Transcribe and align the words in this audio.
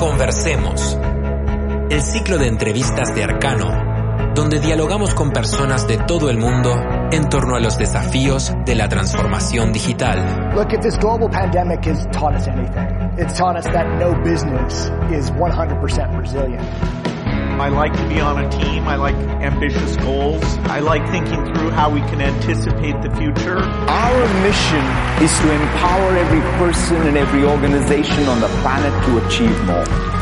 Conversemos. 0.00 0.98
El 1.90 2.00
ciclo 2.00 2.38
de 2.38 2.46
entrevistas 2.46 3.14
de 3.14 3.22
Arcano, 3.22 4.32
donde 4.34 4.58
dialogamos 4.58 5.12
con 5.12 5.30
personas 5.30 5.86
de 5.86 5.98
todo 5.98 6.30
el 6.30 6.38
mundo 6.38 6.74
en 7.12 7.28
torno 7.28 7.54
a 7.54 7.60
los 7.60 7.76
desafíos 7.76 8.50
de 8.64 8.76
la 8.76 8.88
transformación 8.88 9.74
digital. 9.74 10.54
Look, 10.54 10.72
if 10.72 10.80
this 10.80 10.96
global 10.96 11.28
pandemic 11.28 11.84
has 11.84 12.06
taught 12.12 12.34
us 12.34 12.48
anything, 12.48 12.88
it's 13.18 13.36
taught 13.36 13.58
us 13.58 13.66
that 13.74 13.86
no 13.98 14.14
business 14.24 14.90
is 15.12 15.30
100% 15.32 16.18
resilient. 16.18 17.09
I 17.60 17.68
like 17.68 17.92
to 17.92 18.08
be 18.08 18.20
on 18.20 18.42
a 18.42 18.48
team. 18.50 18.88
I 18.88 18.96
like 18.96 19.14
ambitious 19.44 19.94
goals. 19.98 20.42
I 20.64 20.80
like 20.80 21.06
thinking 21.10 21.44
through 21.52 21.68
how 21.70 21.90
we 21.90 22.00
can 22.00 22.22
anticipate 22.22 22.96
the 23.02 23.14
future. 23.16 23.58
Our 23.58 24.42
mission 24.42 24.82
is 25.22 25.30
to 25.40 25.52
empower 25.52 26.16
every 26.16 26.40
person 26.58 26.96
and 27.06 27.18
every 27.18 27.44
organization 27.44 28.24
on 28.28 28.40
the 28.40 28.48
planet 28.62 28.92
to 29.04 29.26
achieve 29.26 29.62
more. 29.66 30.19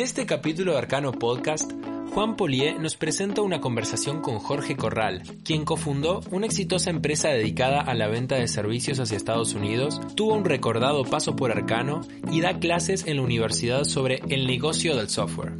En 0.00 0.04
este 0.04 0.24
capítulo 0.24 0.72
de 0.72 0.78
Arcano 0.78 1.12
Podcast, 1.12 1.70
Juan 2.14 2.34
Polié 2.34 2.78
nos 2.78 2.96
presenta 2.96 3.42
una 3.42 3.60
conversación 3.60 4.22
con 4.22 4.38
Jorge 4.38 4.74
Corral, 4.74 5.20
quien 5.44 5.66
cofundó 5.66 6.20
una 6.30 6.46
exitosa 6.46 6.88
empresa 6.88 7.28
dedicada 7.28 7.82
a 7.82 7.92
la 7.92 8.08
venta 8.08 8.36
de 8.36 8.48
servicios 8.48 8.98
hacia 8.98 9.18
Estados 9.18 9.52
Unidos, 9.52 10.00
tuvo 10.16 10.32
un 10.36 10.46
recordado 10.46 11.04
paso 11.04 11.36
por 11.36 11.50
Arcano 11.50 12.00
y 12.32 12.40
da 12.40 12.58
clases 12.58 13.06
en 13.06 13.18
la 13.18 13.24
universidad 13.24 13.84
sobre 13.84 14.22
el 14.30 14.46
negocio 14.46 14.96
del 14.96 15.10
software. 15.10 15.52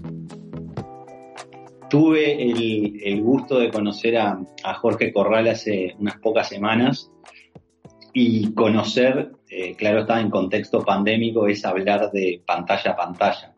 Tuve 1.91 2.43
el, 2.43 3.21
gusto 3.21 3.59
de 3.59 3.71
conocer 3.71 4.17
a, 4.17 4.41
Jorge 4.81 5.13
Corral 5.13 5.49
hace 5.49 5.97
unas 5.99 6.17
pocas 6.17 6.49
semanas 6.49 7.13
y 8.15 8.55
conocer, 8.55 9.33
eh, 9.51 9.75
claro 9.77 10.01
está, 10.01 10.19
en 10.19 10.31
contexto 10.31 10.83
pandémico, 10.83 11.47
es 11.47 11.63
hablar 11.67 12.11
de 12.11 12.43
pantalla 12.47 12.93
a 12.93 12.97
pantalla. 12.97 13.55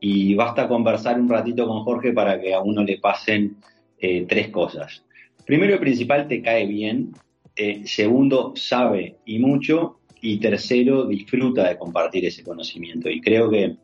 Y 0.00 0.34
basta 0.34 0.68
conversar 0.68 1.20
un 1.20 1.28
ratito 1.28 1.66
con 1.66 1.82
Jorge 1.84 2.12
para 2.12 2.40
que 2.40 2.54
a 2.54 2.60
uno 2.60 2.84
le 2.84 2.98
pasen 2.98 3.56
eh, 3.98 4.24
tres 4.28 4.48
cosas. 4.48 5.04
Primero 5.44 5.74
y 5.74 5.78
principal, 5.78 6.28
te 6.28 6.42
cae 6.42 6.66
bien. 6.66 7.12
Eh, 7.56 7.82
segundo, 7.84 8.52
sabe 8.54 9.16
y 9.24 9.38
mucho. 9.38 10.00
Y 10.20 10.38
tercero, 10.38 11.04
disfruta 11.04 11.68
de 11.68 11.78
compartir 11.78 12.24
ese 12.26 12.42
conocimiento. 12.42 13.08
Y 13.08 13.20
creo 13.20 13.50
que 13.50 13.76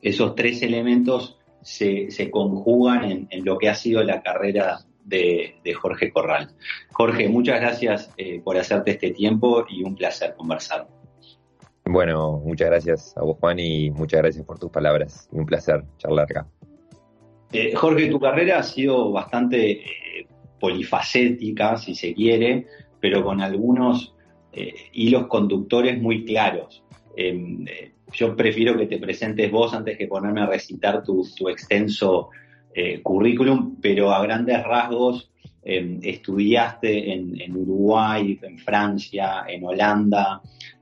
esos 0.00 0.34
tres 0.34 0.62
elementos 0.62 1.38
se, 1.62 2.08
conjugan 2.30 3.04
en, 3.04 3.26
en, 3.30 3.44
lo 3.44 3.58
que 3.58 3.68
ha 3.68 3.74
sido 3.74 4.02
la 4.02 4.22
carrera 4.22 4.84
de, 5.04 5.74
Jorge 5.80 6.12
Corral. 6.12 6.50
Jorge, 6.92 7.28
muchas 7.28 7.60
gracias 7.60 8.10
eh, 8.16 8.40
por 8.42 8.56
hacerte 8.56 8.92
este 8.92 9.10
tiempo 9.10 9.64
y 9.68 9.82
un 9.82 9.94
placer 9.94 10.34
conversar. 10.36 10.86
Bueno, 11.92 12.40
muchas 12.42 12.70
gracias 12.70 13.14
a 13.18 13.22
vos, 13.22 13.36
Juan, 13.38 13.58
y 13.58 13.90
muchas 13.90 14.22
gracias 14.22 14.46
por 14.46 14.58
tus 14.58 14.70
palabras. 14.70 15.28
Un 15.30 15.44
placer 15.44 15.84
charlar 15.98 16.24
acá. 16.24 16.48
Eh, 17.52 17.74
Jorge, 17.74 18.06
tu 18.06 18.18
carrera 18.18 18.60
ha 18.60 18.62
sido 18.62 19.12
bastante 19.12 19.72
eh, 19.72 20.26
polifacética, 20.58 21.76
si 21.76 21.94
se 21.94 22.14
quiere, 22.14 22.66
pero 22.98 23.22
con 23.22 23.42
algunos 23.42 24.14
hilos 24.92 25.26
conductores 25.28 26.00
muy 26.00 26.24
claros. 26.24 26.82
Em, 27.14 27.64
yo 28.12 28.34
prefiero 28.34 28.76
que 28.76 28.86
te 28.86 28.98
presentes 28.98 29.50
vos 29.50 29.74
antes 29.74 29.98
que 29.98 30.06
ponerme 30.06 30.40
a 30.40 30.46
recitar 30.46 31.02
tu, 31.02 31.26
extenso 31.48 32.30
eh, 32.74 33.02
currículum, 33.02 33.76
pero 33.82 34.12
a 34.12 34.22
grandes 34.22 34.62
rasgos 34.64 35.30
em, 35.62 36.00
estudiaste 36.02 37.12
en, 37.12 37.54
Uruguay, 37.54 38.38
en 38.42 38.58
Francia, 38.58 39.44
en 39.46 39.64
Holanda, 39.64 40.40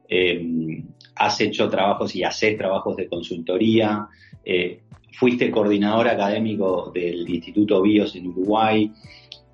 em, 0.08 0.84
has 1.20 1.40
hecho 1.40 1.68
trabajos 1.68 2.14
y 2.16 2.24
haces 2.24 2.56
trabajos 2.56 2.96
de 2.96 3.08
consultoría, 3.08 4.08
eh, 4.44 4.80
fuiste 5.12 5.50
coordinador 5.50 6.08
académico 6.08 6.90
del 6.94 7.28
Instituto 7.28 7.82
BIOS 7.82 8.16
en 8.16 8.28
Uruguay, 8.28 8.90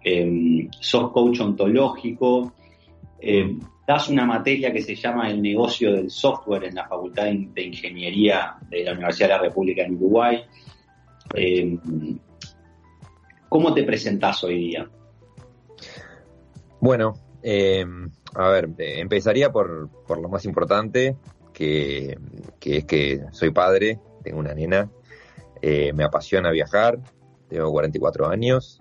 em, 0.05 0.69
sos 0.81 1.11
coach 1.11 1.41
ontológico, 1.41 2.53
das 3.87 4.09
una 4.09 4.25
materia 4.25 4.73
que 4.73 4.83
se 4.83 4.95
llama 4.95 5.29
el 5.31 5.41
negocio 5.43 5.93
del 5.93 6.11
software 6.11 6.65
en 6.65 6.75
la 6.75 6.87
Facultad 6.87 7.25
de 7.25 7.63
Ingeniería 7.63 8.57
de 8.69 8.85
la 8.85 8.93
Universidad 8.93 9.29
de 9.29 9.35
la 9.35 9.43
República 9.43 9.83
en 9.83 9.95
Uruguay. 9.97 10.45
¿Cómo 13.49 13.73
te 13.73 13.85
presentás 13.85 14.45
hoy 14.45 14.59
día? 14.59 14.89
Bueno, 16.81 17.15
em, 17.43 18.11
a 18.35 18.49
ver, 18.49 18.69
eh, 18.79 19.01
empezaría 19.01 19.51
por, 19.51 19.89
lo 20.09 20.29
más 20.29 20.45
importante, 20.45 21.17
que, 21.57 22.19
es 22.61 22.85
que 22.85 23.25
soy 23.33 23.51
padre, 23.51 23.99
tengo 24.23 24.39
una 24.39 24.53
nena, 24.53 24.91
eh, 25.63 25.93
me 25.95 26.05
apasiona 26.05 26.51
viajar, 26.51 26.99
tengo 27.49 27.73
44 27.73 28.29
años, 28.29 28.79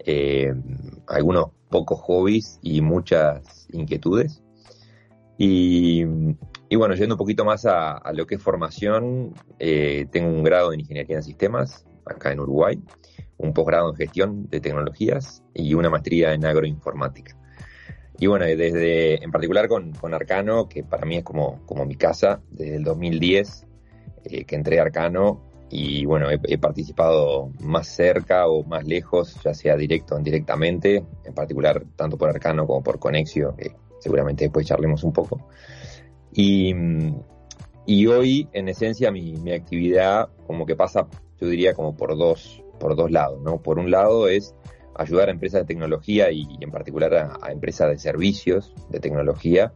em, 0.00 0.60
algunos 1.06 1.50
pocos 1.68 2.00
hobbies 2.00 2.58
y 2.62 2.80
muchas 2.80 3.68
inquietudes. 3.72 4.42
Y, 5.38 6.04
bueno, 6.76 6.94
yendo 6.94 7.14
un 7.14 7.18
poquito 7.18 7.44
más 7.44 7.64
a, 7.64 7.96
a 7.96 8.12
lo 8.12 8.26
que 8.26 8.34
es 8.34 8.42
formación, 8.42 9.32
eh, 9.58 10.06
tengo 10.10 10.28
un 10.28 10.42
grado 10.42 10.72
en 10.72 10.80
Ingeniería 10.80 11.16
en 11.16 11.22
Sistemas 11.22 11.86
acá 12.04 12.32
en 12.32 12.40
Uruguay 12.40 12.82
un 13.40 13.54
posgrado 13.54 13.88
en 13.88 13.96
gestión 13.96 14.48
de 14.50 14.60
tecnologías 14.60 15.42
y 15.54 15.72
una 15.74 15.88
maestría 15.88 16.34
en 16.34 16.44
agroinformática. 16.44 17.39
Y 18.20 18.26
bueno, 18.26 18.44
desde, 18.44 19.24
en 19.24 19.30
particular 19.30 19.66
con, 19.66 19.94
Arcano, 20.12 20.68
que 20.68 20.84
para 20.84 21.06
mí 21.06 21.16
es 21.16 21.24
como, 21.24 21.64
como 21.64 21.86
mi 21.86 21.96
casa, 21.96 22.42
desde 22.50 22.76
el 22.76 22.84
2010 22.84 23.66
eh, 24.24 24.44
que 24.44 24.56
entré 24.56 24.78
a 24.78 24.82
Arcano 24.82 25.40
y 25.70 26.04
bueno, 26.04 26.26
he, 26.30 26.58
participado 26.58 27.50
más 27.60 27.88
cerca 27.88 28.46
o 28.46 28.62
más 28.64 28.84
lejos, 28.84 29.40
ya 29.42 29.54
sea 29.54 29.74
directo 29.74 30.16
o 30.16 30.18
indirectamente, 30.18 31.02
en 31.24 31.32
particular 31.32 31.82
tanto 31.96 32.18
por 32.18 32.28
Arcano 32.28 32.66
como 32.66 32.82
por 32.82 32.98
Conexio, 32.98 33.56
que 33.56 33.72
seguramente 34.00 34.44
después 34.44 34.66
charlemos 34.66 35.02
un 35.02 35.14
poco. 35.14 35.48
Y, 36.30 36.74
y 37.86 38.06
hoy, 38.06 38.48
en 38.52 38.68
esencia, 38.68 39.10
mi, 39.10 39.32
mi 39.36 39.52
actividad 39.52 40.28
como 40.46 40.66
que 40.66 40.76
pasa, 40.76 41.06
yo 41.40 41.46
diría, 41.46 41.72
como 41.72 41.96
por 41.96 42.18
dos, 42.18 42.62
por 42.78 42.96
dos 42.96 43.10
lados, 43.10 43.40
¿no? 43.40 43.62
Por 43.62 43.78
un 43.78 43.90
lado 43.90 44.28
es 44.28 44.54
ayudar 44.96 45.28
a 45.28 45.32
empresas 45.32 45.62
de 45.62 45.66
tecnología 45.66 46.30
y, 46.30 46.46
en 46.60 46.70
particular 46.70 47.14
a, 47.14 47.52
empresas 47.52 47.90
de 47.90 47.98
servicios 47.98 48.74
de 48.90 49.00
tecnología 49.00 49.72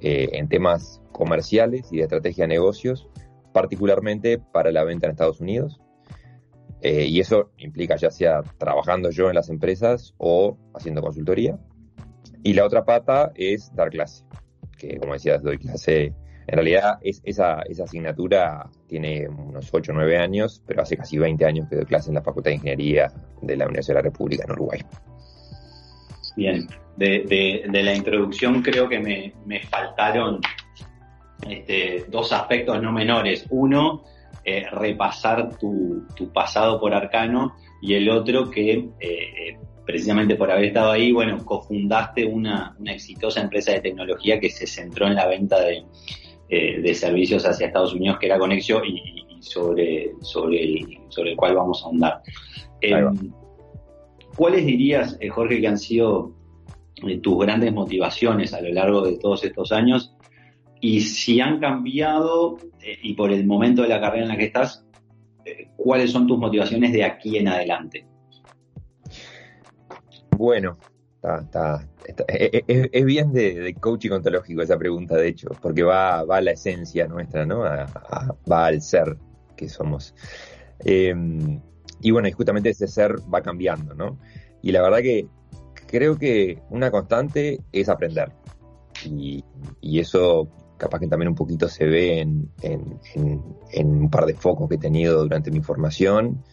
eh, 0.00 0.30
en 0.32 0.48
temas 0.48 1.02
comerciales 1.12 1.92
y 1.92 1.98
de 1.98 2.02
estrategia 2.04 2.44
de 2.44 2.48
negocios, 2.48 3.08
particularmente 3.52 4.38
para 4.38 4.70
la 4.70 4.84
venta 4.84 5.06
en 5.06 5.12
Estados 5.12 5.40
Unidos. 5.40 5.80
Eh, 6.80 7.06
y 7.06 7.18
eso 7.18 7.50
implica 7.58 7.96
ya 7.96 8.10
sea 8.10 8.42
trabajando 8.56 9.10
yo 9.10 9.28
en 9.28 9.34
las 9.34 9.48
empresas 9.48 10.14
o 10.18 10.56
haciendo 10.74 11.02
consultoría. 11.02 11.58
Y 12.44 12.54
la 12.54 12.64
otra 12.64 12.84
pata 12.84 13.32
es 13.34 13.74
dar 13.74 13.90
clase, 13.90 14.24
que 14.76 14.98
como 14.98 15.14
decías, 15.14 15.42
doy 15.42 15.58
clase 15.58 16.14
en 16.48 16.54
realidad, 16.54 16.98
es, 17.02 17.20
esa, 17.24 17.60
asignatura 17.60 18.70
tiene 18.86 19.28
unos 19.28 19.68
8 19.70 19.92
o 19.92 19.94
9 19.94 20.16
años, 20.16 20.62
pero 20.66 20.80
hace 20.80 20.96
casi 20.96 21.18
20 21.18 21.44
años 21.44 21.68
que 21.68 21.76
doy 21.76 21.84
clase 21.84 22.08
en 22.08 22.14
la 22.14 22.22
Facultad 22.22 22.50
de 22.50 22.54
Ingeniería 22.54 23.12
de 23.42 23.54
la 23.54 23.66
Universidad 23.66 23.96
de 23.96 24.02
la 24.02 24.08
República 24.08 24.44
en 24.46 24.52
Uruguay. 24.52 24.80
Bien, 26.36 26.66
de, 26.96 27.68
la 27.70 27.94
introducción 27.94 28.62
creo 28.62 28.88
que 28.88 28.98
me, 28.98 29.60
faltaron 29.60 30.40
este, 31.46 32.06
dos 32.08 32.32
aspectos 32.32 32.80
no 32.80 32.92
menores. 32.92 33.44
Uno, 33.50 34.04
eh, 34.42 34.64
repasar 34.72 35.58
tu, 35.58 36.06
pasado 36.32 36.80
por 36.80 36.94
Arcano 36.94 37.56
y 37.82 37.92
el 37.92 38.08
otro 38.08 38.50
que 38.50 38.88
eh, 39.00 39.58
precisamente 39.84 40.34
por 40.34 40.50
haber 40.50 40.64
estado 40.64 40.92
ahí, 40.92 41.12
bueno, 41.12 41.44
cofundaste 41.44 42.24
una 42.24 42.74
exitosa 42.86 43.42
empresa 43.42 43.72
de 43.72 43.82
tecnología 43.82 44.40
que 44.40 44.48
se 44.48 44.66
centró 44.66 45.06
en 45.06 45.14
la 45.14 45.26
venta 45.26 45.60
de, 45.60 45.84
eh, 46.48 46.80
de 46.80 46.94
servicios 46.94 47.44
hacia 47.44 47.66
Estados 47.66 47.94
Unidos, 47.94 48.18
que 48.18 48.26
era 48.26 48.38
Conexio, 48.38 48.82
y, 48.84 49.24
sobre, 49.40 50.12
sobre, 50.20 50.62
el, 50.62 50.98
sobre 51.08 51.32
el 51.32 51.36
cual 51.36 51.54
vamos 51.54 51.82
a 51.82 51.86
ahondar. 51.86 52.22
Em, 52.80 53.32
¿Cuáles 54.36 54.64
dirías, 54.64 55.16
eh, 55.20 55.28
Jorge, 55.28 55.60
que 55.60 55.68
han 55.68 55.78
sido 55.78 56.32
eh, 57.06 57.18
tus 57.18 57.38
grandes 57.38 57.72
motivaciones 57.72 58.54
a 58.54 58.60
lo 58.60 58.70
largo 58.70 59.02
de 59.02 59.18
todos 59.18 59.44
estos 59.44 59.72
años? 59.72 60.16
Y 60.80 61.00
si 61.00 61.40
han 61.40 61.60
cambiado, 61.60 62.56
y 63.02 63.14
por 63.14 63.32
el 63.32 63.46
momento 63.46 63.82
de 63.82 63.88
la 63.88 64.00
carrera 64.00 64.22
en 64.24 64.28
la 64.28 64.36
que 64.36 64.44
estás, 64.44 64.86
¿cuáles 65.76 66.12
son 66.12 66.26
tus 66.26 66.38
motivaciones 66.38 66.92
de 66.92 67.04
aquí 67.04 67.36
en 67.36 67.48
adelante? 67.48 68.06
Bueno, 70.36 70.78
está, 71.36 71.86
es, 72.26 73.04
bien 73.04 73.32
de, 73.32 73.76
coaching 73.80 74.10
ontológico 74.10 74.62
esa 74.62 74.78
pregunta, 74.78 75.16
de 75.16 75.28
hecho, 75.28 75.48
porque 75.60 75.82
va, 75.82 76.24
va 76.24 76.38
a 76.38 76.40
la 76.40 76.52
esencia 76.52 77.06
nuestra, 77.06 77.44
¿no? 77.44 77.60
va 77.60 78.66
al 78.66 78.80
ser 78.80 79.16
que 79.56 79.68
somos. 79.68 80.14
Em, 80.80 81.60
y 82.00 82.10
bueno, 82.10 82.28
y 82.28 82.32
justamente 82.32 82.70
ese 82.70 82.86
ser 82.86 83.16
va 83.32 83.42
cambiando, 83.42 83.94
¿no? 83.94 84.18
Y 84.62 84.72
la 84.72 84.82
verdad 84.82 84.98
que 84.98 85.26
creo 85.86 86.16
que 86.16 86.62
una 86.70 86.90
constante 86.90 87.60
es 87.72 87.88
aprender. 87.88 88.32
Y, 89.04 89.44
eso 89.82 90.48
capaz 90.76 91.00
que 91.00 91.08
también 91.08 91.28
un 91.28 91.34
poquito 91.34 91.68
se 91.68 91.84
ve 91.86 92.20
en, 92.20 92.50
un 93.76 94.10
par 94.10 94.26
de 94.26 94.34
focos 94.34 94.68
que 94.68 94.76
he 94.76 94.78
tenido 94.78 95.22
durante 95.22 95.50
mi 95.50 95.60
formación. 95.60 96.44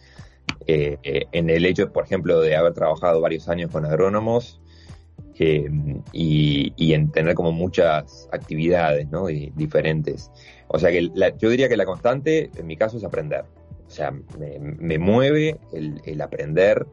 Eh, 0.66 0.98
eh, 1.02 1.26
en 1.32 1.48
el 1.48 1.64
hecho, 1.64 1.92
por 1.92 2.04
ejemplo, 2.04 2.40
de 2.40 2.56
haber 2.56 2.72
trabajado 2.72 3.20
varios 3.20 3.48
años 3.48 3.70
con 3.70 3.84
agrónomos 3.84 4.60
eh, 5.38 5.68
y, 6.12 6.92
en 6.92 7.10
tener 7.10 7.34
como 7.34 7.52
muchas 7.52 8.28
actividades 8.32 9.08
diferentes. 9.54 10.30
O 10.68 10.78
sea 10.78 10.90
que 10.90 11.10
yo 11.38 11.50
diría 11.50 11.68
que 11.68 11.76
la 11.76 11.84
constante, 11.84 12.50
en 12.56 12.66
mi 12.66 12.76
caso, 12.76 12.96
es 12.96 13.04
aprender. 13.04 13.44
O 13.86 13.90
sea, 13.90 14.12
me, 14.38 14.98
mueve 14.98 15.58
el, 15.72 16.20
aprender 16.20 16.86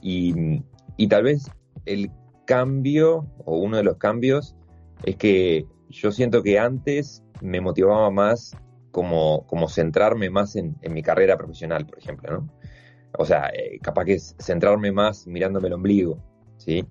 y, 0.00 0.60
tal 1.08 1.24
vez 1.24 1.50
el 1.84 2.10
cambio 2.46 3.26
o 3.44 3.58
uno 3.58 3.76
de 3.76 3.84
los 3.84 3.96
cambios 3.96 4.54
es 5.04 5.16
que 5.16 5.66
yo 5.90 6.12
siento 6.12 6.42
que 6.42 6.58
antes 6.58 7.22
me 7.40 7.60
motivaba 7.60 8.10
más 8.10 8.56
como, 8.92 9.44
centrarme 9.68 10.30
más 10.30 10.56
en, 10.56 10.76
en 10.82 10.94
mi 10.94 11.02
carrera 11.02 11.36
profesional, 11.36 11.86
por 11.86 11.98
ejemplo, 11.98 12.30
¿no? 12.30 12.48
O 13.18 13.26
sea, 13.26 13.50
eh, 13.50 13.78
capaz 13.82 14.04
que 14.04 14.14
es 14.14 14.34
centrarme 14.38 14.90
más 14.92 15.26
mirándome 15.26 15.68
el 15.68 15.74
ombligo, 15.74 16.18
¿sí? 16.56 16.86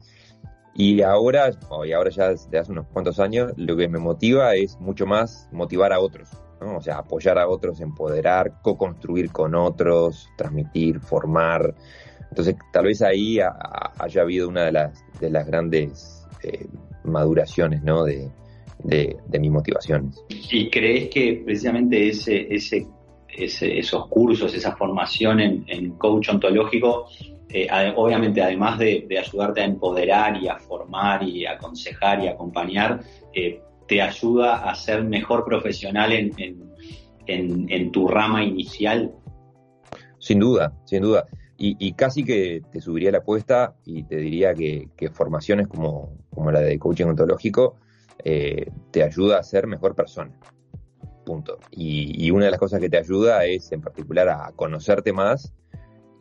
Y 0.73 1.01
ahora, 1.01 1.51
y 1.85 1.91
ahora 1.91 2.09
ya 2.09 2.29
desde 2.29 2.57
hace 2.57 2.71
unos 2.71 2.87
cuantos 2.87 3.19
años, 3.19 3.51
lo 3.57 3.75
que 3.75 3.87
me 3.87 3.99
motiva 3.99 4.55
es 4.55 4.79
mucho 4.79 5.05
más 5.05 5.49
motivar 5.51 5.91
a 5.91 5.99
otros, 5.99 6.29
¿no? 6.61 6.77
O 6.77 6.81
sea, 6.81 6.99
apoyar 6.99 7.37
a 7.37 7.47
otros, 7.47 7.81
empoderar, 7.81 8.61
co-construir 8.61 9.31
con 9.31 9.53
otros, 9.53 10.29
transmitir, 10.37 10.99
formar. 10.99 11.75
Entonces, 12.29 12.55
tal 12.71 12.85
vez 12.85 13.01
ahí 13.01 13.39
haya 13.39 14.21
habido 14.21 14.47
una 14.47 14.63
de 14.63 14.71
las, 14.71 15.03
de 15.19 15.29
las 15.29 15.45
grandes 15.45 16.25
eh, 16.43 16.67
maduraciones, 17.03 17.83
¿no? 17.83 18.05
De, 18.05 18.31
de, 18.83 19.39
mis 19.39 19.51
motivaciones. 19.51 20.23
¿Y 20.29 20.69
crees 20.69 21.09
que 21.09 21.41
precisamente 21.45 22.09
ese, 22.09 22.47
ese, 22.53 22.87
esos 23.29 24.07
cursos, 24.07 24.53
esa 24.53 24.75
formación 24.75 25.39
en, 25.39 25.65
en 25.67 25.91
coach 25.97 26.29
ontológico, 26.29 27.07
eh, 27.53 27.93
obviamente 27.95 28.41
además 28.41 28.79
de, 28.79 29.07
ayudarte 29.19 29.61
a 29.61 29.65
empoderar 29.65 30.41
y 30.41 30.47
a 30.47 30.57
formar 30.57 31.23
y 31.23 31.45
a 31.45 31.53
aconsejar 31.53 32.23
y 32.23 32.27
acompañar, 32.27 33.01
eh, 33.33 33.61
te 33.87 34.01
ayuda 34.01 34.69
a 34.69 34.75
ser 34.75 35.03
mejor 35.03 35.43
profesional 35.43 36.13
en, 36.13 36.31
en, 37.27 37.91
tu 37.91 38.07
rama 38.07 38.43
inicial? 38.43 39.13
Sin 40.19 40.39
duda, 40.39 40.73
sin 40.85 41.01
duda. 41.01 41.27
Y, 41.63 41.93
casi 41.93 42.23
que 42.23 42.63
te 42.71 42.81
subiría 42.81 43.11
la 43.11 43.19
apuesta 43.19 43.75
y 43.85 44.01
te 44.03 44.15
diría 44.15 44.55
que, 44.55 44.89
formaciones 45.11 45.67
como, 45.67 46.17
como, 46.31 46.51
la 46.51 46.61
de 46.61 46.79
coaching 46.79 47.05
ontológico 47.05 47.75
eh, 48.23 48.71
te 48.89 49.03
ayuda 49.03 49.37
a 49.37 49.43
ser 49.43 49.67
mejor 49.67 49.93
persona. 49.93 50.31
Punto. 51.23 51.59
Y, 51.69 52.25
y, 52.25 52.31
una 52.31 52.45
de 52.45 52.51
las 52.51 52.59
cosas 52.59 52.79
que 52.79 52.89
te 52.89 52.97
ayuda 52.97 53.45
es 53.45 53.71
en 53.71 53.81
particular 53.81 54.29
a 54.29 54.51
conocerte 54.55 55.13
más 55.13 55.53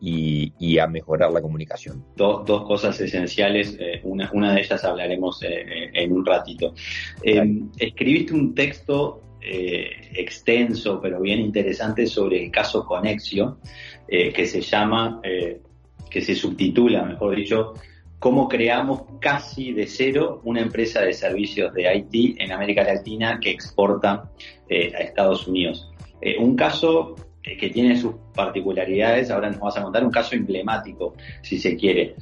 y, 0.01 0.79
a 0.79 0.87
mejorar 0.87 1.31
la 1.31 1.43
comunicación. 1.43 2.05
Dos, 2.17 2.47
dos 2.47 2.67
cosas 2.67 2.99
esenciales, 3.01 3.77
eh, 3.79 4.01
una, 4.05 4.31
una 4.33 4.55
de 4.55 4.61
ellas 4.61 4.83
hablaremos 4.85 5.43
eh, 5.43 5.49
eh, 5.61 5.91
en 5.93 6.13
un 6.13 6.25
ratito. 6.25 6.75
escribiste 7.23 8.35
un 8.35 8.55
texto 8.55 9.23
extenso 9.43 11.01
pero 11.01 11.19
bien 11.19 11.41
interesante 11.41 12.07
sobre 12.07 12.45
el 12.45 12.51
caso 12.51 12.85
Conexio, 12.85 13.59
que 14.07 14.47
se 14.47 14.61
llama, 14.61 15.21
que 15.23 16.21
se 16.21 16.35
subtitula, 16.35 17.05
mejor 17.05 17.37
dicho, 17.37 17.73
cómo 18.19 18.49
creamos 18.49 19.05
casi 19.19 19.73
de 19.73 19.87
cero 19.87 20.43
una 20.45 20.61
empresa 20.61 21.01
de 21.01 21.15
servicios 21.15 21.73
de 21.73 21.97
IT 21.97 22.39
en 22.39 22.53
América 22.53 22.85
Latina 22.85 23.41
que 23.41 23.51
exporta 23.51 24.31
a 24.71 24.75
Estados 24.75 25.49
Unidos. 25.49 25.91
un 26.39 26.55
caso 26.55 27.17
eh, 27.43 27.57
que 27.57 27.71
tiene 27.71 27.97
sus 27.97 28.15
particularidades. 28.35 29.31
Ahora 29.31 29.51
nos 29.51 29.61
vas 29.61 29.77
a 29.79 29.83
contar 29.83 30.05
un 30.05 30.11
caso 30.11 30.35
emblemático, 30.35 31.15
si 31.43 31.59
se 31.59 31.75
quiere. 31.75 32.15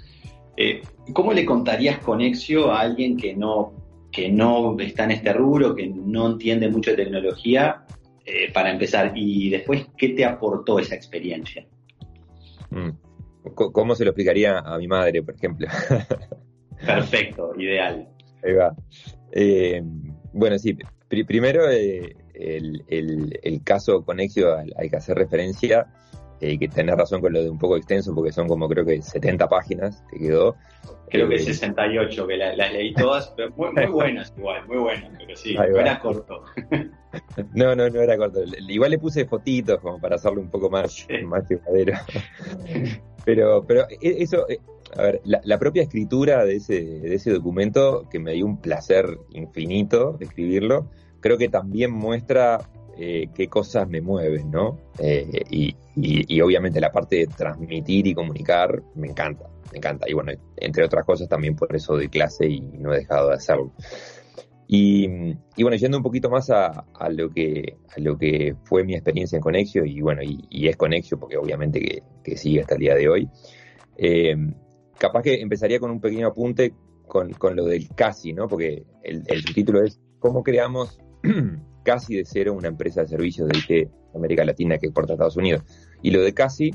Eh, 0.57 0.81
¿Cómo 1.13 1.33
le 1.33 1.45
contarías 1.45 1.99
Conexio 1.99 2.71
a 2.71 2.81
alguien 2.81 3.17
que 3.17 3.35
no, 3.35 3.73
que 4.13 4.31
no 4.31 4.79
está 4.79 5.05
en 5.05 5.13
este 5.13 5.33
rubro, 5.33 5.75
que 5.75 5.89
no 5.89 6.29
entiende 6.29 6.69
mucho 6.69 6.93
de 6.93 6.99
tecnología, 6.99 7.85
eh, 8.25 8.53
para 8.53 8.71
empezar? 8.71 9.13
Y 9.17 9.51
después, 9.51 9.89
¿qué 9.97 10.11
te 10.11 10.25
aportó 10.25 10.79
esa 10.79 10.95
experiencia? 10.95 11.67
Mm. 12.71 12.91
¿Cómo 13.55 13.97
se 13.97 14.05
lo 14.05 14.11
explicaría 14.11 14.59
a 14.59 14.79
mi 14.79 14.87
madre, 14.87 15.21
por 15.23 15.35
ejemplo? 15.35 15.67
Perfecto, 16.87 17.55
ideal. 17.59 18.09
Ahí 18.45 18.53
va. 18.53 18.77
bueno, 20.33 20.59
sí, 20.59 20.77
primero 21.09 21.65
el, 22.39 23.39
el, 23.43 23.63
caso 23.63 24.05
Conexio 24.05 24.55
al, 24.55 24.73
que 24.89 24.97
hacer 24.97 25.17
referencia, 25.17 25.87
eh, 26.41 26.59
que 26.59 26.69
tenés 26.69 26.97
razón 26.97 27.21
con 27.21 27.33
lo 27.33 27.43
de 27.43 27.51
un 27.51 27.59
poco 27.59 27.77
extenso, 27.77 28.15
porque 28.15 28.33
son 28.33 28.47
como 28.47 28.69
creo 28.69 28.85
que 28.85 29.03
70 29.03 29.49
páginas 29.49 30.05
que 30.11 30.19
quedó. 30.19 30.57
Creo 31.11 31.29
que 31.29 31.39
68, 31.39 32.23
eh, 32.23 32.27
que 32.29 32.37
las 32.37 32.73
leí 32.73 32.95
todas, 32.95 33.33
pero 33.37 33.51
muy, 33.57 33.87
buenas 33.87 34.33
igual, 34.37 34.67
muy 34.69 34.77
buenas, 34.77 35.11
pero 35.19 35.37
sí, 35.37 35.55
no 35.55 35.65
era 35.65 35.99
corto. 35.99 36.45
no, 37.55 37.75
no, 37.75 37.89
no 37.89 38.01
era 38.01 38.17
corto. 38.17 38.41
Igual 38.69 38.91
le 38.93 38.99
puse 38.99 39.25
fotitos 39.25 39.81
como 39.81 40.01
para 40.01 40.17
hacerlo 40.17 40.41
un 40.41 40.51
poco 40.51 40.71
más, 40.71 41.07
más 41.25 41.49
llevadero. 41.49 41.95
pero, 43.25 43.65
pero 43.67 43.87
e, 43.89 44.23
eso, 44.23 44.49
eh, 44.49 44.61
a 44.97 45.03
ver, 45.03 45.21
la, 45.25 45.41
la, 45.43 45.59
propia 45.59 45.83
escritura 45.83 46.45
de 46.45 46.57
ese, 46.57 46.85
de 46.85 47.15
ese 47.15 47.33
documento, 47.33 48.07
que 48.11 48.19
me 48.19 48.35
dio 48.35 48.47
un 48.47 48.61
placer 48.61 49.19
infinito 49.31 50.17
escribirlo, 50.21 50.89
creo 51.21 51.39
que 51.39 51.49
también 51.49 51.93
muestra 51.93 52.61
eh, 52.97 53.29
qué 53.35 53.49
cosas 53.49 53.89
me 53.89 54.01
mueven, 54.01 54.51
¿no? 54.51 54.79
Eh, 54.99 55.31
y, 55.51 55.77
y, 55.95 56.41
obviamente 56.41 56.81
la 56.81 56.91
parte 56.91 57.17
de 57.17 57.27
transmitir 57.29 58.07
y 58.07 58.15
comunicar 58.15 58.83
me 58.97 59.09
encanta, 59.09 59.49
me 59.73 59.79
encanta. 59.79 60.09
Y 60.09 60.15
bueno, 60.15 60.33
entre 60.57 60.85
otras 60.85 61.05
cosas 61.05 61.29
también 61.29 61.55
por 61.55 61.75
eso 61.75 61.95
doy 61.95 62.09
clase 62.09 62.47
y 62.49 62.61
no 62.61 62.93
he 62.93 62.99
dejado 62.99 63.29
de 63.29 63.35
hacerlo. 63.37 63.73
Y, 64.67 65.07
y 65.57 65.63
bueno, 65.63 65.77
yendo 65.77 65.97
un 65.97 66.03
poquito 66.03 66.29
más 66.29 66.51
a, 66.51 66.85
a, 66.93 67.09
lo 67.09 67.31
que, 67.31 67.77
a 67.97 68.01
lo 68.01 68.19
que 68.19 68.55
fue 68.65 68.85
mi 68.85 68.95
experiencia 68.95 69.37
en 69.37 69.43
Conexio, 69.43 69.85
y 69.85 70.01
bueno, 70.01 70.21
y, 70.23 70.69
es 70.69 70.77
Conexio 70.77 71.19
porque 71.19 71.39
obviamente 71.39 71.81
que, 71.81 72.03
que, 72.23 72.37
sigue 72.37 72.61
hasta 72.61 72.75
el 72.75 72.81
día 72.81 72.95
de 72.95 73.09
hoy, 73.09 73.29
eh, 73.97 74.37
capaz 74.99 75.23
que 75.23 75.41
empezaría 75.41 75.81
con 75.81 75.91
un 75.91 76.01
pequeño 76.01 76.27
apunte 76.27 76.75
con, 77.07 77.33
con 77.33 77.57
lo 77.57 77.65
del 77.65 77.89
casi, 77.95 78.35
¿no? 78.35 78.47
Porque 78.47 78.85
el, 79.03 79.23
el 79.27 79.45
título 79.55 79.83
es 79.83 79.99
¿Cómo 80.19 80.43
creamos 80.43 80.99
casi 81.83 82.17
de 82.17 82.25
cero 82.25 82.55
una 82.55 82.69
empresa 82.69 83.03
de 83.03 83.09
servicios 83.09 83.49
de 83.49 83.59
IT 83.59 83.91
América 84.15 84.45
Latina 84.45 84.79
que 84.79 84.87
exporta 84.87 85.13
a 85.13 85.15
Estados 85.15 85.37
Unidos. 85.37 85.63
Y 86.03 86.11
lo 86.11 86.23
de 86.23 86.35
casi 86.35 86.75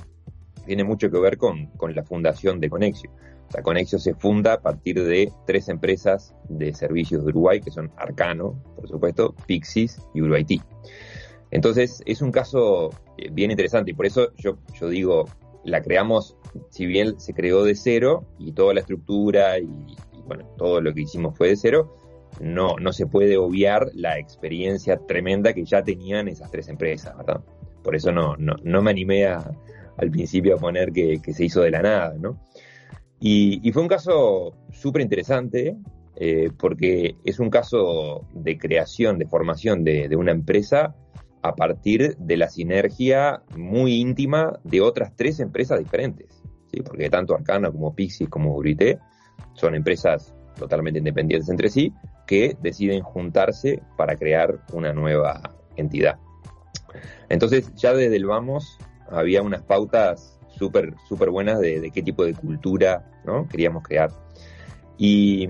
tiene 0.65 0.83
mucho 0.83 1.09
que 1.11 1.19
ver 1.19 1.37
con, 1.37 1.69
la 1.93 2.03
fundación 2.03 2.59
de 2.59 2.69
Conexio. 2.69 3.11
O 3.57 3.61
Conexio 3.61 3.99
se 3.99 4.15
funda 4.15 4.53
a 4.53 4.61
partir 4.61 5.03
de 5.03 5.31
tres 5.45 5.69
empresas 5.69 6.33
de 6.49 6.73
servicios 6.73 7.23
de 7.23 7.29
Uruguay, 7.29 7.61
que 7.61 7.71
son 7.71 7.91
Arcano, 7.97 8.61
por 8.75 8.87
supuesto, 8.87 9.35
Pixis 9.45 9.99
y 10.13 10.21
UruguayT. 10.21 10.61
Entonces, 11.51 12.01
es 12.05 12.21
un 12.21 12.31
caso 12.31 12.89
eh, 13.17 13.29
bien 13.31 13.51
interesante 13.51 13.91
y 13.91 13.93
por 13.93 14.07
eso 14.07 14.33
yo, 14.37 14.57
yo 14.79 14.89
digo, 14.89 15.25
la 15.63 15.83
creamos, 15.83 16.35
si 16.71 16.87
bien 16.87 17.19
se 17.19 17.33
creó 17.33 17.63
de 17.63 17.75
cero 17.75 18.25
y 18.39 18.53
toda 18.53 18.73
la 18.73 18.79
estructura 18.79 19.59
y, 19.59 19.65
y 19.65 20.21
bueno, 20.25 20.47
todo 20.57 20.81
lo 20.81 20.91
que 20.95 21.01
hicimos 21.01 21.37
fue 21.37 21.49
de 21.49 21.55
cero, 21.55 21.95
no, 22.39 22.75
no 22.79 22.93
se 22.93 23.05
puede 23.05 23.37
obviar 23.37 23.89
la 23.93 24.17
experiencia 24.17 24.97
tremenda 24.97 25.53
que 25.53 25.65
ya 25.65 25.83
tenían 25.83 26.27
esas 26.27 26.51
tres 26.51 26.69
empresas, 26.69 27.15
¿verdad? 27.17 27.41
Por 27.83 27.95
eso 27.95 28.11
no, 28.11 28.35
no, 28.37 28.81
me 28.81 28.91
animé 28.91 29.25
al 29.25 30.09
principio 30.11 30.55
a 30.55 30.59
poner 30.59 30.91
que, 30.91 31.19
se 31.19 31.45
hizo 31.45 31.61
de 31.61 31.71
la 31.71 31.81
nada, 31.81 32.15
¿no? 32.17 32.39
Y, 33.19 33.71
fue 33.71 33.81
un 33.81 33.87
caso 33.87 34.53
súper 34.71 35.01
interesante 35.01 35.77
eh, 36.15 36.49
porque 36.57 37.15
es 37.23 37.39
un 37.39 37.49
caso 37.49 38.25
de 38.33 38.57
creación, 38.57 39.17
de 39.17 39.25
formación 39.25 39.83
de, 39.83 40.13
una 40.15 40.31
empresa 40.31 40.95
a 41.41 41.55
partir 41.55 42.15
de 42.17 42.37
la 42.37 42.49
sinergia 42.49 43.41
muy 43.57 43.95
íntima 43.95 44.59
de 44.63 44.81
otras 44.81 45.13
tres 45.15 45.39
empresas 45.39 45.79
diferentes, 45.79 46.41
¿sí? 46.71 46.81
Porque 46.81 47.09
tanto 47.09 47.35
Arcana 47.35 47.71
como 47.71 47.93
Pixis 47.93 48.29
como 48.29 48.55
Urité 48.55 48.99
son 49.53 49.75
empresas 49.75 50.33
totalmente 50.57 50.99
independientes 50.99 51.49
entre 51.49 51.69
sí, 51.69 51.93
deciden 52.61 53.01
juntarse 53.01 53.81
para 53.97 54.15
crear 54.15 54.59
una 54.71 54.93
nueva 54.93 55.41
entidad. 55.75 56.19
Entonces 57.29 57.73
ya 57.75 57.93
desde 57.93 58.15
el 58.15 58.25
vamos 58.25 58.77
había 59.09 59.41
unas 59.41 59.61
pautas 59.63 60.39
súper 60.49 60.93
súper 61.07 61.29
buenas 61.29 61.59
de, 61.59 61.91
qué 61.93 62.01
tipo 62.01 62.25
de 62.25 62.33
cultura 62.33 63.09
queríamos 63.49 63.83
crear. 63.83 64.11
Y, 64.97 65.47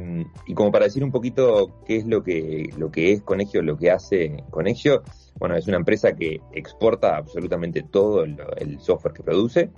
como 0.55 0.71
para 0.71 0.85
decir 0.85 1.03
un 1.03 1.11
poquito 1.11 1.81
qué 1.85 1.97
es 1.97 2.05
lo 2.05 2.23
que, 2.23 2.69
lo 2.77 2.89
que 2.91 3.11
es 3.11 3.21
Conexio, 3.21 3.61
lo 3.61 3.77
que 3.77 3.91
hace 3.91 4.43
Conexio, 4.49 5.03
bueno, 5.37 5.55
es 5.55 5.67
una 5.67 5.77
empresa 5.77 6.15
que 6.15 6.39
exporta 6.53 7.17
absolutamente 7.17 7.83
todo 7.83 8.23
el, 8.23 8.79
software 8.79 9.13
que 9.13 9.23
produce. 9.23 9.69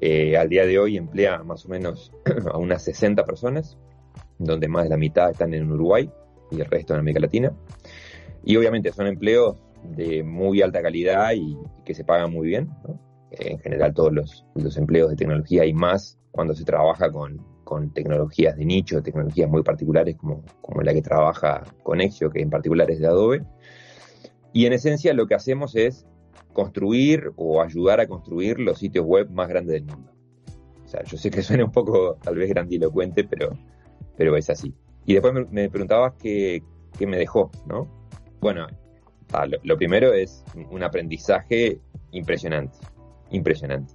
Eh, 0.00 0.36
al 0.36 0.48
día 0.48 0.66
de 0.66 0.78
hoy 0.78 0.96
emplea 0.96 1.42
más 1.44 1.66
o 1.66 1.68
menos 1.68 2.12
a 2.52 2.56
unas 2.56 2.82
60 2.84 3.24
personas, 3.24 3.76
donde 4.38 4.66
más 4.66 4.84
de 4.84 4.90
la 4.90 4.96
mitad 4.96 5.30
están 5.30 5.52
en 5.54 5.70
Uruguay 5.70 6.10
y 6.52 6.60
el 6.60 6.66
resto 6.66 6.94
en 6.94 7.00
América 7.00 7.20
Latina. 7.20 7.52
Y 8.44 8.56
obviamente 8.56 8.92
son 8.92 9.06
empleos 9.06 9.56
de 9.82 10.22
muy 10.22 10.62
alta 10.62 10.82
calidad 10.82 11.32
y, 11.34 11.56
que 11.84 11.94
se 11.94 12.04
pagan 12.04 12.32
muy 12.32 12.48
bien. 12.48 12.70
En 13.32 13.58
general 13.58 13.94
todos 13.94 14.12
los, 14.12 14.76
empleos 14.76 15.10
de 15.10 15.16
tecnología 15.16 15.64
y 15.64 15.72
más 15.72 16.18
cuando 16.30 16.54
se 16.54 16.64
trabaja 16.64 17.10
con, 17.10 17.44
con 17.64 17.92
tecnologías 17.92 18.56
de 18.56 18.64
nicho, 18.64 19.02
tecnologías 19.02 19.48
muy 19.48 19.62
particulares 19.62 20.16
como, 20.16 20.42
como 20.60 20.82
la 20.82 20.92
que 20.92 21.02
trabaja 21.02 21.62
Conexio, 21.82 22.30
que 22.30 22.40
en 22.40 22.50
particular 22.50 22.90
es 22.90 23.00
de 23.00 23.06
Adobe. 23.06 23.42
Y 24.52 24.66
en 24.66 24.74
esencia 24.74 25.14
lo 25.14 25.26
que 25.26 25.34
hacemos 25.34 25.76
es 25.76 26.06
construir 26.52 27.32
o 27.36 27.62
ayudar 27.62 28.00
a 28.00 28.06
construir 28.06 28.58
los 28.58 28.78
sitios 28.78 29.06
web 29.06 29.30
más 29.30 29.48
grandes 29.48 29.74
del 29.74 29.84
mundo. 29.84 30.12
O 30.84 30.88
sea, 30.88 31.02
yo 31.04 31.16
sé 31.16 31.30
que 31.30 31.42
suena 31.42 31.64
un 31.64 31.72
poco 31.72 32.18
tal 32.22 32.36
vez 32.36 32.50
grandilocuente, 32.50 33.24
pero, 33.24 33.56
pero 34.16 34.36
es 34.36 34.50
así. 34.50 34.74
Y 35.04 35.14
después 35.14 35.34
me, 35.50 35.68
preguntabas 35.68 36.14
qué, 36.20 36.62
qué, 36.98 37.06
me 37.06 37.16
dejó, 37.16 37.50
¿no? 37.66 37.88
Bueno, 38.40 38.66
ah, 39.32 39.46
lo, 39.62 39.76
primero 39.76 40.12
es 40.12 40.44
un 40.70 40.82
aprendizaje 40.82 41.80
impresionante, 42.12 42.76
impresionante. 43.30 43.94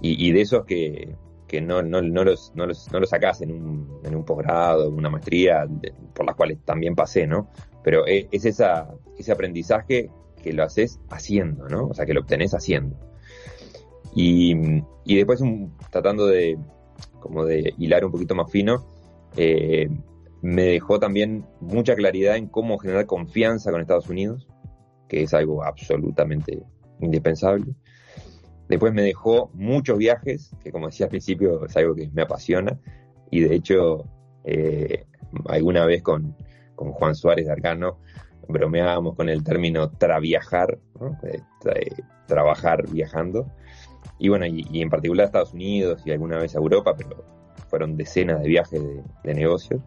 Y, 0.00 0.28
y 0.28 0.32
de 0.32 0.42
esos 0.42 0.64
que, 0.66 1.14
que 1.46 1.60
no, 1.60 1.82
no, 1.82 2.02
no, 2.02 2.24
los, 2.24 2.52
no, 2.54 2.66
los, 2.66 2.90
no 2.92 3.00
los 3.00 3.10
sacás 3.10 3.40
en 3.40 3.52
un, 3.52 4.00
en 4.04 4.14
un 4.14 4.24
posgrado, 4.24 4.90
una 4.90 5.08
maestría, 5.08 5.66
por 6.14 6.26
las 6.26 6.36
cuales 6.36 6.58
también 6.64 6.94
pasé, 6.94 7.26
¿no? 7.26 7.48
Pero 7.82 8.06
es, 8.06 8.26
es, 8.30 8.44
esa, 8.44 8.88
ese 9.16 9.32
aprendizaje 9.32 10.10
que 10.42 10.52
lo 10.52 10.64
haces 10.64 11.00
haciendo, 11.10 11.68
¿no? 11.68 11.86
O 11.86 11.94
sea, 11.94 12.04
que 12.04 12.14
lo 12.14 12.20
obtenés 12.20 12.52
haciendo. 12.52 12.96
Y, 14.14 14.54
y 15.04 15.16
después, 15.16 15.40
tratando 15.90 16.26
de, 16.26 16.58
como 17.20 17.44
de 17.44 17.74
hilar 17.78 18.04
un 18.04 18.12
poquito 18.12 18.34
más 18.34 18.50
fino, 18.50 18.86
eh, 19.36 19.88
me 20.46 20.62
dejó 20.62 21.00
también 21.00 21.44
mucha 21.60 21.96
claridad 21.96 22.36
en 22.36 22.46
cómo 22.46 22.78
generar 22.78 23.06
confianza 23.06 23.72
con 23.72 23.80
Estados 23.80 24.08
Unidos, 24.08 24.46
que 25.08 25.24
es 25.24 25.34
algo 25.34 25.64
absolutamente 25.64 26.62
indispensable. 27.00 27.74
Después 28.68 28.92
me 28.92 29.02
dejó 29.02 29.50
muchos 29.54 29.98
viajes, 29.98 30.54
que 30.62 30.70
como 30.70 30.86
decía 30.86 31.06
al 31.06 31.10
principio 31.10 31.66
es 31.66 31.76
algo 31.76 31.96
que 31.96 32.08
me 32.12 32.22
apasiona. 32.22 32.78
Y 33.28 33.40
de 33.40 33.56
hecho, 33.56 34.04
eh, 34.44 35.06
alguna 35.48 35.84
vez 35.84 36.02
con, 36.02 36.36
Juan 36.76 37.16
Suárez 37.16 37.46
de 37.46 37.52
Arcano 37.52 37.98
bromeábamos 38.46 39.16
con 39.16 39.28
el 39.28 39.42
término 39.42 39.90
traviajar, 39.90 40.78
eh, 41.24 41.90
trabajar 42.28 42.88
viajando. 42.88 43.50
Y 44.20 44.28
bueno, 44.28 44.46
y, 44.46 44.80
en 44.80 44.90
particular 44.90 45.24
a 45.24 45.26
Estados 45.26 45.54
Unidos 45.54 46.02
y 46.04 46.12
alguna 46.12 46.38
vez 46.38 46.54
a 46.54 46.58
Europa, 46.58 46.94
pero 46.96 47.24
fueron 47.68 47.96
decenas 47.96 48.42
de 48.42 48.48
viajes 48.48 48.80
de 49.24 49.34
negocios. 49.34 49.82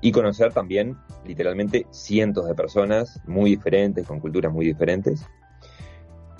Y 0.00 0.12
conocer 0.12 0.52
también 0.52 0.96
literalmente 1.26 1.86
cientos 1.90 2.46
de 2.46 2.54
personas 2.54 3.20
muy 3.26 3.50
diferentes, 3.50 4.06
con 4.06 4.20
culturas 4.20 4.52
muy 4.52 4.66
diferentes 4.66 5.26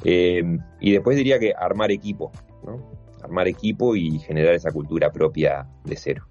eh, 0.05 0.43
y 0.81 0.93
después 0.93 1.17
diría 1.17 1.39
que 1.39 1.53
armar 1.53 1.91
equipo, 1.91 2.33
¿no? 2.65 2.91
Armar 3.23 3.49
equipo 3.49 3.97
y 3.97 4.19
generar 4.19 4.55
esa 4.55 4.71
cultura 4.71 5.11
propia 5.11 5.67
de 5.85 5.97
cero. 5.97 6.27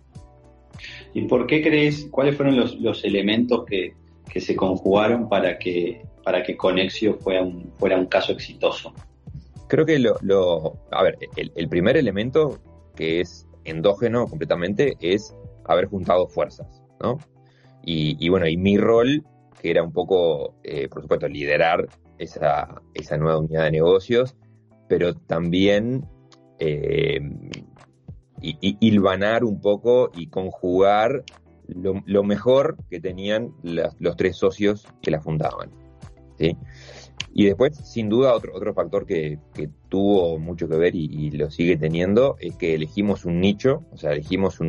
¿Y 1.13 1.24
por 1.24 1.48
qué 1.48 1.62
crees, 1.62 2.08
cuáles 2.12 2.36
fueron 2.36 2.58
los, 2.58 3.03
elementos 3.03 3.65
que, 3.65 3.96
se 4.39 4.55
conjugaron 4.55 5.29
para 5.29 5.58
que, 5.58 6.05
para 6.24 6.44
que 6.44 6.58
Conexio 6.58 7.15
fuera 7.15 7.41
un, 7.41 7.72
fuera 7.77 7.98
un 7.98 8.05
caso 8.05 8.34
exitoso? 8.34 8.94
Creo 9.67 9.86
que 9.86 9.98
lo, 9.98 10.77
a 10.91 11.03
ver, 11.03 11.17
el, 11.36 11.70
primer 11.70 11.98
elemento 11.98 12.60
que 12.96 13.22
es 13.22 13.48
endógeno 13.63 14.27
completamente 14.27 14.96
es 15.00 15.36
haber 15.65 15.88
juntado 15.88 16.27
fuerzas, 16.27 16.84
¿no? 17.02 17.18
Y, 17.88 18.30
bueno, 18.30 18.48
y 18.48 18.58
mi 18.58 18.78
rol, 18.78 19.24
que 19.62 19.70
era 19.70 19.84
un 19.84 19.92
poco, 19.92 20.56
eh, 20.64 20.88
por 20.90 21.04
supuesto, 21.04 21.28
liderar 21.28 21.88
esa, 22.18 22.82
esa 22.96 23.18
nueva 23.18 23.38
unidad 23.38 23.66
de 23.66 23.72
negocios, 23.72 24.36
pero 24.88 25.14
también 25.14 26.04
eh, 26.58 27.20
hilvanar 28.42 29.44
un 29.44 29.62
poco 29.62 30.10
y 30.16 30.28
conjugar 30.28 31.24
lo, 31.68 32.24
mejor 32.24 32.78
que 32.90 33.00
tenían 33.00 33.54
los 33.64 34.16
tres 34.16 34.38
socios 34.38 34.88
que 35.02 35.12
la 35.12 35.22
fundaban. 35.22 35.72
¿sí? 36.38 36.58
Y 37.34 37.46
después, 37.46 37.75
sin 37.78 38.10
duda, 38.10 38.34
otro, 38.34 38.54
otro 38.56 38.74
factor 38.74 39.06
que, 39.06 39.40
tuvo 39.90 40.38
mucho 40.40 40.68
que 40.68 40.78
ver 40.78 40.96
y, 40.96 41.32
lo 41.32 41.50
sigue 41.50 41.78
teniendo 41.78 42.36
es 42.40 42.56
que 42.56 42.75
elegimos 42.75 43.25
un 43.25 43.40
nicho, 43.40 43.84
o 43.92 43.98
sea, 43.98 44.12
elegimos 44.12 44.60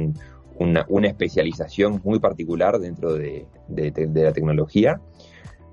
una, 0.58 1.08
especialización 1.08 2.00
muy 2.04 2.18
particular 2.18 2.78
dentro 2.78 3.14
de 3.14 3.46
la 3.68 4.32
tecnología 4.32 5.00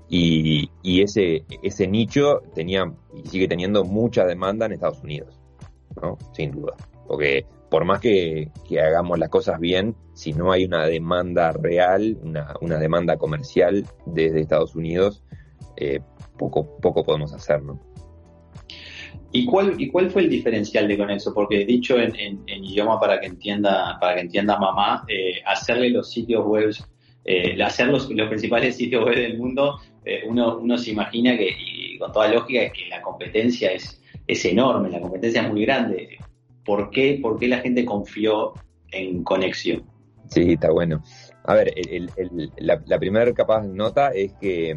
y, 0.08 1.02
ese, 1.02 1.44
ese 1.62 1.86
nicho 1.86 2.42
tenía 2.54 2.92
y 3.14 3.28
sigue 3.28 3.48
teniendo 3.48 3.84
mucha 3.84 4.24
demanda 4.24 4.66
en 4.66 4.72
Estados 4.72 5.02
Unidos, 5.02 5.40
¿no? 6.00 6.18
Sin 6.32 6.52
duda. 6.52 6.74
Porque 7.06 7.46
por 7.70 7.84
más 7.84 8.00
que, 8.00 8.50
hagamos 8.80 9.18
las 9.18 9.28
cosas 9.28 9.58
bien, 9.58 9.96
si 10.12 10.32
no 10.32 10.52
hay 10.52 10.64
una 10.64 10.86
demanda 10.86 11.52
real, 11.52 12.18
una, 12.22 12.54
una 12.60 12.78
demanda 12.78 13.16
comercial 13.16 13.86
desde 14.06 14.40
Estados 14.40 14.76
Unidos, 14.76 15.22
eh, 15.76 16.00
poco, 16.38 16.78
poco 16.78 17.02
podemos 17.02 17.32
hacer, 17.32 17.62
¿no? 17.62 17.80
¿Y 19.36 19.46
cuál, 19.46 19.74
¿Y 19.78 19.88
cuál 19.88 20.10
fue 20.10 20.22
el 20.22 20.30
diferencial 20.30 20.86
de 20.86 20.96
Conexo? 20.96 21.34
Porque 21.34 21.64
dicho 21.64 21.98
en, 21.98 22.40
idioma 22.46 23.00
para 23.00 23.18
que 23.20 23.26
entienda, 23.26 23.98
para 24.00 24.14
que 24.14 24.20
entienda 24.20 24.56
mamá, 24.56 25.04
eh, 25.08 25.42
hacerle 25.44 25.90
los 25.90 26.08
sitios 26.08 26.46
web, 26.46 26.72
eh, 27.24 27.60
hacer 27.60 27.88
los, 27.88 28.08
los, 28.10 28.28
principales 28.28 28.76
sitios 28.76 29.04
web 29.04 29.16
del 29.16 29.36
mundo 29.36 29.80
eh, 30.04 30.22
uno, 30.26 30.58
uno 30.58 30.76
se 30.76 30.90
imagina 30.90 31.36
que, 31.36 31.48
y 31.48 31.98
con 31.98 32.12
toda 32.12 32.28
lógica, 32.28 32.70
que 32.72 32.86
la 32.88 33.00
competencia 33.00 33.72
es, 33.72 34.00
es 34.26 34.44
enorme, 34.44 34.90
la 34.90 35.00
competencia 35.00 35.42
es 35.42 35.50
muy 35.50 35.64
grande. 35.64 36.18
¿Por 36.64 36.90
qué, 36.90 37.18
¿Por 37.20 37.38
qué 37.38 37.48
la 37.48 37.58
gente 37.58 37.84
confió 37.84 38.52
en 38.92 39.24
Conexión? 39.24 39.84
Sí, 40.28 40.52
está 40.52 40.70
bueno. 40.70 41.02
A 41.44 41.54
ver, 41.54 41.74
la, 42.58 42.98
primera 42.98 43.32
capaz 43.32 43.62
nota 43.66 44.10
es 44.10 44.32
que, 44.34 44.76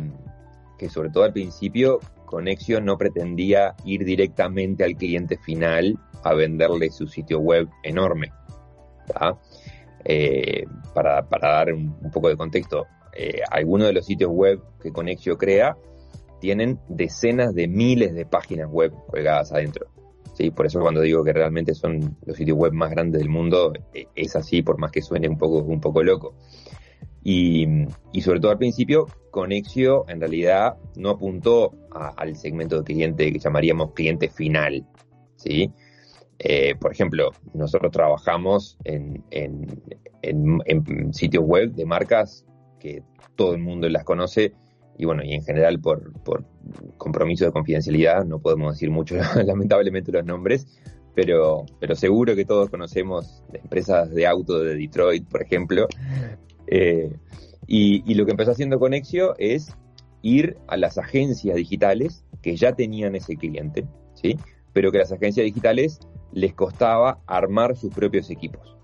que, 0.78 0.90
sobre 0.90 1.10
todo 1.10 1.24
al 1.26 1.34
principio, 1.34 2.00
Conexión 2.28 2.84
no 2.84 2.98
pretendía 2.98 3.74
ir 3.86 4.04
directamente 4.04 4.84
al 4.84 4.96
cliente 4.96 5.38
final 5.38 5.98
a 6.24 6.34
venderle 6.34 6.92
su 6.92 7.08
sitio 7.08 7.40
web 7.40 7.70
enorme. 7.84 8.32
Eh, 10.04 10.66
para, 10.94 11.28
para, 11.28 11.50
dar 11.54 11.74
un, 11.74 12.12
poco 12.12 12.28
de 12.28 12.36
contexto, 12.36 12.86
eh, 13.16 13.40
algunos 13.50 13.88
de 13.88 13.94
los 13.94 14.06
sitios 14.06 14.30
web 14.30 14.62
que 14.82 14.92
Conexio 14.92 15.38
crea 15.38 15.78
tienen 16.42 16.80
decenas 16.90 17.56
de 17.56 17.70
miles 17.70 18.14
de 18.14 18.26
páginas 18.26 18.70
web 18.70 18.94
colgadas 19.08 19.54
adentro. 19.54 19.88
¿sí? 20.34 20.52
Por 20.52 20.66
eso 20.66 20.82
cuando 20.82 21.00
digo 21.00 21.24
que 21.24 21.32
realmente 21.32 21.74
son 21.74 22.18
los 22.26 22.36
sitios 22.36 22.58
web 22.58 22.74
más 22.74 22.92
grandes 22.92 23.22
del 23.22 23.30
mundo, 23.30 23.72
eh, 23.94 24.08
es 24.16 24.36
así, 24.36 24.62
por 24.62 24.78
más 24.78 24.92
que 24.92 25.02
suene 25.02 25.30
un 25.30 25.38
poco, 25.38 25.60
un 25.60 25.80
poco 25.80 26.04
loco. 26.04 26.36
Y, 27.30 27.68
sobre 28.22 28.40
todo 28.40 28.54
al 28.54 28.58
principio, 28.58 29.06
Conexio 29.32 30.06
en 30.08 30.22
realidad 30.22 30.78
no 30.96 31.10
apuntó 31.10 31.74
al 31.92 32.38
segmento 32.38 32.78
de 32.78 32.86
cliente 32.86 33.34
que 33.34 33.40
llamaríamos 33.40 33.92
cliente 33.92 34.30
final. 34.30 34.88
¿sí? 35.36 35.70
Eh, 36.40 36.76
por 36.80 36.94
ejemplo, 36.94 37.32
nosotros 37.54 37.92
trabajamos 37.92 38.78
en, 38.86 39.26
en, 39.32 39.84
sitios 41.14 41.44
web 41.44 41.74
de 41.74 41.86
marcas 41.86 42.46
que 42.80 43.04
todo 43.36 43.54
el 43.56 43.60
mundo 43.60 43.90
las 43.90 44.06
conoce 44.06 44.54
y 44.98 45.04
bueno, 45.04 45.22
y 45.26 45.34
en 45.34 45.44
general 45.44 45.82
por, 45.82 46.14
por 46.24 46.46
compromiso 46.98 47.44
de 47.44 47.52
confidencialidad 47.52 48.24
no 48.24 48.40
podemos 48.40 48.76
decir 48.76 48.90
mucho 48.90 49.16
lamentablemente 49.46 50.14
los 50.14 50.24
nombres, 50.24 50.80
pero, 51.14 51.66
pero 51.82 51.94
seguro 51.94 52.38
que 52.38 52.46
todos 52.46 52.70
conocemos 52.70 53.44
empresas 53.52 54.14
de 54.14 54.26
auto 54.26 54.60
de 54.60 54.76
Detroit, 54.76 55.28
por 55.28 55.42
ejemplo. 55.42 55.88
Eh, 56.68 57.12
y, 57.66 58.14
lo 58.14 58.26
que 58.26 58.32
empezó 58.32 58.52
haciendo 58.52 58.80
Conexio 58.80 59.36
es 59.38 59.76
ir 60.22 60.58
a 60.68 60.78
las 60.78 60.98
agencias 60.98 61.56
digitales 61.56 62.24
que 62.42 62.56
ya 62.56 62.74
tenían 62.74 63.16
ese 63.16 63.36
cliente, 63.36 63.86
¿sí? 64.14 64.38
Pero 64.74 64.92
que 64.92 65.00
las 65.00 65.12
agencias 65.12 65.46
digitales 65.46 66.00
les 66.32 66.54
costaba 66.54 67.20
armar 67.26 67.76
sus 67.76 67.94
propios 67.94 68.30
equipos. 68.30 68.76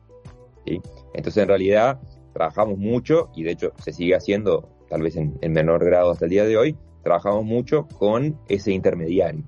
Entonces, 0.66 1.44
en 1.44 1.50
realidad, 1.50 2.00
trabajamos 2.34 2.78
mucho, 2.78 3.30
y 3.36 3.44
de 3.44 3.52
hecho 3.52 3.72
se 3.82 3.94
sigue 3.94 4.16
haciendo 4.16 4.70
tal 4.90 5.02
vez 5.02 5.16
en, 5.16 5.40
menor 5.52 5.84
grado 5.84 6.12
hasta 6.12 6.25
el 6.25 6.32
día 6.32 6.46
de 6.46 6.58
hoy, 6.58 6.78
trabajamos 7.04 7.46
mucho 7.46 7.88
con 7.98 8.38
ese 8.48 8.72
intermediario, 8.72 9.44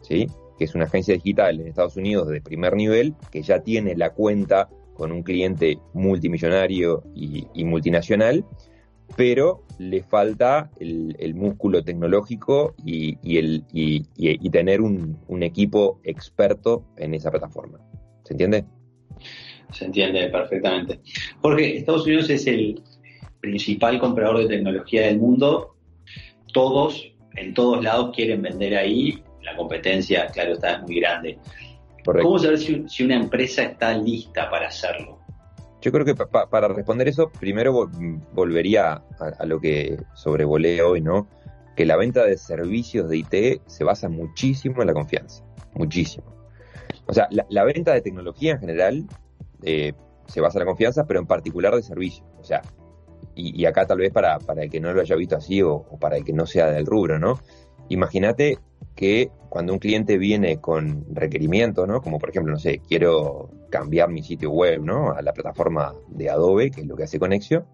¿sí? 0.00 0.28
que 0.58 0.64
es 0.64 0.74
una 0.74 0.84
agencia 0.84 1.14
digital 1.14 1.60
en 1.60 1.68
Estados 1.68 1.96
Unidos 1.96 2.28
de 2.28 2.40
primer 2.40 2.74
nivel, 2.74 3.14
que 3.30 3.42
ya 3.42 3.60
tiene 3.60 3.94
la 3.94 4.14
cuenta 4.14 4.70
con 4.96 5.12
un 5.12 5.22
cliente 5.22 5.78
multimillonario 5.94 7.02
y, 7.14 7.64
multinacional, 7.64 8.44
pero 9.16 9.62
le 9.78 10.02
falta 10.02 10.70
el, 10.80 11.34
músculo 11.34 11.82
tecnológico 11.82 12.74
y, 12.84 13.16
tener 14.50 14.80
un, 14.80 15.18
un, 15.28 15.42
equipo 15.42 16.00
experto 16.04 16.84
en 16.96 17.14
esa 17.14 17.30
plataforma. 17.30 17.78
¿Se 18.24 18.34
entiende? 18.34 18.64
Se 19.72 19.84
entiende 19.84 20.28
perfectamente. 20.28 21.00
Jorge, 21.42 21.78
Estados 21.78 22.06
Unidos 22.06 22.30
es 22.30 22.46
el 22.46 22.82
principal 23.40 23.98
comprador 23.98 24.38
de 24.38 24.48
tecnología 24.48 25.06
del 25.06 25.18
mundo. 25.18 25.76
Todos, 26.52 27.12
en 27.36 27.54
todos 27.54 27.82
lados, 27.82 28.14
quieren 28.14 28.42
vender 28.42 28.76
ahí. 28.76 29.22
La 29.42 29.56
competencia, 29.56 30.26
claro, 30.28 30.54
está 30.54 30.82
muy 30.82 31.00
grande. 31.00 31.38
¿Cómo 32.06 32.38
saber 32.38 32.58
si, 32.58 33.04
una 33.04 33.16
empresa 33.16 33.62
está 33.62 33.96
lista 33.96 34.48
para 34.50 34.68
hacerlo? 34.68 35.18
Yo 35.82 35.92
creo 35.92 36.04
que 36.04 36.14
para 36.14 36.68
responder 36.68 37.08
eso, 37.08 37.30
primero 37.30 37.88
volvería 38.32 39.02
a, 39.38 39.46
lo 39.46 39.60
que 39.60 39.96
sobrevolé 40.14 40.82
hoy, 40.82 41.00
¿no? 41.00 41.28
Que 41.76 41.84
la 41.84 41.96
venta 41.96 42.24
de 42.24 42.38
servicios 42.38 43.08
de 43.08 43.18
IT 43.18 43.62
se 43.66 43.84
basa 43.84 44.08
muchísimo 44.08 44.80
en 44.80 44.88
la 44.88 44.94
confianza, 44.94 45.44
muchísimo. 45.74 46.34
O 47.06 47.12
sea, 47.12 47.28
la, 47.30 47.64
venta 47.64 47.92
de 47.92 48.00
tecnología 48.00 48.52
en 48.52 48.60
general 48.60 49.06
eh, 49.62 49.92
se 50.26 50.40
basa 50.40 50.58
en 50.58 50.64
la 50.64 50.70
confianza, 50.70 51.06
pero 51.06 51.20
en 51.20 51.26
particular 51.26 51.74
de 51.74 51.82
servicios. 51.82 52.26
O 52.40 52.44
sea, 52.44 52.62
y, 53.34 53.64
acá 53.66 53.86
tal 53.86 53.98
vez 53.98 54.12
para, 54.12 54.38
para, 54.38 54.62
el 54.62 54.70
que 54.70 54.80
no 54.80 54.92
lo 54.92 55.02
haya 55.02 55.14
visto 55.14 55.36
así 55.36 55.62
o, 55.62 55.74
o 55.74 55.98
para 55.98 56.16
el 56.16 56.24
que 56.24 56.32
no 56.32 56.46
sea 56.46 56.66
del 56.66 56.86
rubro, 56.86 57.18
¿no? 57.18 57.38
Imagínate 57.88 58.58
que 58.94 59.30
cuando 59.48 59.72
un 59.72 59.78
cliente 59.78 60.18
viene 60.18 60.60
con 60.60 61.06
requerimientos, 61.14 61.86
¿no? 61.86 62.00
Como 62.00 62.18
por 62.18 62.30
ejemplo, 62.30 62.52
no 62.52 62.58
sé, 62.58 62.80
quiero 62.86 63.50
cambiar 63.70 64.10
mi 64.10 64.22
sitio 64.22 64.50
web, 64.50 64.82
¿no? 64.82 65.12
A 65.12 65.22
la 65.22 65.32
plataforma 65.32 65.94
de 66.08 66.30
Adobe, 66.30 66.70
que 66.70 66.80
es 66.80 66.86
lo 66.86 66.96
que 66.96 67.04
hace 67.04 67.18
Conexio, 67.18 67.66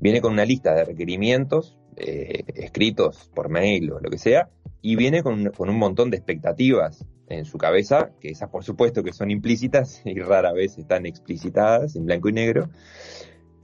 viene 0.00 0.20
con 0.20 0.32
una 0.32 0.44
lista 0.44 0.74
de 0.74 0.84
requerimientos 0.84 1.78
eh, 1.96 2.44
escritos 2.54 3.30
por 3.34 3.48
mail 3.48 3.92
o 3.92 4.00
lo 4.00 4.10
que 4.10 4.18
sea, 4.18 4.50
y 4.80 4.96
viene 4.96 5.22
con, 5.22 5.50
con, 5.50 5.68
un 5.68 5.78
montón 5.78 6.10
de 6.10 6.16
expectativas 6.16 7.04
en 7.28 7.44
su 7.44 7.58
cabeza, 7.58 8.12
que 8.20 8.30
esas 8.30 8.50
por 8.50 8.62
supuesto 8.62 9.02
que 9.02 9.12
son 9.12 9.30
implícitas 9.30 10.02
y 10.04 10.20
rara 10.20 10.52
vez 10.52 10.78
están 10.78 11.06
explicitadas 11.06 11.96
en 11.96 12.06
blanco 12.06 12.28
y 12.28 12.32
negro, 12.32 12.68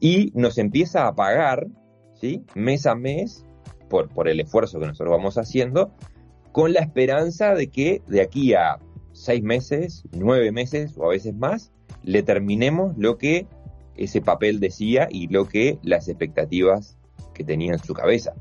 y 0.00 0.32
nos 0.34 0.58
empieza 0.58 1.06
a 1.06 1.14
pagar, 1.14 1.66
¿sí? 2.14 2.44
Mes 2.54 2.86
a 2.86 2.94
mes, 2.94 3.46
por, 3.88 4.08
por 4.08 4.28
el 4.28 4.40
esfuerzo 4.40 4.80
que 4.80 4.86
nosotros 4.86 5.16
vamos 5.16 5.38
haciendo, 5.38 5.92
con 6.54 6.73
la 6.73 6.78
esperanza 6.78 7.52
de 7.52 7.66
que 7.66 8.00
de 8.06 8.20
aquí 8.20 8.54
a 8.54 8.78
seis 9.11 9.42
meses, 9.42 10.04
nueve 10.12 10.52
meses 10.52 10.96
o 10.96 11.06
a 11.06 11.08
veces 11.08 11.34
más, 11.34 11.73
le 12.04 12.23
terminemos 12.23 12.96
lo 12.96 13.18
que 13.18 13.49
ese 13.96 14.20
papel 14.20 14.61
decía 14.61 15.08
y 15.11 15.26
lo 15.26 15.49
que 15.49 15.80
las 15.82 16.06
expectativas 16.06 16.96
que 17.34 17.42
tenía 17.42 17.73
en 17.73 17.80
su 17.80 17.92
cabeza. 17.92 18.34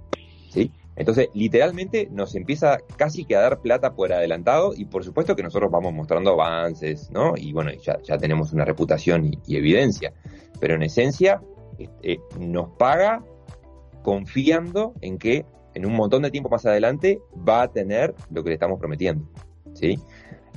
¿sí? 0.51 0.71
Entonces, 0.95 1.29
literalmente 1.33 2.07
nos 2.11 2.35
empieza 2.35 2.77
casi 2.97 3.25
que 3.25 3.35
a 3.35 3.41
dar 3.41 3.61
plata 3.61 3.95
por 3.95 4.13
adelantado 4.13 4.75
y 4.77 4.85
por 4.85 5.03
supuesto 5.03 5.35
que 5.35 5.41
nosotros 5.41 5.71
vamos 5.71 5.91
mostrando 5.91 6.33
avances, 6.33 7.09
¿no? 7.09 7.33
Y 7.35 7.51
bueno, 7.51 7.71
ya, 7.81 7.99
ya 8.03 8.19
tenemos 8.19 8.53
una 8.53 8.63
reputación 8.63 9.25
y, 9.47 9.55
evidencia. 9.57 10.13
Pero 10.59 10.75
en 10.75 10.83
esencia, 10.83 11.41
este, 11.79 12.19
nos 12.39 12.69
paga 12.77 13.23
confiando 14.03 14.93
en 15.01 15.17
que 15.17 15.47
en 15.73 15.85
un 15.85 15.93
montón 15.93 16.21
de 16.23 16.31
tiempo 16.31 16.49
más 16.49 16.65
adelante 16.65 17.21
va 17.47 17.63
a 17.63 17.71
tener 17.71 18.15
lo 18.31 18.43
que 18.43 18.49
le 18.49 18.55
estamos 18.55 18.79
prometiendo. 18.79 19.27
¿sí? 19.73 19.99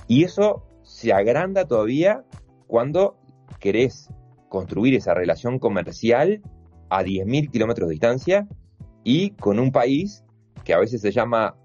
Y 0.08 0.24
eso 0.24 0.62
se 0.82 1.12
agranda 1.12 1.66
todavía 1.66 2.24
cuando 2.66 3.16
querés 3.58 4.08
construir 4.48 4.94
esa 4.94 5.14
relación 5.14 5.58
comercial 5.58 6.42
a 6.88 7.02
10.000 7.02 7.50
kilómetros 7.50 7.88
de 7.88 7.94
distancia 7.94 8.48
y 9.02 9.30
con 9.30 9.58
un 9.58 9.72
país 9.72 10.24
que 10.64 10.74
a 10.74 10.78
veces 10.78 11.00
se 11.00 11.10
llama 11.10 11.56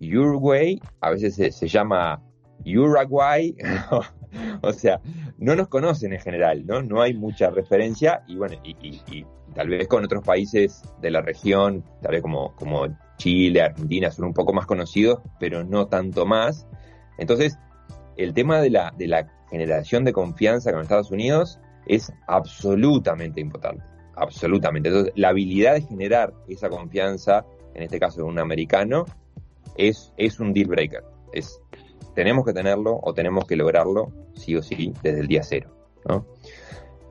Uruguay, 0.00 0.80
a 1.00 1.10
veces 1.10 1.34
se, 1.34 1.68
llama 1.68 2.22
Uruguay, 2.64 3.54
o 4.62 4.72
sea, 4.72 5.00
no 5.38 5.54
nos 5.56 5.68
conocen 5.68 6.12
en 6.12 6.20
general, 6.20 6.66
¿no? 6.66 6.82
No 6.82 7.00
hay 7.00 7.14
mucha 7.14 7.50
referencia 7.50 8.22
y 8.26 8.36
bueno, 8.36 8.56
y, 8.64 9.24
tal 9.54 9.68
vez 9.68 9.88
con 9.88 10.04
otros 10.04 10.24
países 10.24 10.82
de 11.00 11.10
la 11.10 11.20
región, 11.22 11.84
tal 12.02 12.12
vez 12.12 12.22
como, 12.22 12.54
como 12.56 12.86
Chile, 13.16 13.62
Argentina, 13.62 14.10
son 14.10 14.26
un 14.26 14.34
poco 14.34 14.52
más 14.52 14.66
conocidos, 14.66 15.20
pero 15.40 15.64
no 15.64 15.86
tanto 15.86 16.26
más. 16.26 16.66
Entonces, 17.18 17.58
el 18.16 18.34
tema 18.34 18.60
de 18.60 18.70
la, 18.70 18.92
de 18.96 19.06
la 19.06 19.26
generación 19.50 20.04
de 20.04 20.12
confianza 20.12 20.72
con 20.72 20.82
Estados 20.82 21.10
Unidos 21.10 21.60
es 21.86 22.12
absolutamente 22.26 23.40
importante. 23.40 23.82
Absolutamente. 24.16 24.88
Entonces, 24.88 25.12
la 25.16 25.28
habilidad 25.28 25.74
de 25.74 25.82
generar 25.82 26.34
esa 26.48 26.68
confianza, 26.68 27.44
en 27.74 27.84
este 27.84 27.98
caso 27.98 28.18
de 28.18 28.24
un 28.24 28.38
americano, 28.38 29.04
es, 29.76 30.12
es 30.16 30.40
un 30.40 30.52
deal 30.52 30.68
breaker. 30.68 31.04
Es, 31.32 31.60
tenemos 32.18 32.44
que 32.44 32.52
tenerlo 32.52 32.98
o 33.00 33.14
tenemos 33.14 33.46
que 33.46 33.54
lograrlo, 33.54 34.10
sí 34.34 34.56
o 34.56 34.60
sí, 34.60 34.92
desde 35.04 35.20
el 35.20 35.28
día 35.28 35.44
cero. 35.44 35.70
¿no? 36.04 36.26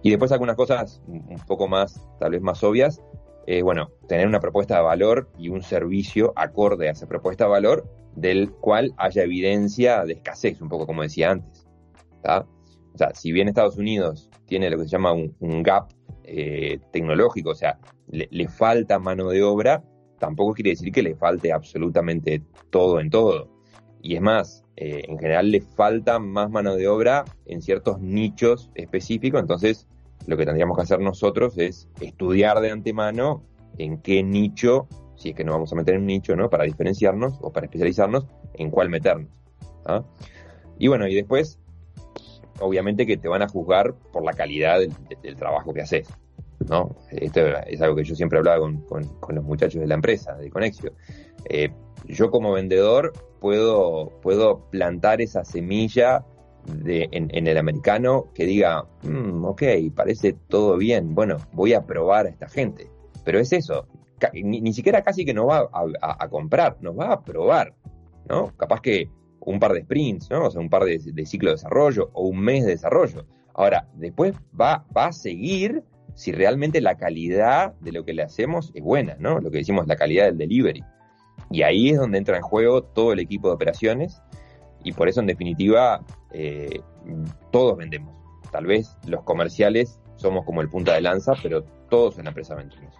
Y 0.03 0.09
después 0.09 0.33
algunas 0.33 0.57
cosas 0.57 1.01
un 1.07 1.39
poco 1.47 1.69
más, 1.69 2.05
tal 2.19 2.31
vez 2.31 2.41
más 2.41 2.61
obvias, 2.61 3.01
eh, 3.45 3.61
bueno, 3.61 3.89
tener 4.09 4.27
una 4.27 4.41
propuesta 4.41 4.75
de 4.75 4.83
valor 4.83 5.29
y 5.37 5.47
un 5.47 5.61
servicio 5.61 6.33
acorde 6.35 6.89
a 6.89 6.91
esa 6.91 7.07
propuesta 7.07 7.45
de 7.45 7.51
valor 7.51 7.89
del 8.17 8.51
cual 8.51 8.93
haya 8.97 9.23
evidencia 9.23 10.03
de 10.03 10.11
escasez, 10.11 10.59
un 10.59 10.67
poco 10.67 10.85
como 10.85 11.03
decía 11.03 11.31
antes. 11.31 11.65
O 12.25 12.97
sea, 12.97 13.13
si 13.13 13.31
bien 13.31 13.47
Estados 13.47 13.77
Unidos 13.77 14.29
tiene 14.45 14.69
lo 14.69 14.77
que 14.77 14.83
se 14.83 14.89
llama 14.89 15.13
un, 15.13 15.63
gap 15.63 15.87
eh, 16.25 16.81
tecnológico, 16.91 17.51
o 17.51 17.55
sea, 17.55 17.79
le, 18.09 18.49
falta 18.49 18.99
mano 18.99 19.29
de 19.29 19.41
obra, 19.41 19.85
tampoco 20.19 20.53
quiere 20.53 20.71
decir 20.71 20.91
que 20.91 21.01
le 21.01 21.15
falte 21.15 21.53
absolutamente 21.53 22.43
todo 22.69 22.99
en 22.99 23.09
todo. 23.09 23.56
Y 24.01 24.15
es 24.15 24.21
más, 24.21 24.63
eh, 24.75 25.03
en 25.07 25.17
general 25.17 25.51
le 25.51 25.61
falta 25.61 26.19
más 26.19 26.49
mano 26.49 26.75
de 26.75 26.87
obra 26.87 27.25
en 27.45 27.61
ciertos 27.61 27.99
nichos 27.99 28.69
específicos, 28.75 29.41
entonces 29.41 29.87
lo 30.27 30.37
que 30.37 30.45
tendríamos 30.45 30.77
que 30.77 30.83
hacer 30.83 30.99
nosotros 30.99 31.57
es 31.57 31.87
estudiar 32.01 32.59
de 32.59 32.71
antemano 32.71 33.43
en 33.77 33.97
qué 34.01 34.23
nicho, 34.23 34.87
si 35.15 35.29
es 35.29 35.35
que 35.35 35.43
nos 35.43 35.55
vamos 35.55 35.71
a 35.71 35.75
meter 35.75 35.95
en 35.95 36.01
un 36.01 36.07
nicho, 36.07 36.35
¿no? 36.35 36.49
Para 36.49 36.65
diferenciarnos 36.65 37.39
o 37.41 37.51
para 37.51 37.65
especializarnos, 37.65 38.27
en 38.53 38.69
cuál 38.69 38.89
meternos. 38.89 39.29
¿ah? 39.85 40.03
Y 40.77 40.87
bueno, 40.87 41.07
y 41.07 41.15
después, 41.15 41.59
obviamente 42.59 43.05
que 43.05 43.17
te 43.17 43.27
van 43.27 43.41
a 43.41 43.47
juzgar 43.47 43.95
por 44.11 44.23
la 44.23 44.33
calidad 44.33 44.79
del, 44.79 45.35
trabajo 45.35 45.73
que 45.73 45.81
haces. 45.81 46.09
¿no? 46.67 46.95
Esto 47.11 47.41
es 47.67 47.81
algo 47.81 47.95
que 47.95 48.03
yo 48.03 48.15
siempre 48.15 48.39
hablaba 48.39 48.59
con, 48.59 48.81
con, 49.19 49.35
los 49.35 49.43
muchachos 49.43 49.79
de 49.79 49.87
la 49.87 49.95
empresa, 49.95 50.35
de 50.35 50.49
Conexio. 50.49 50.91
Eh, 51.49 51.71
yo 52.07 52.29
como 52.29 52.51
vendedor 52.51 53.13
puedo, 53.39 54.19
puedo 54.21 54.69
plantar 54.69 55.21
esa 55.21 55.43
semilla 55.43 56.25
en, 56.85 57.47
el 57.47 57.57
americano 57.57 58.27
que 58.33 58.45
diga, 58.45 58.85
mm, 59.03 59.45
ok, 59.45 59.63
parece 59.95 60.33
todo 60.33 60.77
bien, 60.77 61.15
bueno, 61.15 61.37
voy 61.53 61.73
a 61.73 61.85
probar 61.85 62.25
a 62.25 62.29
esta 62.29 62.47
gente. 62.49 62.89
Pero 63.23 63.39
es 63.39 63.53
eso, 63.53 63.87
ni, 64.33 64.73
siquiera 64.73 65.03
casi 65.03 65.25
que 65.25 65.33
nos 65.33 65.47
va 65.47 65.69
a, 65.71 66.29
comprar, 66.29 66.77
nos 66.81 66.97
va 66.97 67.13
a 67.13 67.23
probar, 67.23 67.73
¿no? 68.29 68.55
Capaz 68.57 68.81
que 68.81 69.09
un 69.39 69.59
par 69.59 69.73
de 69.73 69.81
sprints, 69.81 70.29
¿no? 70.29 70.45
O 70.45 70.51
sea, 70.51 70.59
un 70.59 70.69
par 70.69 70.83
de, 70.83 70.99
de 70.99 71.25
ciclo 71.25 71.49
de 71.49 71.55
desarrollo 71.55 72.09
o 72.13 72.27
un 72.27 72.39
mes 72.39 72.65
de 72.65 72.71
desarrollo. 72.71 73.25
Ahora, 73.53 73.87
después 73.95 74.33
va, 74.59 74.85
va 74.95 75.07
a 75.07 75.11
seguir 75.13 75.83
si 76.15 76.31
realmente 76.31 76.81
la 76.81 76.97
calidad 76.97 77.73
de 77.79 77.91
lo 77.91 78.03
que 78.03 78.13
le 78.13 78.23
hacemos 78.23 78.71
es 78.73 78.83
buena, 78.83 79.15
¿no? 79.19 79.39
Lo 79.39 79.51
que 79.51 79.59
decimos, 79.59 79.87
la 79.87 79.95
calidad 79.95 80.25
del 80.25 80.37
delivery. 80.37 80.83
Y 81.49 81.61
ahí 81.61 81.89
es 81.89 81.97
donde 81.97 82.17
entra 82.17 82.37
en 82.37 82.43
juego 82.43 82.83
todo 82.83 83.13
el 83.13 83.19
equipo 83.19 83.47
de 83.47 83.55
operaciones 83.55 84.21
y 84.83 84.91
por 84.93 85.09
eso 85.09 85.21
en 85.21 85.27
definitiva 85.27 86.01
eh, 86.33 86.81
todos 87.51 87.77
vendemos. 87.77 88.15
Tal 88.51 88.65
vez 88.65 88.97
los 89.07 89.23
comerciales 89.23 89.99
somos 90.15 90.45
como 90.45 90.61
el 90.61 90.69
punta 90.69 90.93
de 90.93 91.01
lanza, 91.01 91.33
pero 91.41 91.63
todos 91.89 92.17
en 92.17 92.25
la 92.25 92.29
empresa 92.29 92.55
vendemos. 92.55 92.93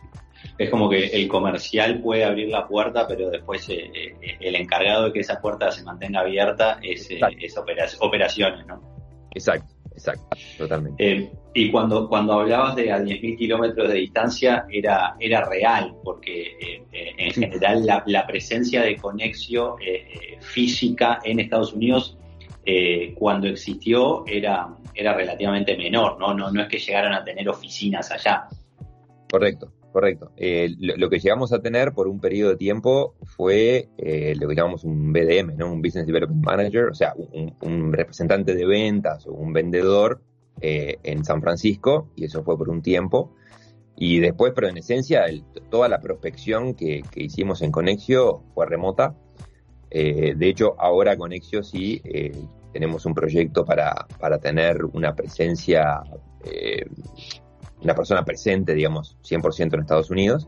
Es 0.58 0.70
como 0.70 0.90
que 0.90 1.08
el 1.08 1.28
comercial 1.28 2.02
puede 2.02 2.24
abrir 2.24 2.50
la 2.50 2.68
puerta, 2.68 3.08
pero 3.08 3.30
después 3.30 3.68
eh, 3.70 3.92
eh, 3.96 4.38
el 4.40 4.56
encargado 4.56 5.06
de 5.06 5.14
que 5.14 5.20
esa 5.20 5.40
puerta 5.42 5.72
se 5.72 5.84
mantenga 5.84 6.22
abierta 6.22 6.80
es, 6.82 7.10
es 7.10 7.58
operaciones, 8.00 8.66
¿no? 8.68 8.82
Exacto. 9.32 9.77
Exacto, 9.98 10.38
totalmente. 10.60 11.12
Eh, 11.12 11.32
y 11.56 11.72
cuando, 11.72 12.08
cuando 12.08 12.34
hablabas 12.34 12.76
de 12.76 12.92
a 12.92 13.00
10.000 13.00 13.36
kilómetros 13.36 13.90
de 13.90 13.96
distancia, 13.96 14.68
era, 14.70 15.16
era 15.20 15.44
real, 15.50 15.96
porque 16.04 16.56
eh, 16.62 16.84
eh, 16.92 17.16
en 17.18 17.32
general 17.32 17.84
la, 18.06 18.28
presencia 18.28 18.84
de 18.84 18.96
Conexio 18.96 19.78
física 20.40 21.20
en 21.24 21.40
Estados 21.40 21.74
Unidos, 21.74 22.16
cuando 23.16 23.48
existió, 23.48 24.24
era, 24.28 24.68
era 24.94 25.14
relativamente 25.14 25.76
menor, 25.76 26.20
¿no? 26.20 26.34
¿no? 26.34 26.52
No 26.52 26.62
es 26.62 26.68
que 26.68 26.78
llegaran 26.78 27.14
a 27.14 27.24
tener 27.24 27.50
oficinas 27.50 28.12
allá. 28.12 28.48
Correcto, 29.32 29.72
correcto. 29.98 30.32
Eh, 30.38 30.76
lo, 30.78 31.10
que 31.10 31.18
llegamos 31.18 31.52
a 31.54 31.60
tener 31.60 31.92
por 31.92 32.08
un 32.08 32.20
periodo 32.20 32.52
de 32.52 32.58
tiempo 32.58 33.16
fue 33.24 33.90
eh, 33.98 34.36
lo 34.40 34.48
que 34.48 34.54
llamamos 34.54 34.84
un 34.84 35.12
BDM, 35.12 35.58
¿no? 35.58 35.74
Un 35.74 35.82
Business 35.82 36.06
Development 36.06 36.46
Manager, 36.46 36.86
o 36.86 36.94
sea, 36.94 37.16
un, 37.62 37.92
representante 37.92 38.54
de 38.54 38.68
ventas 38.68 39.26
o 39.26 39.32
un 39.32 39.54
vendedor 39.54 40.22
eh, 40.62 41.00
en 41.02 41.26
San 41.26 41.42
Francisco, 41.42 42.12
y 42.16 42.26
eso 42.26 42.44
fue 42.44 42.56
por 42.60 42.70
un 42.70 42.84
tiempo. 42.84 43.34
Y 43.96 44.20
después, 44.20 44.54
pero 44.54 44.68
en 44.68 44.78
esencia, 44.78 45.26
toda 45.72 45.90
la 45.90 46.00
prospección 46.00 46.76
que, 46.76 47.02
hicimos 47.16 47.64
en 47.64 47.72
Conexio 47.72 48.44
fue 48.54 48.68
remota. 48.68 49.16
de 49.90 50.48
hecho, 50.48 50.76
ahora 50.78 51.18
Conexio 51.18 51.64
sí 51.64 52.04
tenemos 52.72 53.04
un 53.08 53.16
proyecto 53.16 53.66
para, 53.66 54.06
para 54.20 54.38
tener 54.38 54.86
una 54.86 55.16
presencia 55.16 56.04
una 57.82 57.96
persona 57.96 58.24
presente, 58.26 58.74
digamos, 58.74 59.18
100% 59.24 59.74
en 59.74 59.80
Estados 59.82 60.10
Unidos, 60.10 60.48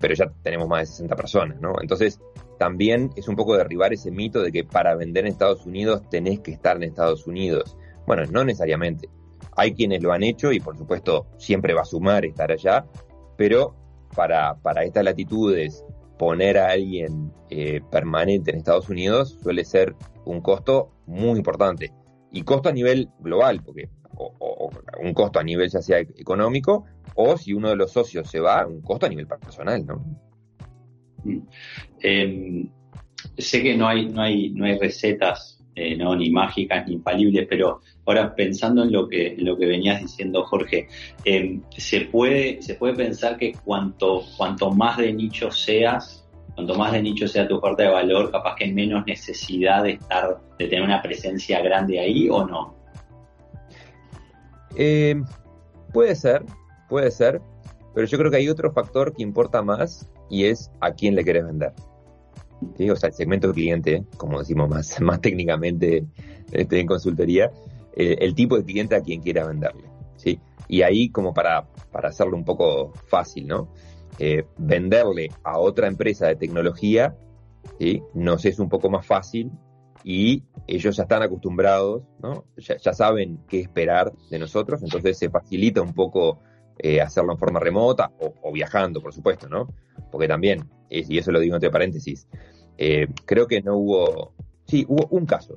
pero 0.00 0.14
ya 0.14 0.32
tenemos 0.42 0.68
más 0.68 0.80
de 0.80 0.86
60 0.86 1.16
personas, 1.16 1.60
¿no? 1.60 1.74
Entonces, 1.80 2.20
también 2.58 3.10
es 3.16 3.28
un 3.28 3.36
poco 3.36 3.56
derribar 3.56 3.92
ese 3.92 4.10
mito 4.10 4.42
de 4.42 4.52
que 4.52 4.64
para 4.64 4.94
vender 4.94 5.24
en 5.24 5.32
Estados 5.32 5.66
Unidos 5.66 6.02
tenés 6.10 6.40
que 6.40 6.52
estar 6.52 6.76
en 6.76 6.84
Estados 6.84 7.26
Unidos. 7.26 7.76
Bueno, 8.06 8.24
no 8.30 8.44
necesariamente. 8.44 9.08
Hay 9.56 9.74
quienes 9.74 10.02
lo 10.02 10.12
han 10.12 10.22
hecho 10.22 10.52
y 10.52 10.60
por 10.60 10.76
supuesto 10.76 11.26
siempre 11.38 11.74
va 11.74 11.82
a 11.82 11.84
sumar 11.84 12.24
estar 12.24 12.50
allá, 12.50 12.86
pero 13.36 13.74
para, 14.14 14.54
para 14.54 14.84
estas 14.84 15.04
latitudes 15.04 15.84
poner 16.18 16.58
a 16.58 16.70
alguien 16.70 17.32
eh, 17.50 17.80
permanente 17.90 18.50
en 18.50 18.58
Estados 18.58 18.88
Unidos 18.88 19.38
suele 19.42 19.64
ser 19.64 19.94
un 20.24 20.40
costo 20.40 20.90
muy 21.06 21.38
importante. 21.38 21.92
Y 22.30 22.44
costo 22.44 22.68
a 22.68 22.72
nivel 22.72 23.10
global, 23.18 23.60
porque 23.64 23.90
o, 24.16 24.51
un 25.00 25.14
costo 25.14 25.38
a 25.38 25.42
nivel 25.42 25.70
ya 25.70 25.82
sea 25.82 25.98
económico, 25.98 26.84
o 27.14 27.36
si 27.36 27.52
uno 27.52 27.68
de 27.70 27.76
los 27.76 27.92
socios 27.92 28.28
se 28.30 28.40
va, 28.40 28.66
un 28.66 28.80
costo 28.82 29.06
a 29.06 29.08
nivel 29.08 29.26
personal, 29.26 29.84
¿no? 29.86 30.04
Mm. 31.24 31.38
Em, 32.00 32.68
sé 33.38 33.62
que 33.62 33.76
no 33.76 33.86
hay, 33.88 34.08
no 34.08 34.22
hay, 34.22 34.50
no 34.50 34.64
hay 34.64 34.78
recetas, 34.78 35.62
eh, 35.74 35.96
¿no? 35.96 36.14
ni 36.14 36.30
mágicas 36.30 36.86
ni 36.86 36.94
infalibles, 36.94 37.46
pero 37.48 37.80
ahora 38.04 38.34
pensando 38.34 38.82
en 38.82 38.92
lo 38.92 39.08
que, 39.08 39.36
lo 39.38 39.56
que 39.56 39.66
venías 39.66 40.02
diciendo, 40.02 40.44
Jorge, 40.44 40.88
em, 41.24 41.62
se, 41.70 42.02
puede, 42.02 42.60
se 42.60 42.74
puede 42.74 42.94
pensar 42.94 43.38
que 43.38 43.52
cuanto, 43.64 44.22
cuanto 44.36 44.70
más 44.70 44.98
de 44.98 45.12
nicho 45.12 45.50
seas, 45.50 46.28
cuanto 46.54 46.74
más 46.74 46.92
de 46.92 47.02
nicho 47.02 47.26
sea 47.26 47.48
tu 47.48 47.56
oferta 47.56 47.84
de 47.84 47.88
valor, 47.88 48.30
capaz 48.30 48.56
que 48.56 48.70
menos 48.70 49.06
necesidad 49.06 49.84
de 49.84 49.92
estar, 49.92 50.38
de 50.58 50.66
tener 50.66 50.84
una 50.84 51.00
presencia 51.00 51.62
grande 51.62 51.98
ahí 52.00 52.28
o 52.28 52.44
no. 52.44 52.81
Eh, 54.76 55.20
puede 55.92 56.14
ser, 56.14 56.44
puede 56.88 57.10
ser, 57.10 57.40
pero 57.94 58.06
yo 58.06 58.18
creo 58.18 58.30
que 58.30 58.38
hay 58.38 58.48
otro 58.48 58.72
factor 58.72 59.14
que 59.14 59.22
importa 59.22 59.62
más 59.62 60.08
y 60.30 60.44
es 60.46 60.70
a 60.80 60.92
quién 60.92 61.14
le 61.14 61.24
querés 61.24 61.44
vender. 61.44 61.72
O 62.90 62.96
sea, 62.96 63.08
el 63.08 63.14
segmento 63.14 63.52
cliente, 63.52 64.04
como 64.16 64.38
decimos 64.38 64.68
más, 64.68 65.00
más 65.00 65.20
técnicamente 65.20 66.06
este, 66.52 66.80
en 66.80 66.86
consultoría, 66.86 67.50
eh, 67.94 68.16
el 68.20 68.34
tipo 68.34 68.56
de 68.56 68.64
cliente 68.64 68.94
a 68.94 69.02
quien 69.02 69.20
quiera 69.20 69.46
venderle. 69.46 69.84
¿sí? 70.16 70.40
Y 70.68 70.82
ahí, 70.82 71.10
como 71.10 71.34
para, 71.34 71.66
para 71.90 72.08
hacerlo 72.08 72.36
un 72.36 72.44
poco 72.44 72.92
fácil, 73.06 73.46
¿no? 73.46 73.68
Eh, 74.18 74.44
venderle 74.58 75.30
a 75.42 75.58
otra 75.58 75.88
empresa 75.88 76.26
de 76.26 76.36
tecnología 76.36 77.16
¿sí? 77.78 78.02
nos 78.12 78.44
es 78.44 78.58
un 78.58 78.68
poco 78.68 78.90
más 78.90 79.06
fácil 79.06 79.50
y 80.04 80.42
ellos 80.66 80.96
ya 80.96 81.04
están 81.04 81.22
acostumbrados, 81.22 82.02
¿no? 82.22 82.44
ya, 82.56 82.92
saben 82.92 83.40
qué 83.48 83.60
esperar 83.60 84.12
de 84.30 84.38
nosotros, 84.38 84.82
entonces 84.82 85.18
se 85.18 85.30
facilita 85.30 85.82
un 85.82 85.94
poco 85.94 86.40
eh, 86.78 87.00
hacerlo 87.00 87.32
en 87.32 87.38
forma 87.38 87.60
remota 87.60 88.10
o, 88.18 88.52
viajando, 88.52 89.00
por 89.00 89.12
supuesto, 89.12 89.48
¿no? 89.48 89.68
Porque 90.10 90.28
también, 90.28 90.68
y 90.88 91.18
eso 91.18 91.32
lo 91.32 91.40
digo 91.40 91.54
entre 91.54 91.70
paréntesis, 91.70 92.26
eh, 92.78 93.06
creo 93.24 93.46
que 93.46 93.62
no 93.62 93.76
hubo, 93.76 94.34
sí, 94.66 94.84
hubo 94.88 95.06
un 95.10 95.26
caso, 95.26 95.54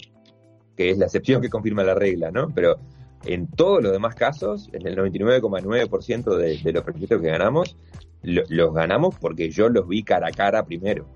que 0.76 0.90
es 0.90 0.98
la 0.98 1.06
excepción 1.06 1.42
que 1.42 1.50
confirma 1.50 1.84
la 1.84 1.96
regla, 1.96 2.32
¿no? 2.32 2.50
Pero 2.54 2.78
en 3.26 3.48
todos 3.48 3.82
los 3.82 3.92
demás 3.92 4.16
casos, 4.16 4.70
en 4.74 4.86
el 4.88 4.96
99,9% 4.98 6.36
de, 6.36 6.58
de, 6.58 6.74
los 6.74 6.84
proyectos 6.84 7.22
que 7.22 7.28
ganamos, 7.28 7.78
los 8.22 8.74
ganamos 8.74 9.16
porque 9.20 9.50
yo 9.50 9.70
los 9.70 9.88
vi 9.88 10.04
cara 10.04 10.28
a 10.28 10.32
cara 10.32 10.66
primero. 10.66 11.08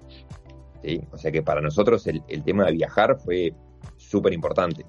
O 1.12 1.18
sea 1.18 1.32
que 1.32 1.42
para 1.42 1.62
nosotros 1.62 2.08
el, 2.08 2.44
tema 2.44 2.66
de 2.66 2.74
viajar 2.74 3.18
fue 3.20 3.54
súper 3.98 4.34
importante. 4.34 4.86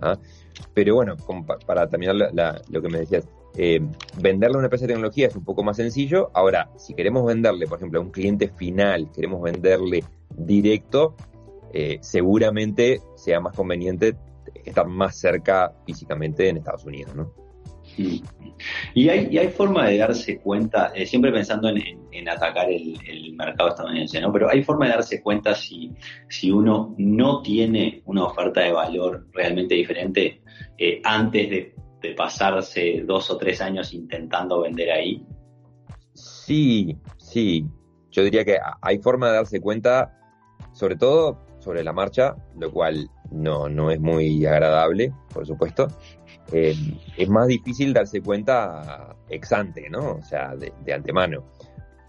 ¿ah? 0.00 0.18
Pero 0.74 0.94
bueno, 0.94 1.16
para 1.66 1.88
terminar 1.88 2.14
lo 2.16 2.82
que 2.82 2.88
me 2.88 3.00
decías, 3.00 3.28
eh, 3.56 3.80
venderle 4.20 4.56
a 4.56 4.58
una 4.58 4.66
empresa 4.66 4.86
de 4.86 4.94
tecnología 4.94 5.26
es 5.26 5.36
un 5.36 5.44
poco 5.44 5.62
más 5.62 5.76
sencillo. 5.76 6.30
Ahora, 6.34 6.70
si 6.76 6.94
queremos 6.94 7.24
venderle, 7.26 7.66
por 7.66 7.78
ejemplo, 7.78 8.00
a 8.00 8.02
un 8.02 8.10
cliente 8.10 8.48
final, 8.48 9.10
queremos 9.12 9.42
venderle 9.42 10.04
directo, 10.30 11.14
eh, 11.72 11.98
seguramente 12.00 13.00
sea 13.16 13.40
más 13.40 13.54
conveniente 13.54 14.16
estar 14.64 14.86
más 14.86 15.16
cerca 15.16 15.72
físicamente 15.86 16.48
en 16.48 16.58
Estados 16.58 16.84
Unidos, 16.84 17.14
¿no? 17.14 17.32
Y 18.94 19.08
hay, 19.08 19.36
hay 19.38 19.48
forma 19.48 19.86
de 19.88 19.98
darse 19.98 20.38
cuenta, 20.38 20.92
eh, 20.94 21.06
siempre 21.06 21.32
pensando 21.32 21.68
en, 21.68 22.28
atacar 22.28 22.68
el, 22.70 22.98
mercado 23.34 23.70
estadounidense, 23.70 24.20
¿no? 24.20 24.32
Pero 24.32 24.50
hay 24.50 24.62
forma 24.62 24.86
de 24.86 24.92
darse 24.92 25.22
cuenta 25.22 25.54
si, 25.54 25.92
si 26.28 26.50
uno 26.50 26.94
no 26.98 27.40
tiene 27.40 28.02
una 28.04 28.24
oferta 28.24 28.60
de 28.60 28.72
valor 28.72 29.26
realmente 29.32 29.74
diferente 29.74 30.42
eh, 30.76 31.00
antes 31.04 31.50
de, 31.50 31.74
pasarse 32.16 33.02
dos 33.06 33.30
o 33.30 33.36
tres 33.36 33.60
años 33.60 33.92
intentando 33.92 34.62
vender 34.62 34.90
ahí. 34.90 35.22
Sí, 36.14 36.96
sí. 37.18 37.66
Yo 38.10 38.24
diría 38.24 38.42
que 38.42 38.56
hay 38.80 38.98
forma 39.00 39.28
de 39.28 39.34
darse 39.34 39.60
cuenta, 39.60 40.18
sobre 40.72 40.96
todo 40.96 41.46
sobre 41.58 41.84
la 41.84 41.92
marcha, 41.92 42.36
lo 42.58 42.72
cual 42.72 43.10
no, 43.30 43.68
no 43.68 43.90
es 43.90 44.00
muy 44.00 44.44
agradable, 44.46 45.12
por 45.32 45.46
supuesto. 45.46 45.88
Eh, 46.52 46.74
es 47.16 47.28
más 47.28 47.46
difícil 47.46 47.92
darse 47.92 48.20
cuenta 48.20 49.16
ex 49.28 49.52
ante, 49.52 49.88
¿no? 49.88 50.16
O 50.16 50.22
sea, 50.22 50.54
de, 50.56 50.92
antemano. 50.92 51.44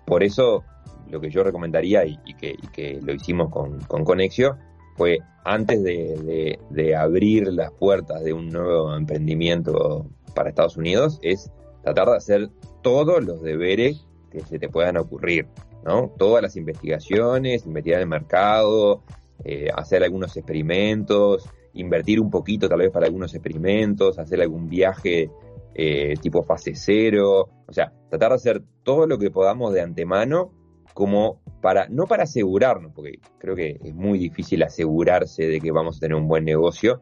Por 0.05 0.23
eso, 0.23 0.63
lo 1.09 1.21
que 1.21 1.29
yo 1.29 1.43
recomendaría 1.43 2.05
y, 2.05 2.17
que, 2.35 2.99
lo 3.01 3.13
hicimos 3.13 3.49
con, 3.49 3.79
con 3.81 4.03
Conexio 4.03 4.57
fue 4.95 5.19
antes 5.43 5.83
de, 5.83 6.95
abrir 6.95 7.47
las 7.47 7.71
puertas 7.71 8.23
de 8.23 8.33
un 8.33 8.49
nuevo 8.49 8.95
emprendimiento 8.95 10.05
para 10.35 10.49
Estados 10.49 10.77
Unidos, 10.77 11.19
es 11.21 11.51
tratar 11.83 12.07
de 12.09 12.17
hacer 12.17 12.49
todos 12.81 13.23
los 13.23 13.41
deberes 13.41 14.05
que 14.31 14.41
se 14.41 14.59
te 14.59 14.69
puedan 14.69 14.97
ocurrir, 14.97 15.47
¿no? 15.83 16.13
Todas 16.17 16.41
las 16.41 16.55
investigaciones, 16.55 17.65
investigar 17.65 18.01
el 18.01 18.07
mercado, 18.07 19.03
eh, 19.43 19.69
hacer 19.75 20.03
algunos 20.03 20.37
experimentos, 20.37 21.49
invertir 21.73 22.19
un 22.19 22.29
poquito 22.29 22.67
tal 22.67 22.79
vez 22.79 22.91
para 22.91 23.05
algunos 23.05 23.33
experimentos, 23.33 24.19
hacer 24.19 24.41
algún 24.41 24.67
viaje 24.67 25.29
eh, 25.73 26.15
tipo 26.21 26.43
fase 26.43 26.73
cero, 26.75 27.49
o 27.67 27.73
sea, 27.73 27.93
tratar 28.09 28.29
de 28.29 28.35
hacer 28.35 28.63
todo 28.83 29.07
lo 29.07 29.17
que 29.17 29.31
podamos 29.31 29.73
de 29.73 29.81
antemano 29.81 30.51
como 30.93 31.41
para, 31.61 31.87
no 31.87 32.05
para 32.05 32.23
asegurarnos, 32.23 32.91
porque 32.93 33.19
creo 33.37 33.55
que 33.55 33.79
es 33.81 33.93
muy 33.93 34.19
difícil 34.19 34.61
asegurarse 34.63 35.47
de 35.47 35.61
que 35.61 35.71
vamos 35.71 35.97
a 35.97 35.99
tener 36.01 36.17
un 36.17 36.27
buen 36.27 36.43
negocio. 36.43 37.01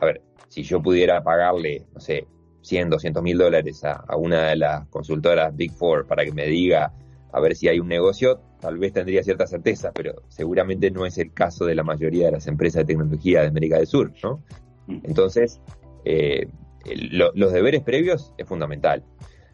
A 0.00 0.06
ver, 0.06 0.22
si 0.48 0.62
yo 0.62 0.80
pudiera 0.80 1.22
pagarle, 1.22 1.86
no 1.92 2.00
sé, 2.00 2.26
100, 2.62 2.90
200 2.90 3.22
mil 3.22 3.36
dólares 3.36 3.84
a, 3.84 3.92
a, 3.92 4.16
una 4.16 4.48
de 4.48 4.56
las 4.56 4.88
consultoras 4.88 5.54
Big 5.54 5.72
Four 5.72 6.06
para 6.06 6.24
que 6.24 6.32
me 6.32 6.46
diga 6.46 6.92
a 7.32 7.40
ver 7.40 7.54
si 7.54 7.68
hay 7.68 7.78
un 7.78 7.88
negocio, 7.88 8.40
tal 8.60 8.78
vez 8.78 8.92
tendría 8.92 9.22
cierta 9.22 9.46
certeza, 9.46 9.92
pero 9.92 10.22
seguramente 10.28 10.90
no 10.90 11.06
es 11.06 11.18
el 11.18 11.32
caso 11.32 11.64
de 11.64 11.74
la 11.74 11.82
mayoría 11.82 12.26
de 12.26 12.32
las 12.32 12.46
empresas 12.46 12.80
de 12.80 12.94
tecnología 12.94 13.42
de 13.42 13.48
América 13.48 13.76
del 13.76 13.86
Sur, 13.86 14.12
¿no? 14.22 14.42
Mm. 14.86 15.00
Entonces, 15.04 15.60
eh, 16.04 16.48
los 16.94 17.52
deberes 17.52 17.82
previos 17.82 18.32
es 18.38 18.46
fundamental. 18.46 19.04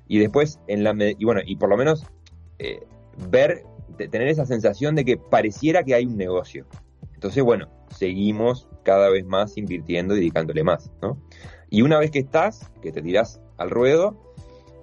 Y 0.06 0.18
después, 0.18 0.60
en 0.66 0.84
la 0.84 0.94
y 0.98 1.24
bueno, 1.24 1.40
y 1.44 1.56
por 1.56 1.70
lo 1.70 1.76
menos 1.76 2.06
eh, 2.58 2.86
ver, 3.30 3.64
tener 3.96 4.28
esa 4.28 4.46
sensación 4.46 4.94
de 4.94 5.04
que 5.04 5.16
pareciera 5.16 5.82
que 5.84 5.94
hay 5.94 6.06
un 6.06 6.16
negocio. 6.16 6.66
Entonces, 7.14 7.42
bueno, 7.42 7.68
seguimos 7.90 8.68
cada 8.82 9.08
vez 9.08 9.24
más 9.24 9.56
invirtiendo 9.56 10.14
y 10.14 10.18
dedicándole 10.18 10.64
más, 10.64 10.90
¿no? 11.00 11.18
Y 11.70 11.82
una 11.82 11.98
vez 11.98 12.10
que 12.10 12.18
estás, 12.18 12.70
que 12.82 12.92
te 12.92 13.00
tirás 13.00 13.40
al 13.56 13.70
ruedo, 13.70 14.34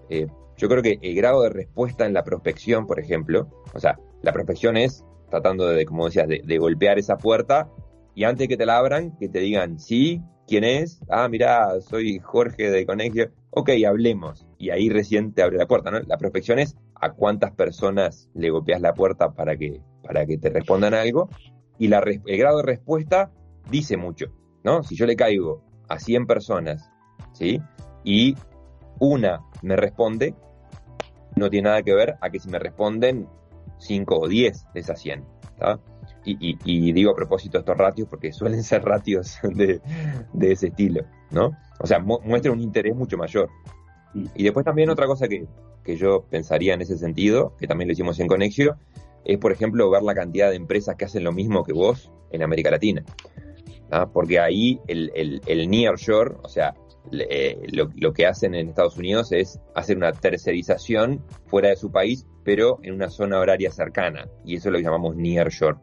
eh, 0.09 0.27
yo 0.57 0.67
creo 0.67 0.81
que 0.81 0.99
el 1.01 1.15
grado 1.15 1.43
de 1.43 1.49
respuesta 1.49 2.05
en 2.05 2.13
la 2.13 2.23
prospección, 2.23 2.87
por 2.87 2.99
ejemplo, 2.99 3.47
o 3.73 3.79
sea, 3.79 3.99
la 4.21 4.33
prospección 4.33 4.77
es 4.77 5.05
tratando 5.29 5.67
de, 5.67 5.85
como 5.85 6.05
decías, 6.05 6.27
de, 6.27 6.57
golpear 6.57 6.97
esa 6.97 7.17
puerta 7.17 7.69
y 8.15 8.23
antes 8.23 8.47
que 8.47 8.57
te 8.57 8.65
la 8.65 8.77
abran, 8.77 9.15
que 9.17 9.29
te 9.29 9.39
digan, 9.39 9.79
sí, 9.79 10.21
¿quién 10.47 10.63
es? 10.63 11.01
Ah, 11.09 11.27
mira, 11.29 11.79
soy 11.81 12.19
Jorge 12.19 12.69
de 12.69 12.85
Conexio. 12.85 13.31
Ok, 13.51 13.69
hablemos. 13.87 14.47
Y 14.57 14.71
ahí 14.71 14.89
recién 14.89 15.33
te 15.33 15.43
abre 15.43 15.57
la 15.57 15.67
puerta, 15.67 15.91
¿no? 15.91 15.99
La 16.01 16.17
prospección 16.17 16.59
es 16.59 16.75
a 16.95 17.13
cuántas 17.13 17.51
personas 17.51 18.29
le 18.33 18.49
golpeas 18.49 18.81
la 18.81 18.93
puerta 18.93 19.31
para 19.33 19.55
que, 19.55 19.81
para 20.03 20.25
que 20.25 20.37
te 20.37 20.49
respondan 20.49 20.93
algo. 20.93 21.29
Y 21.77 21.87
la, 21.87 21.99
el 21.99 22.37
grado 22.37 22.57
de 22.57 22.63
respuesta 22.63 23.31
dice 23.69 23.95
mucho, 23.95 24.25
¿no? 24.63 24.83
Si 24.83 24.95
yo 24.95 25.05
le 25.05 25.15
caigo 25.15 25.63
a 25.87 25.99
100 25.99 26.27
personas, 26.27 26.89
¿sí? 27.33 27.61
Y 28.03 28.35
una 28.99 29.45
me 29.61 29.75
responde, 29.75 30.35
no 31.35 31.49
tiene 31.49 31.69
nada 31.69 31.83
que 31.83 31.93
ver 31.93 32.17
a 32.19 32.29
que 32.29 32.39
si 32.39 32.49
me 32.49 32.59
responden 32.59 33.27
5 33.79 34.19
o 34.19 34.27
10 34.27 34.65
de 34.73 34.79
esas 34.79 35.01
100. 35.01 35.23
Y, 36.25 36.91
digo 36.93 37.11
a 37.11 37.15
propósito 37.15 37.59
estos 37.59 37.77
ratios 37.77 38.07
porque 38.07 38.31
suelen 38.31 38.63
ser 38.63 38.83
ratios 38.83 39.39
de, 39.43 39.81
ese 40.51 40.67
estilo, 40.67 41.03
¿no? 41.31 41.51
O 41.79 41.87
sea, 41.87 41.99
muestra 41.99 42.51
un 42.51 42.59
interés 42.59 42.95
mucho 42.95 43.17
mayor. 43.17 43.49
Mm. 44.13 44.25
Y 44.35 44.43
después 44.43 44.65
también 44.65 44.89
otra 44.89 45.07
cosa 45.07 45.27
que, 45.27 45.47
yo 45.95 46.25
pensaría 46.29 46.75
en 46.75 46.81
ese 46.81 46.99
sentido, 46.99 47.55
que 47.57 47.65
también 47.65 47.87
lo 47.87 47.93
hicimos 47.93 48.19
en 48.19 48.27
Conexio, 48.27 48.77
es 49.25 49.39
por 49.39 49.51
ejemplo 49.51 49.89
ver 49.89 50.03
la 50.03 50.13
cantidad 50.13 50.51
de 50.51 50.55
empresas 50.55 50.95
que 50.95 51.05
hacen 51.05 51.23
lo 51.23 51.31
mismo 51.31 51.63
que 51.63 51.73
vos 51.73 52.11
en 52.31 52.43
América 52.43 52.69
Latina. 52.69 53.03
Porque 54.13 54.39
ahí 54.39 54.79
el, 54.87 55.11
el, 55.15 55.41
el 55.47 55.67
near 55.67 55.95
shore, 55.95 56.35
o 56.43 56.47
sea, 56.47 56.75
eh, 57.11 57.57
lo, 57.71 58.13
que 58.13 58.25
hacen 58.25 58.53
en 58.53 58.69
Estados 58.69 58.97
Unidos 58.97 59.31
es 59.31 59.59
hacer 59.75 59.97
una 59.97 60.11
tercerización 60.11 61.23
fuera 61.45 61.69
de 61.69 61.75
su 61.75 61.91
país, 61.91 62.25
pero 62.43 62.79
en 62.83 62.93
una 62.93 63.09
zona 63.09 63.39
horaria 63.39 63.71
cercana. 63.71 64.27
Y 64.45 64.55
eso 64.55 64.71
lo 64.71 64.79
llamamos 64.79 65.15
near 65.15 65.49
shore. 65.49 65.77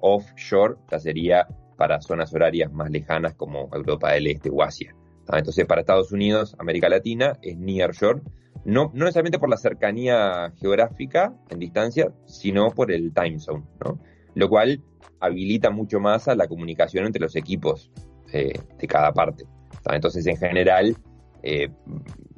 Offshore 0.00 0.76
sería 0.98 1.46
para 1.76 2.00
zonas 2.00 2.34
horarias 2.34 2.70
más 2.72 2.90
lejanas 2.90 3.34
como 3.34 3.68
Europa 3.72 4.12
del 4.12 4.26
Este 4.26 4.50
o 4.50 4.62
Asia. 4.62 4.94
Entonces, 5.32 5.64
para 5.64 5.82
Estados 5.82 6.12
Unidos, 6.12 6.56
América 6.58 6.88
Latina, 6.88 7.38
es 7.40 7.56
near 7.56 7.92
shore. 7.92 8.20
No, 8.64 8.90
no 8.94 9.04
necesariamente 9.04 9.38
por 9.38 9.48
la 9.48 9.56
cercanía 9.56 10.52
geográfica 10.60 11.34
en 11.48 11.58
distancia, 11.60 12.12
sino 12.26 12.70
por 12.70 12.90
el 12.92 13.12
time 13.14 13.38
zone, 13.38 13.64
¿no? 13.82 13.98
Lo 14.34 14.48
cual 14.48 14.82
habilita 15.20 15.70
mucho 15.70 16.00
más 16.00 16.28
a 16.28 16.34
la 16.34 16.48
comunicación 16.48 17.06
entre 17.06 17.22
los 17.22 17.36
equipos 17.36 17.90
eh, 18.32 18.52
de 18.78 18.86
cada 18.86 19.12
parte. 19.12 19.44
Entonces, 19.86 20.26
en 20.26 20.36
general, 20.36 20.96
eh, 21.42 21.68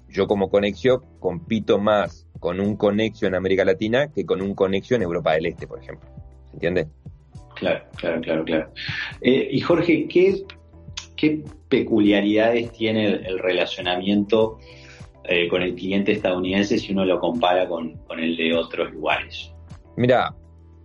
yo 0.09 0.27
como 0.27 0.51
conexión 0.51 1.03
compito 1.19 1.79
más 1.79 2.27
con 2.39 2.61
un 2.61 2.77
conexión 2.77 3.33
en 3.33 3.37
América 3.37 3.65
Latina 3.65 4.11
que 4.13 4.27
con 4.27 4.43
un 4.43 4.55
conexión 4.55 5.01
en 5.01 5.07
Europa 5.07 5.33
del 5.33 5.47
Este, 5.47 5.67
por 5.67 5.81
ejemplo. 5.81 6.09
¿Se 6.47 6.55
entiende? 6.55 6.89
Claro, 7.55 7.85
claro, 7.97 8.21
claro, 8.21 8.45
claro. 8.45 8.71
Eh, 9.21 9.49
y 9.51 9.61
Jorge, 9.61 10.09
¿qué, 10.09 10.43
¿qué, 11.17 11.45
peculiaridades 11.69 12.73
tiene 12.73 13.07
el, 13.07 13.39
relacionamiento 13.39 14.59
eh, 15.25 15.49
con 15.49 15.63
el 15.63 15.75
cliente 15.75 16.13
estadounidense 16.13 16.79
si 16.79 16.93
uno 16.93 17.05
lo 17.05 17.21
compara 17.21 17.69
con, 17.69 17.99
el 18.19 18.37
de 18.37 18.55
otros 18.55 18.93
lugares? 18.93 19.53
Mira, 19.97 20.35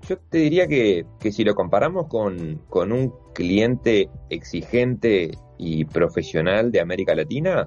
yo 0.08 0.18
te 0.18 0.38
diría 0.38 0.68
que, 0.68 1.06
que 1.20 1.32
si 1.32 1.44
lo 1.44 1.56
comparamos 1.56 2.08
con, 2.08 2.62
con, 2.70 2.92
un 2.92 3.14
cliente 3.34 4.10
exigente 4.30 5.32
y 5.58 5.86
profesional 5.86 6.72
de 6.72 6.80
América 6.80 7.16
Latina, 7.16 7.66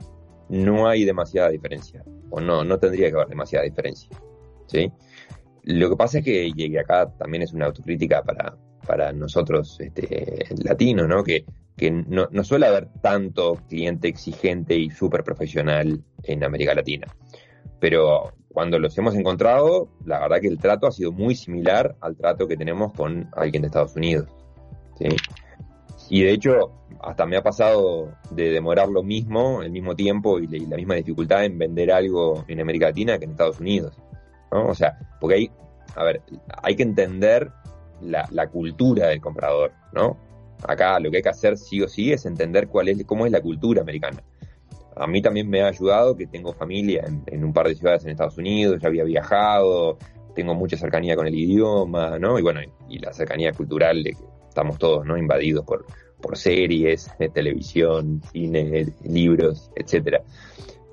no 0.48 0.88
hay 0.88 1.05
demasiada 1.05 1.48
diferencia. 1.48 2.05
O 2.31 2.40
no, 2.40 2.64
no 2.64 2.79
tendría 2.79 3.09
que 3.09 3.16
haber 3.16 3.29
demasiada 3.29 3.64
diferencia. 3.64 4.11
¿sí? 4.66 4.92
Lo 5.64 5.90
que 5.90 5.96
pasa 5.96 6.18
es 6.18 6.24
que, 6.24 6.50
y 6.55 6.76
acá 6.76 7.11
también 7.18 7.42
es 7.42 7.53
una 7.53 7.66
autocrítica 7.66 8.22
para, 8.22 8.57
para 8.87 9.12
nosotros 9.12 9.79
este, 9.81 10.44
latinos, 10.64 11.09
¿no? 11.09 11.22
Que, 11.22 11.44
que 11.76 11.90
no, 11.90 12.29
suele 12.44 12.66
haber 12.66 12.88
tanto 13.00 13.59
cliente 13.68 14.09
exigente 14.09 14.76
y 14.76 14.90
súper 14.90 15.24
profesional 15.24 16.03
en 16.24 16.44
América 16.44 16.74
Latina. 16.74 17.07
Pero 17.79 18.33
cuando 18.48 18.79
los 18.79 18.96
hemos 18.98 19.14
encontrado, 19.14 19.88
la 20.05 20.20
verdad 20.20 20.40
que 20.40 20.48
el 20.48 20.59
trato 20.59 20.87
ha 20.87 20.92
sido 20.92 21.12
muy 21.12 21.35
similar 21.35 21.96
al 22.00 22.16
trato 22.16 22.46
que 22.46 22.57
tenemos 22.57 22.92
con 22.92 23.31
alguien 23.33 23.62
de 23.62 23.68
Estados 23.68 23.96
Unidos. 23.96 24.29
¿sí? 24.98 25.07
Y 26.11 26.25
de 26.25 26.33
hecho, 26.33 26.73
hasta 27.01 27.25
me 27.25 27.37
ha 27.37 27.42
pasado 27.42 28.12
de 28.33 28.51
demorar 28.51 28.88
lo 28.88 29.05
mismo, 29.05 29.62
el 29.62 29.70
mismo 29.70 29.94
tiempo 29.94 30.40
y, 30.40 30.49
la 30.49 30.77
misma 30.77 30.96
dificultad 30.96 31.44
en 31.44 31.57
vender 31.57 31.92
algo 31.92 32.44
en 32.49 32.61
América 32.61 32.87
Latina 32.87 33.16
que 33.16 33.25
en 33.25 33.31
Estados 33.31 33.61
Unidos. 33.61 33.96
¿no? 34.51 34.66
O 34.66 34.75
sea, 34.75 34.99
porque 35.20 35.37
hay, 35.37 35.51
a 35.94 36.03
ver, 36.03 36.20
hay 36.62 36.75
que 36.75 36.83
entender 36.83 37.53
la, 38.03 38.49
cultura 38.49 39.07
del 39.07 39.20
comprador, 39.20 39.73
¿no? 39.92 40.16
Acá 40.66 40.99
lo 40.99 41.11
que 41.11 41.18
hay 41.18 41.23
que 41.23 41.29
hacer 41.29 41.57
sí 41.57 41.81
o 41.81 41.88
sí 41.88 42.12
es 42.12 42.27
entender 42.27 42.66
cuál 42.66 42.88
es, 42.88 43.05
cómo 43.05 43.25
es 43.25 43.33
la 43.33 43.40
cultura 43.40 43.83
americana. 43.83 44.23
A 44.96 45.07
mí 45.07 45.23
también 45.23 45.49
me 45.49 45.62
ha 45.62 45.68
ayudado 45.68 46.16
que 46.16 46.27
tengo 46.27 46.53
familia 46.53 47.05
en, 47.27 47.44
un 47.44 47.53
par 47.53 47.68
de 47.68 47.77
ciudades 47.77 48.05
en 48.05 48.11
Estados 48.11 48.37
Unidos, 48.37 48.81
ya 48.83 48.88
había 48.88 49.05
viajado, 49.05 49.96
tengo 50.35 50.55
mucha 50.55 50.77
cercanía 50.77 51.14
con 51.14 51.29
el 51.29 51.35
idioma, 51.35 52.18
¿no? 52.18 52.37
Y 52.38 52.42
bueno, 52.42 52.61
y 52.88 52.99
la 52.99 53.12
cercanía 53.12 53.53
cultural 53.53 54.03
de 54.03 54.16
estamos 54.51 54.79
todos, 54.79 55.07
¿no? 55.07 55.17
Invadidos 55.17 55.65
por, 55.65 55.87
por 56.21 56.37
series, 56.37 57.11
de 57.19 57.31
televisión, 57.31 58.21
cine, 58.31 58.93
libros, 59.03 59.71
etcétera. 59.75 60.23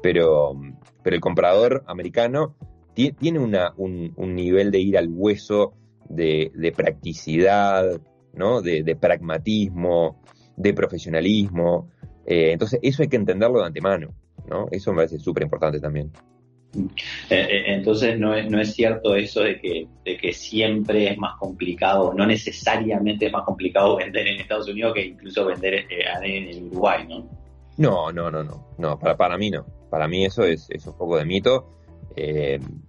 Pero, 0.02 0.56
pero 1.04 1.16
el 1.16 1.22
comprador 1.22 1.84
americano 1.88 2.56
tiene 2.94 3.40
una, 3.40 3.74
un, 3.78 4.14
nivel 4.18 4.72
de 4.72 4.80
ir 4.80 4.98
al 4.98 5.10
hueso, 5.10 5.74
de, 6.10 6.74
practicidad, 6.76 8.02
¿no? 8.34 8.62
De, 8.62 8.96
pragmatismo, 8.96 10.22
de 10.56 10.74
profesionalismo. 10.74 11.90
Eh, 12.26 12.52
entonces, 12.54 12.80
eso 12.82 13.04
hay 13.04 13.10
que 13.10 13.18
entenderlo 13.18 13.60
de 13.60 13.68
antemano, 13.68 14.14
¿no? 14.48 14.68
Eso 14.72 14.92
me 14.92 14.98
parece 14.98 15.20
súper 15.20 15.44
importante 15.44 15.80
también. 15.80 16.12
Eh, 16.76 16.82
eh, 17.30 17.64
entonces 17.68 18.20
no 18.20 18.36
es, 18.36 18.50
no 18.50 18.60
es 18.60 18.74
cierto 18.74 19.16
eso 19.16 19.42
de 19.42 19.60
que, 19.60 19.88
de 20.04 20.18
que 20.18 20.34
siempre 20.34 21.10
es 21.10 21.18
más 21.18 21.38
complicado, 21.38 22.14
no 22.14 22.26
necesariamente 22.26 23.28
es 23.28 23.32
más 23.32 23.44
complicado 23.44 23.98
vender 23.98 24.28
en 24.28 24.42
Estados 24.42 24.68
Unidos 24.68 24.94
que 24.94 25.06
incluso 25.06 25.46
vender 25.46 25.74
eh, 25.74 25.86
en 26.24 26.68
Uruguay, 26.68 27.06
¿no? 27.08 27.30
No, 27.78 28.12
no, 28.12 28.30
no, 28.30 28.44
no, 28.44 28.68
no, 28.78 29.00
para, 29.00 29.16
para 29.16 29.38
mí 29.38 29.50
no. 29.50 29.66
Para 29.90 30.08
mí 30.08 30.26
eso 30.26 30.44
es, 30.44 30.68
es 30.70 30.86
un 30.86 30.98
poco 30.98 31.18
de 31.18 31.26
mito. 31.26 31.70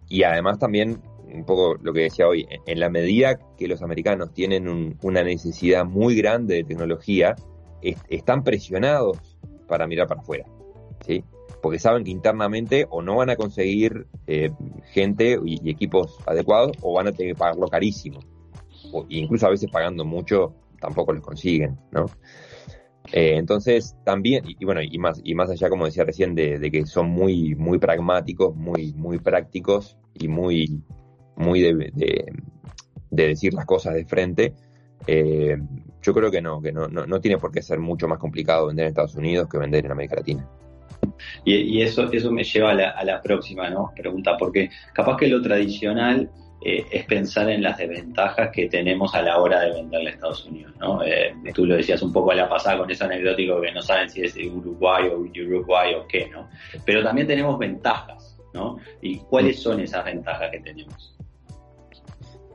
y 0.08 0.22
además 0.22 0.58
también, 0.58 1.00
un 1.32 1.44
poco 1.44 1.76
lo 1.80 1.92
que 1.92 2.00
decía 2.00 2.26
hoy, 2.26 2.46
en 2.66 2.80
la 2.80 2.88
medida 2.88 3.38
que 3.56 3.68
los 3.68 3.82
americanos 3.82 4.32
tienen 4.32 4.96
una 5.02 5.22
necesidad 5.22 5.84
muy 5.84 6.16
grande 6.16 6.56
de 6.56 6.64
tecnología, 6.64 7.36
están 8.08 8.42
presionados 8.42 9.18
para 9.68 9.86
mirar 9.86 10.08
para 10.08 10.22
afuera. 10.22 10.46
¿Sí? 11.06 11.24
porque 11.60 11.78
saben 11.78 12.04
que 12.04 12.10
internamente 12.10 12.86
o 12.90 13.02
no 13.02 13.16
van 13.16 13.30
a 13.30 13.36
conseguir 13.36 14.06
eh, 14.26 14.50
gente 14.92 15.38
y, 15.44 15.68
equipos 15.70 16.18
adecuados 16.26 16.72
o 16.80 16.94
van 16.94 17.08
a 17.08 17.12
tener 17.12 17.34
que 17.34 17.38
pagarlo 17.38 17.68
carísimo. 17.68 18.20
O, 18.92 19.04
incluso 19.08 19.46
a 19.46 19.50
veces 19.50 19.70
pagando 19.70 20.04
mucho 20.04 20.54
tampoco 20.80 21.12
los 21.12 21.22
consiguen, 21.22 21.78
¿no? 21.90 22.06
Eh, 23.12 23.36
entonces 23.36 23.96
también, 24.04 24.44
y, 24.46 24.64
bueno, 24.64 24.82
y 24.82 24.98
más, 24.98 25.20
y 25.24 25.34
más 25.34 25.50
allá, 25.50 25.70
como 25.70 25.86
decía 25.86 26.04
recién, 26.04 26.34
de, 26.34 26.70
que 26.70 26.86
son 26.86 27.08
muy, 27.08 27.54
muy 27.54 27.78
pragmáticos, 27.78 28.54
muy, 28.54 28.92
muy 28.92 29.18
prácticos 29.18 29.96
y 30.14 30.28
muy, 30.28 30.82
muy 31.36 31.62
de, 31.62 32.26
decir 33.10 33.54
las 33.54 33.64
cosas 33.64 33.94
de 33.94 34.04
frente, 34.04 34.54
eh, 35.06 35.56
yo 36.02 36.14
creo 36.14 36.30
que 36.30 36.42
no, 36.42 36.60
que 36.60 36.70
no, 36.70 36.86
no, 36.86 37.06
no 37.06 37.20
tiene 37.20 37.38
por 37.38 37.50
qué 37.50 37.62
ser 37.62 37.78
mucho 37.80 38.06
más 38.08 38.18
complicado 38.18 38.66
vender 38.66 38.84
en 38.84 38.90
Estados 38.90 39.16
Unidos 39.16 39.48
que 39.48 39.58
vender 39.58 39.86
en 39.86 39.92
América 39.92 40.16
Latina. 40.16 40.46
Y, 41.44 41.80
eso, 41.80 42.10
eso 42.12 42.30
me 42.30 42.44
lleva 42.44 42.70
a 42.70 43.04
la, 43.04 43.22
próxima 43.22 43.70
¿no? 43.70 43.92
pregunta, 43.96 44.36
porque 44.36 44.70
capaz 44.92 45.16
que 45.16 45.28
lo 45.28 45.40
tradicional 45.40 46.30
eh, 46.60 46.84
es 46.90 47.04
pensar 47.04 47.48
en 47.50 47.62
las 47.62 47.78
desventajas 47.78 48.50
que 48.52 48.68
tenemos 48.68 49.14
a 49.14 49.22
la 49.22 49.38
hora 49.38 49.60
de 49.60 49.72
venderle 49.72 50.10
a 50.10 50.12
Estados 50.14 50.44
Unidos. 50.46 50.74
¿no? 50.78 51.02
Eh, 51.02 51.34
tú 51.54 51.66
lo 51.66 51.76
decías 51.76 52.02
un 52.02 52.12
poco 52.12 52.32
a 52.32 52.34
la 52.34 52.48
pasada 52.48 52.78
con 52.78 52.90
ese 52.90 53.04
anecdótico 53.04 53.60
que 53.60 53.72
no 53.72 53.82
saben 53.82 54.10
si 54.10 54.22
es 54.22 54.36
Uruguay 54.36 55.08
o 55.08 55.18
Uruguay 55.18 55.94
o 55.94 56.06
qué, 56.06 56.28
¿no? 56.28 56.48
Pero 56.84 57.02
también 57.02 57.26
tenemos 57.26 57.58
ventajas, 57.58 58.38
¿no? 58.52 58.78
¿Y 59.00 59.18
cuáles 59.18 59.60
son 59.60 59.80
esas 59.80 60.04
ventajas 60.04 60.50
que 60.50 60.60
tenemos? 60.60 61.16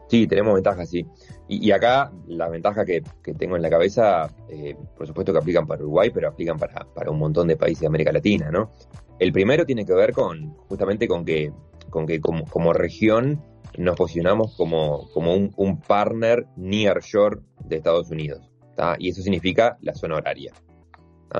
Sí, 0.09 0.27
tenemos 0.27 0.53
ventajas, 0.53 0.89
sí. 0.89 1.05
Y, 1.47 1.71
acá 1.71 2.11
la 2.27 2.47
ventaja 2.47 2.85
que, 2.85 3.03
tengo 3.37 3.55
en 3.55 3.61
la 3.61 3.69
cabeza, 3.69 4.33
eh, 4.49 4.75
por 4.97 5.05
supuesto 5.05 5.33
que 5.33 5.39
aplican 5.39 5.67
para 5.67 5.81
Uruguay, 5.81 6.09
pero 6.13 6.29
aplican 6.29 6.57
para, 6.57 7.11
un 7.11 7.19
montón 7.19 7.47
de 7.47 7.57
países 7.57 7.81
de 7.81 7.87
América 7.87 8.11
Latina, 8.11 8.49
¿no? 8.49 8.71
El 9.19 9.33
primero 9.33 9.65
tiene 9.65 9.85
que 9.85 9.93
ver 9.93 10.13
con 10.13 10.55
justamente 10.69 11.07
con 11.07 11.25
que, 11.25 11.51
con 11.89 12.07
que 12.07 12.21
como, 12.21 12.73
región 12.73 13.43
nos 13.77 13.95
posicionamos 13.97 14.55
como, 14.55 15.09
como 15.13 15.35
un, 15.35 15.81
partner 15.81 16.47
near 16.55 17.01
shore 17.01 17.41
de 17.65 17.75
Estados 17.77 18.09
Unidos. 18.09 18.49
Y 18.97 19.09
eso 19.09 19.21
significa 19.21 19.77
la 19.81 19.93
zona 19.93 20.15
horaria. 20.15 20.53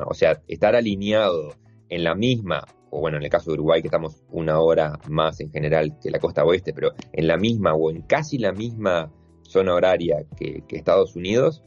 O 0.06 0.14
sea, 0.14 0.42
estar 0.48 0.76
alineado 0.76 1.56
en 1.90 2.04
la 2.04 2.14
misma, 2.14 2.66
o 2.90 3.00
bueno, 3.00 3.18
en 3.18 3.24
el 3.24 3.30
caso 3.30 3.52
de 3.52 3.56
Uruguay, 3.56 3.82
que 3.82 3.88
estamos 3.88 4.24
una 4.30 4.60
hora 4.60 5.00
más 5.08 5.40
en 5.40 5.52
general 5.52 5.98
que 6.02 6.12
la 6.12 6.20
costa 6.20 6.44
oeste, 6.44 6.74
pero 6.74 6.92
en 7.12 7.28
la 7.28 7.38
misma 7.38 7.74
o 7.74 7.90
en 7.90 8.02
casi 8.02 8.38
la 8.38 8.52
misma 8.52 9.12
zona 9.54 9.74
horaria 9.74 10.26
que, 10.36 10.64
Estados 10.70 11.16
Unidos, 11.16 11.64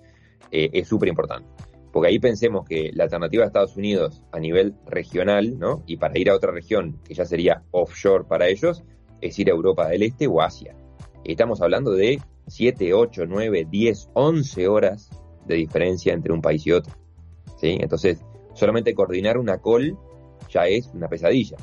eh, 0.50 0.70
es 0.72 0.88
súper 0.88 1.08
importante. 1.08 1.48
Porque 1.92 2.08
ahí 2.08 2.18
pensemos 2.18 2.68
que 2.68 2.90
la 2.92 3.04
alternativa 3.04 3.42
de 3.42 3.46
Estados 3.46 3.76
Unidos 3.76 4.22
a 4.32 4.38
nivel 4.38 4.74
regional, 4.86 5.58
¿no? 5.58 5.82
Y 5.86 5.96
para 5.96 6.18
ir 6.18 6.28
a 6.28 6.34
otra 6.34 6.50
región, 6.50 7.00
que 7.04 7.14
ya 7.14 7.24
sería 7.24 7.62
offshore 7.70 8.24
para 8.24 8.48
ellos, 8.48 8.84
es 9.22 9.38
ir 9.38 9.48
a 9.48 9.54
Europa 9.54 9.88
del 9.88 10.02
Este 10.02 10.26
o 10.26 10.42
Asia. 10.42 10.76
Estamos 11.24 11.62
hablando 11.62 11.92
de 11.92 12.20
7, 12.48 12.92
8, 12.92 13.24
9, 13.26 13.66
10, 13.70 14.10
11 14.12 14.68
horas 14.68 15.10
de 15.46 15.54
diferencia 15.54 16.12
entre 16.12 16.32
un 16.32 16.42
país 16.42 16.66
y 16.66 16.72
otro. 16.72 16.92
¿sí? 17.56 17.78
Entonces, 17.80 18.22
solamente 18.54 18.94
coordinar 18.94 19.38
una 19.38 19.58
call 19.58 19.96
ya 20.50 20.66
es 20.66 20.90
una 20.92 21.08
pesadilla. 21.08 21.56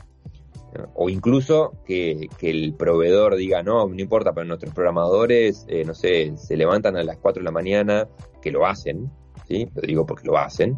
O 0.96 1.10
incluso 1.10 1.74
que, 1.86 2.30
el 2.42 2.74
proveedor 2.74 3.36
diga, 3.36 3.64
no, 3.64 3.88
no 3.88 4.02
importa, 4.02 4.34
pero 4.34 4.46
nuestros 4.46 4.74
programadores, 4.74 5.66
eh, 5.68 5.84
no 5.86 5.94
sé, 5.94 6.34
se 6.38 6.58
levantan 6.58 6.98
a 6.98 7.04
las 7.04 7.18
4 7.18 7.42
de 7.42 7.46
la 7.46 7.52
mañana, 7.52 8.08
que 8.42 8.52
lo 8.52 8.66
hacen, 8.66 9.12
¿sí? 9.48 9.68
Lo 9.74 9.82
digo 9.82 10.06
porque 10.06 10.28
lo 10.28 10.38
hacen. 10.38 10.78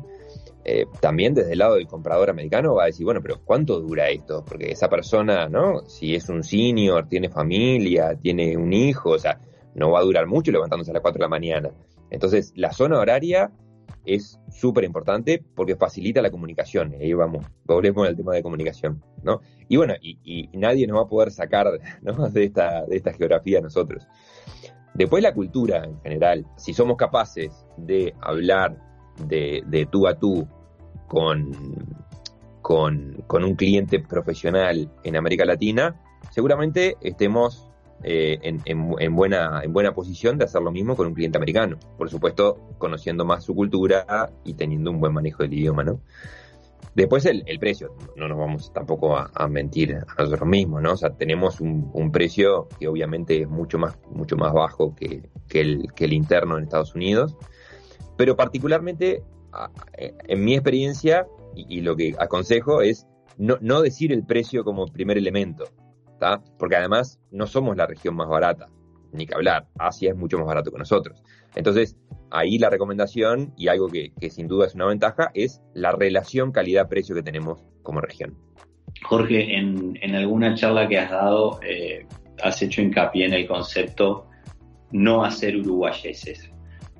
Eh, 0.63 0.85
también 0.99 1.35
desde 1.35 1.53
el 1.53 1.59
lado 1.59 1.75
del 1.75 1.87
comprador 1.87 2.29
americano 2.29 2.73
va 2.75 2.83
a 2.83 2.87
decir, 2.87 3.05
bueno, 3.05 3.21
pero 3.21 3.39
¿cuánto 3.43 3.79
dura 3.79 4.09
esto? 4.09 4.43
Porque 4.43 4.71
esa 4.71 4.89
persona, 4.89 5.47
¿no? 5.47 5.87
Si 5.87 6.15
es 6.15 6.27
un 6.29 6.43
senior, 6.43 7.07
tiene 7.07 7.29
familia, 7.29 8.15
tiene 8.15 8.57
un 8.57 8.73
hijo, 8.73 9.11
o 9.11 9.19
sea, 9.19 9.39
no 9.75 9.91
va 9.91 9.99
a 9.99 10.03
durar 10.03 10.25
mucho 10.25 10.51
levantándose 10.51 10.91
a 10.91 10.95
las 10.95 11.01
4 11.01 11.19
de 11.19 11.23
la 11.23 11.29
mañana. 11.29 11.71
Entonces, 12.09 12.51
la 12.55 12.71
zona 12.71 12.99
horaria 12.99 13.51
es 14.05 14.39
súper 14.49 14.83
importante 14.83 15.43
porque 15.55 15.75
facilita 15.75 16.21
la 16.21 16.31
comunicación. 16.31 16.93
Ahí 16.99 17.13
vamos, 17.13 17.45
volvemos 17.65 18.07
al 18.07 18.15
tema 18.15 18.33
de 18.33 18.43
comunicación, 18.43 19.03
¿no? 19.23 19.41
Y 19.67 19.77
bueno, 19.77 19.93
y, 20.01 20.49
nadie 20.53 20.87
nos 20.87 20.97
va 20.97 21.03
a 21.03 21.07
poder 21.07 21.31
sacar 21.31 21.67
de, 22.31 22.43
esta, 22.43 22.85
de 22.85 22.95
esta 22.95 23.13
geografía 23.13 23.61
nosotros. 23.61 24.07
Después 24.93 25.21
la 25.21 25.33
cultura 25.33 25.83
en 25.83 25.99
general. 26.01 26.45
Si 26.55 26.73
somos 26.73 26.95
capaces 26.95 27.65
de 27.77 28.13
hablar 28.21 28.77
de, 29.27 29.87
tú 29.91 30.07
a 30.07 30.17
tú 30.17 30.47
con, 31.07 31.51
con, 32.61 33.23
con 33.27 33.43
un 33.43 33.55
cliente 33.55 33.99
profesional 33.99 34.89
en 35.03 35.15
América 35.17 35.43
Latina, 35.43 36.01
seguramente 36.31 36.95
estemos 37.01 37.69
eh, 38.07 38.39
en, 38.41 39.15
buena, 39.15 39.61
en 39.63 39.73
buena 39.73 39.93
posición 39.93 40.37
de 40.37 40.45
hacer 40.45 40.61
lo 40.61 40.71
mismo 40.71 40.95
con 40.95 41.07
un 41.07 41.13
cliente 41.13 41.37
americano. 41.37 41.77
Por 41.97 42.09
supuesto, 42.09 42.75
conociendo 42.77 43.25
más 43.25 43.43
su 43.43 43.55
cultura 43.55 44.31
y 44.43 44.53
teniendo 44.53 44.91
un 44.91 44.99
buen 44.99 45.11
manejo 45.11 45.41
del 45.41 45.53
idioma, 45.53 45.83
¿no? 45.83 46.01
Después 46.93 47.25
el, 47.25 47.43
precio, 47.59 47.95
no 48.15 48.27
nos 48.27 48.37
vamos 48.37 48.71
tampoco 48.71 49.17
a, 49.17 49.47
mentir 49.49 49.95
a 49.95 50.23
nosotros 50.23 50.47
mismos, 50.47 50.81
¿no? 50.81 50.93
O 50.93 50.97
sea, 50.97 51.09
tenemos 51.09 51.59
un, 51.59 52.11
precio 52.11 52.69
que 52.79 52.87
obviamente 52.87 53.41
es 53.41 53.49
mucho 53.49 53.77
más, 53.77 53.97
mucho 54.11 54.37
más 54.37 54.53
bajo 54.53 54.95
que, 54.95 55.29
que 55.49 55.61
el 55.61 56.13
interno 56.13 56.57
en 56.57 56.63
Estados 56.63 56.95
Unidos, 56.95 57.35
pero 58.15 58.37
particularmente 58.37 59.23
en 59.97 60.43
mi 60.43 60.53
experiencia 60.53 61.27
y, 61.55 61.81
lo 61.81 61.95
que 61.95 62.15
aconsejo 62.19 62.81
es 62.81 63.07
no, 63.37 63.57
no 63.61 63.81
decir 63.81 64.11
el 64.11 64.25
precio 64.25 64.63
como 64.63 64.85
primer 64.87 65.17
elemento, 65.17 65.65
porque 66.57 66.75
además 66.75 67.19
no 67.31 67.47
somos 67.47 67.77
la 67.77 67.87
región 67.87 68.15
más 68.15 68.27
barata, 68.27 68.69
ni 69.11 69.25
que 69.25 69.35
hablar, 69.35 69.67
Asia 69.77 70.11
es 70.11 70.17
mucho 70.17 70.37
más 70.37 70.47
barato 70.47 70.71
que 70.71 70.77
nosotros. 70.77 71.21
Entonces, 71.55 71.95
ahí 72.31 72.57
la 72.57 72.69
recomendación, 72.69 73.53
y 73.57 73.67
algo 73.67 73.87
que, 73.87 74.11
sin 74.29 74.47
duda 74.47 74.67
es 74.67 74.75
una 74.75 74.85
ventaja, 74.85 75.31
es 75.33 75.61
la 75.73 75.91
relación 75.91 76.51
calidad-precio 76.51 77.15
que 77.15 77.23
tenemos 77.23 77.63
como 77.83 78.01
región. 78.01 78.37
Jorge, 79.03 79.57
en, 79.57 80.15
alguna 80.15 80.55
charla 80.55 80.87
que 80.87 80.97
has 80.97 81.11
dado, 81.11 81.59
eh, 81.63 82.05
has 82.43 82.61
hecho 82.61 82.81
hincapié 82.81 83.25
en 83.25 83.33
el 83.33 83.47
concepto 83.47 84.27
no 84.91 85.23
hacer 85.23 85.57
uruguayeses. 85.57 86.49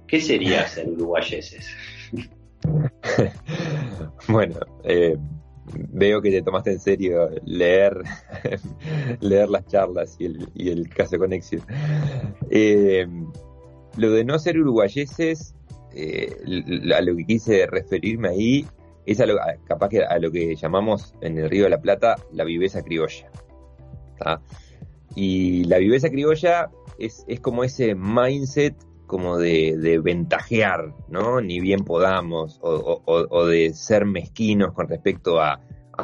¿Qué 0.07 0.19
sería 0.19 0.61
hacer 0.63 0.89
uruguayeses? 0.89 1.69
bueno, 4.27 4.59
eh, 4.83 5.17
veo 5.73 6.21
que 6.21 6.31
te 6.31 6.41
tomaste 6.41 6.71
en 6.71 6.79
serio 6.79 7.29
leer, 7.45 8.03
leer 9.19 9.49
las 9.49 9.65
charlas 9.67 10.15
y 10.19 10.25
el, 10.25 10.49
y 10.53 10.69
el 10.69 10.89
caso 10.89 11.17
con 11.17 11.33
éxito. 11.33 11.65
Eh, 12.49 13.07
lo 13.97 14.11
de 14.11 14.23
no 14.23 14.37
ser 14.39 14.59
uruguayeses, 14.59 15.55
eh, 15.95 16.35
a 16.95 17.01
lo 17.01 17.15
que 17.15 17.25
quise 17.25 17.65
referirme 17.67 18.29
ahí, 18.29 18.67
es 19.05 19.19
a 19.19 19.25
lo, 19.25 19.37
capaz 19.65 19.89
que 19.89 20.03
a 20.03 20.17
lo 20.19 20.31
que 20.31 20.55
llamamos 20.55 21.13
en 21.21 21.37
el 21.37 21.49
Río 21.49 21.65
de 21.65 21.69
la 21.69 21.81
Plata 21.81 22.15
la 22.31 22.43
viveza 22.43 22.83
criolla. 22.83 23.29
Y 25.15 25.63
la 25.65 25.77
viveza 25.77 26.09
criolla 26.09 26.71
es, 26.97 27.23
es 27.27 27.39
como 27.39 27.63
ese 27.63 27.95
mindset 27.95 28.75
como 29.05 29.37
de, 29.37 29.99
ventajear, 30.03 30.93
¿no? 31.07 31.41
Ni 31.41 31.59
bien 31.59 31.83
podamos, 31.83 32.59
o, 32.61 33.45
de 33.45 33.73
ser 33.73 34.05
mezquinos 34.05 34.73
con 34.73 34.87
respecto 34.87 35.39
a, 35.39 35.61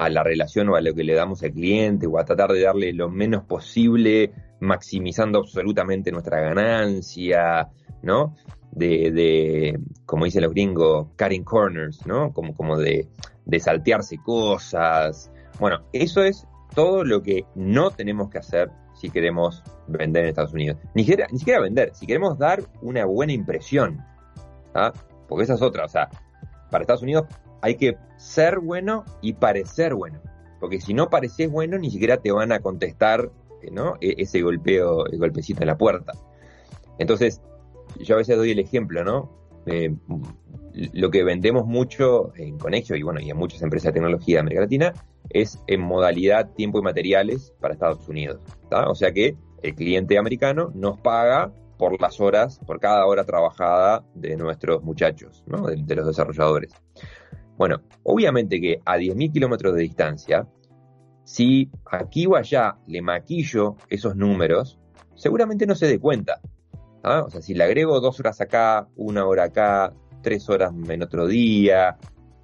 la 0.10 0.24
relación 0.24 0.70
o 0.70 0.76
a 0.76 0.82
lo 0.82 0.94
que 0.94 1.04
le 1.04 1.14
damos 1.14 1.44
al 1.44 1.52
cliente, 1.52 2.08
o 2.08 2.18
a 2.18 2.24
tratar 2.24 2.52
de 2.52 2.62
darle 2.62 2.94
lo 2.94 3.10
menos 3.10 3.44
posible, 3.44 4.32
maximizando 4.62 5.40
absolutamente 5.40 6.12
nuestra 6.12 6.40
ganancia, 6.40 7.70
¿no? 8.02 8.36
De, 8.72 9.78
como 10.06 10.26
dicen 10.26 10.44
los 10.44 10.54
gringos, 10.54 11.08
cutting 11.18 11.44
corners, 11.44 12.06
¿no? 12.06 12.32
Como, 12.32 12.56
como 12.56 12.78
de, 12.78 13.10
de 13.46 13.60
saltearse 13.60 14.18
cosas. 14.24 15.32
Bueno, 15.60 15.80
eso 15.92 16.24
es 16.24 16.48
todo 16.74 17.04
lo 17.04 17.22
que 17.22 17.46
no 17.56 17.92
tenemos 17.92 18.30
que 18.30 18.38
hacer 18.38 18.72
si 19.02 19.10
queremos 19.10 19.64
vender 19.88 20.24
en 20.24 20.30
Estados 20.30 20.54
Unidos. 20.54 20.78
Ni 20.94 21.02
siquiera, 21.02 21.28
ni 21.32 21.40
siquiera 21.40 21.60
vender, 21.60 21.92
si 21.96 22.06
queremos 22.06 22.38
dar 22.38 22.62
una 22.82 23.06
buena 23.06 23.34
impresión. 23.34 24.00
Porque 25.28 25.44
esa 25.44 25.56
es 25.56 25.62
otra, 25.64 25.86
o 25.86 25.90
sea, 25.90 26.08
para 26.70 26.84
Estados 26.84 27.02
Unidos 27.02 27.26
hay 27.62 27.76
que 27.76 27.98
ser 28.18 28.60
bueno 28.60 29.04
y 29.22 29.34
parecer 29.34 29.96
bueno. 29.96 30.22
Porque 30.60 30.80
si 30.80 30.94
no 30.94 31.10
pareces 31.10 31.50
bueno, 31.50 31.80
ni 31.80 31.90
siquiera 31.90 32.18
te 32.18 32.32
van 32.32 32.52
a 32.52 32.60
contestar 32.60 33.32
¿no? 33.72 33.96
E, 34.02 34.16
ese 34.18 34.42
golpeo, 34.42 35.08
el 35.08 35.18
golpecito 35.18 35.62
en 35.62 35.68
la 35.68 35.78
puerta. 35.78 36.14
Entonces, 37.00 37.42
yo 38.00 38.16
a 38.16 38.18
veces 38.20 38.38
doy 38.38 38.52
el 38.52 38.60
ejemplo, 38.60 39.04
¿no? 39.04 39.30
Eh, 39.66 39.94
lo 40.94 41.12
que 41.12 41.24
vendemos 41.24 41.66
mucho 41.66 42.34
en 42.36 42.58
Conexio 42.58 42.96
y 42.96 43.04
bueno, 43.04 43.20
y 43.20 43.30
en 43.30 43.38
muchas 43.38 43.62
empresas 43.62 43.90
de 43.90 43.94
tecnología 43.94 44.38
de 44.38 44.40
América 44.40 44.62
Latina 44.62 44.94
es 45.34 45.64
en 45.68 45.82
modalidad 45.82 46.52
tiempo 46.54 46.80
y 46.80 46.82
materiales 46.82 47.54
para 47.60 47.74
Estados 47.74 48.08
Unidos. 48.08 48.42
O 48.88 48.96
sea 48.96 49.12
que 49.12 49.36
el 49.62 49.76
cliente 49.76 50.18
americano 50.18 50.72
nos 50.74 51.00
paga 51.00 51.54
por 51.78 52.00
las 52.00 52.20
horas, 52.20 52.60
por 52.66 52.80
cada 52.80 53.06
hora 53.06 53.24
trabajada 53.24 54.06
de 54.14 54.38
nuestros 54.38 54.84
muchachos, 54.84 55.44
¿no? 55.48 55.66
de, 55.66 55.96
los 55.96 56.06
desarrolladores. 56.06 56.74
Bueno, 57.58 57.82
obviamente 58.04 58.62
que 58.62 58.80
a 58.86 58.98
10.000 58.98 59.32
kilómetros 59.32 59.74
de 59.76 59.82
distancia, 59.82 60.48
si 61.24 61.72
aquí 61.86 62.28
o 62.28 62.36
allá 62.36 62.78
le 62.88 63.02
maquillo 63.02 63.78
esos 63.90 64.16
números, 64.16 64.80
seguramente 65.16 65.66
no 65.66 65.76
se 65.76 65.88
dé 65.88 66.00
cuenta. 66.00 66.40
O 67.04 67.30
sea, 67.30 67.42
si 67.42 67.56
le 67.56 67.64
agrego 67.64 68.00
dos 68.00 68.20
horas 68.20 68.42
acá, 68.42 68.88
una 68.96 69.26
hora 69.26 69.46
acá, 69.46 69.94
tres 70.22 70.48
horas 70.50 70.72
en 70.88 71.02
otro 71.02 71.26
día, 71.26 71.98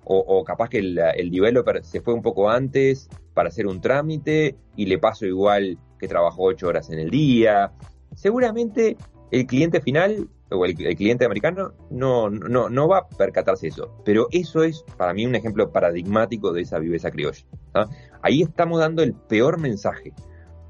o, 0.10 0.44
capaz 0.46 0.70
que 0.70 0.80
el, 0.80 0.98
el, 1.16 1.30
developer 1.30 1.84
se 1.84 2.00
fue 2.00 2.14
un 2.14 2.22
poco 2.22 2.50
antes 2.50 3.10
para 3.34 3.50
hacer 3.50 3.68
un 3.68 3.82
trámite 3.82 4.56
y 4.78 4.86
le 4.86 5.00
paso 5.00 5.26
igual 5.26 5.78
que 6.00 6.08
trabajó 6.08 6.44
ocho 6.44 6.68
horas 6.68 6.90
en 6.90 7.00
el 7.00 7.10
día. 7.10 7.74
Seguramente 8.16 8.96
el 9.32 9.46
cliente 9.46 9.82
final 9.82 10.30
o 10.50 10.66
el, 10.66 10.76
cliente 10.76 11.26
americano 11.26 11.74
no, 11.90 12.30
no, 12.30 12.70
no, 12.70 12.88
va 12.88 13.00
a 13.00 13.08
percatarse 13.10 13.68
eso. 13.68 13.94
Pero 14.06 14.28
eso 14.32 14.64
es 14.64 14.84
para 14.98 15.14
mí 15.14 15.26
un 15.26 15.36
ejemplo 15.36 15.72
paradigmático 15.72 16.54
de 16.54 16.62
esa 16.62 16.80
viveza 16.80 17.12
criolla. 17.12 17.46
¿ah? 17.74 17.88
Ahí 18.22 18.42
estamos 18.42 18.80
dando 18.80 19.04
el 19.04 19.14
peor 19.14 19.60
mensaje. 19.60 20.14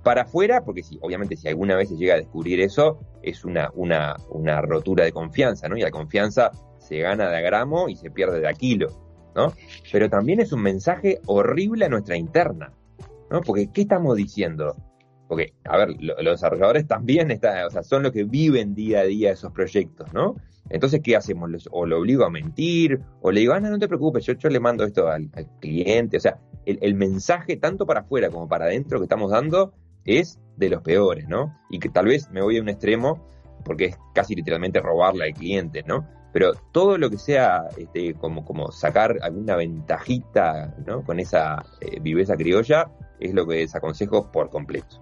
Para 0.04 0.23
afuera, 0.23 0.63
porque 0.63 0.84
si, 0.84 0.97
obviamente 1.02 1.36
si 1.36 1.47
alguna 1.47 1.76
vez 1.76 1.89
se 1.89 1.97
llega 1.97 2.15
a 2.15 2.17
descubrir 2.17 2.62
eso, 2.62 3.00
es 3.21 3.45
una, 3.45 3.69
una, 3.76 4.15
una 4.30 4.62
rotura 4.62 5.04
de 5.04 5.12
confianza, 5.12 5.67
¿no? 5.67 5.78
Y 5.78 5.82
la 5.82 5.91
confianza 5.91 6.52
se 6.80 7.00
gana 7.00 7.30
de 7.30 7.38
a 7.38 7.41
gramo 7.41 7.89
y 7.89 7.97
se 7.97 8.10
pierde 8.10 8.39
de 8.39 8.47
a 8.47 8.54
kilo, 8.54 9.07
¿no? 9.38 9.54
Pero 9.91 10.10
también 10.10 10.39
es 10.39 10.52
un 10.52 10.62
mensaje 10.63 11.21
horrible 11.28 11.86
a 11.86 11.89
nuestra 11.89 12.17
interna, 12.17 12.73
¿no? 13.30 13.41
Porque, 13.41 13.69
¿qué 13.71 13.82
estamos 13.82 14.17
diciendo? 14.17 14.76
Porque, 15.28 15.54
a 15.63 15.78
ver, 15.78 15.89
los 16.00 16.17
desarrolladores 16.17 16.88
también 16.88 17.30
están, 17.30 17.65
o 17.65 17.69
sea, 17.69 17.84
son 17.84 18.02
los 18.04 18.12
que 18.12 18.23
viven 18.23 18.73
día 18.73 19.02
a 19.02 19.04
día 19.04 19.32
esos 19.32 19.52
proyectos, 19.52 20.12
¿no? 20.12 20.36
Entonces, 20.69 21.02
¿qué 21.04 21.15
hacemos? 21.15 21.69
O 21.71 21.86
lo 21.86 22.00
obligo 22.00 22.26
a 22.26 22.30
mentir, 22.30 23.00
o 23.21 23.32
le 23.32 23.41
digo, 23.41 23.54
ah, 23.54 23.60
no, 23.60 23.78
te 23.78 23.88
preocupes, 23.88 24.26
yo, 24.26 24.50
le 24.50 24.60
mando 24.60 24.84
esto 24.84 25.08
al, 25.08 25.30
cliente. 25.62 26.17
O 26.17 26.19
sea, 26.19 26.39
el, 26.65 26.80
el, 26.82 26.95
mensaje 26.95 27.58
tanto 27.58 27.86
para 27.86 28.02
afuera 28.02 28.30
como 28.30 28.47
para 28.47 28.65
adentro 28.65 29.00
que 29.00 29.06
estamos 29.06 29.32
dando 29.32 29.74
es 30.03 30.39
de 30.57 30.70
los 30.70 30.82
peores, 30.82 31.28
¿no? 31.28 31.55
Y 31.70 31.80
que 31.80 31.89
tal 31.89 32.07
vez 32.07 32.30
me 32.32 32.41
voy 32.41 32.57
a 32.57 32.62
un 32.62 32.70
extremo, 32.70 33.26
porque 33.64 33.86
es 33.86 33.97
casi 34.14 34.36
literalmente 34.36 34.82
robarle 34.82 35.26
al 35.26 35.34
cliente, 35.34 35.84
¿no? 35.84 36.07
Pero 36.38 36.54
todo 36.72 37.00
lo 37.00 37.10
que 37.10 37.18
sea 37.18 37.64
este, 37.80 38.14
como, 38.14 38.46
como 38.46 38.72
sacar 38.72 39.18
alguna 39.24 39.56
ventajita 39.56 40.72
¿no? 40.86 41.04
con 41.04 41.20
esa 41.20 41.66
eh, 41.82 42.00
viveza 42.00 42.38
criolla 42.38 42.92
es 43.20 43.34
lo 43.34 43.48
que 43.48 43.56
desaconsejo 43.56 44.32
por 44.32 44.52
completo. 44.52 45.02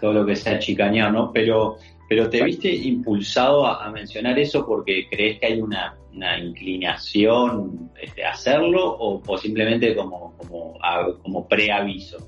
Todo 0.00 0.12
lo 0.12 0.26
que 0.26 0.34
sea 0.34 0.58
chicañar, 0.58 1.12
¿no? 1.12 1.30
Pero, 1.32 1.76
pero 2.08 2.28
¿te 2.28 2.42
viste 2.42 2.74
impulsado 2.74 3.64
a, 3.68 3.88
mencionar 3.92 4.36
eso 4.36 4.66
porque 4.66 5.06
crees 5.08 5.38
que 5.38 5.46
hay 5.46 5.60
una, 5.60 5.96
inclinación 6.42 7.92
este, 8.02 8.24
a 8.24 8.32
hacerlo 8.32 8.96
o, 8.98 9.38
simplemente 9.38 9.94
como, 9.94 10.36
como, 10.38 10.76
como 11.22 11.46
preaviso? 11.46 12.18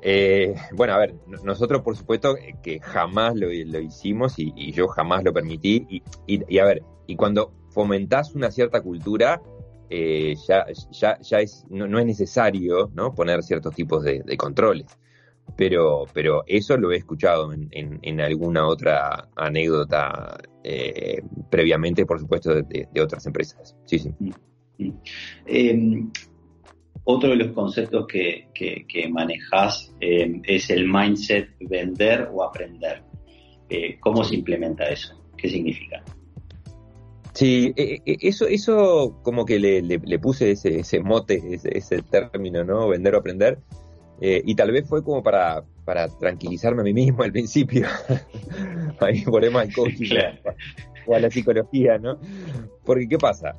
Eh, 0.00 0.54
bueno, 0.72 0.94
a 0.94 0.98
ver, 0.98 1.14
nosotros 1.42 1.82
por 1.82 1.96
supuesto 1.96 2.36
que 2.62 2.78
jamás 2.80 3.34
lo, 3.34 3.50
hicimos 3.50 4.34
y, 4.38 4.72
yo 4.72 4.88
jamás 4.88 5.24
lo 5.24 5.32
permití. 5.32 6.02
Y, 6.26 6.58
a 6.58 6.64
ver, 6.64 6.82
y 7.08 7.16
cuando 7.16 7.52
fomentás 7.70 8.34
una 8.34 8.50
cierta 8.50 8.82
cultura, 8.82 9.40
eh, 9.88 10.34
ya, 10.46 10.66
ya, 10.92 11.18
ya 11.18 11.40
es, 11.40 11.64
no, 11.70 11.98
es 11.98 12.06
necesario 12.06 12.90
¿no? 12.94 13.14
poner 13.14 13.42
ciertos 13.42 13.74
tipos 13.74 14.04
de, 14.04 14.36
controles. 14.36 14.86
Pero, 15.56 16.04
pero 16.12 16.44
eso 16.46 16.76
lo 16.76 16.92
he 16.92 16.96
escuchado 16.96 17.50
en, 17.54 17.70
en, 17.70 18.20
alguna 18.20 18.66
otra 18.66 19.30
anécdota 19.34 20.38
eh, 20.62 21.22
previamente, 21.50 22.04
por 22.04 22.20
supuesto, 22.20 22.54
de, 22.54 22.86
otras 23.00 23.24
empresas. 23.24 23.74
Sí, 23.86 23.98
sí. 23.98 24.10
Mm, 24.18 24.84
mm. 24.84 25.00
Em, 25.46 26.12
otro 27.04 27.30
de 27.30 27.36
los 27.36 27.52
conceptos 27.52 28.06
que, 28.06 28.48
que, 28.54 28.84
que 28.86 29.08
manejas 29.08 29.94
em, 30.00 30.42
es 30.44 30.68
el 30.68 30.86
mindset 30.86 31.48
vender 31.60 32.28
o 32.30 32.44
aprender. 32.44 33.02
Eh, 33.70 33.98
¿Cómo 33.98 34.22
se 34.22 34.34
implementa 34.34 34.84
eso? 34.84 35.18
¿Qué 35.38 35.48
significa? 35.48 36.04
Sí, 37.38 37.72
e, 37.76 38.02
e, 38.04 38.16
eso, 38.22 38.48
eso 38.48 39.20
como 39.22 39.44
que 39.44 39.60
le, 39.60 40.18
puse 40.18 40.50
ese, 40.50 40.80
ese 40.80 40.98
mote, 40.98 41.40
ese, 41.52 42.02
término, 42.02 42.64
¿no? 42.64 42.88
Vender 42.88 43.14
o 43.14 43.18
aprender. 43.18 43.60
Eh, 44.20 44.42
y 44.44 44.56
tal 44.56 44.72
vez 44.72 44.88
fue 44.88 45.04
como 45.04 45.22
para, 45.22 45.62
para 45.84 46.08
tranquilizarme 46.08 46.80
a 46.80 46.84
mí 46.84 46.92
mismo 46.92 47.22
al 47.22 47.30
principio. 47.30 47.86
Ahí 48.98 49.22
volvemos 49.24 49.62
al 49.62 49.72
coaching 49.72 50.16
o 51.06 51.14
a 51.14 51.20
la 51.20 51.30
psicología, 51.30 51.96
¿no? 51.96 52.18
Porque, 52.84 53.06
¿qué 53.06 53.18
pasa? 53.18 53.52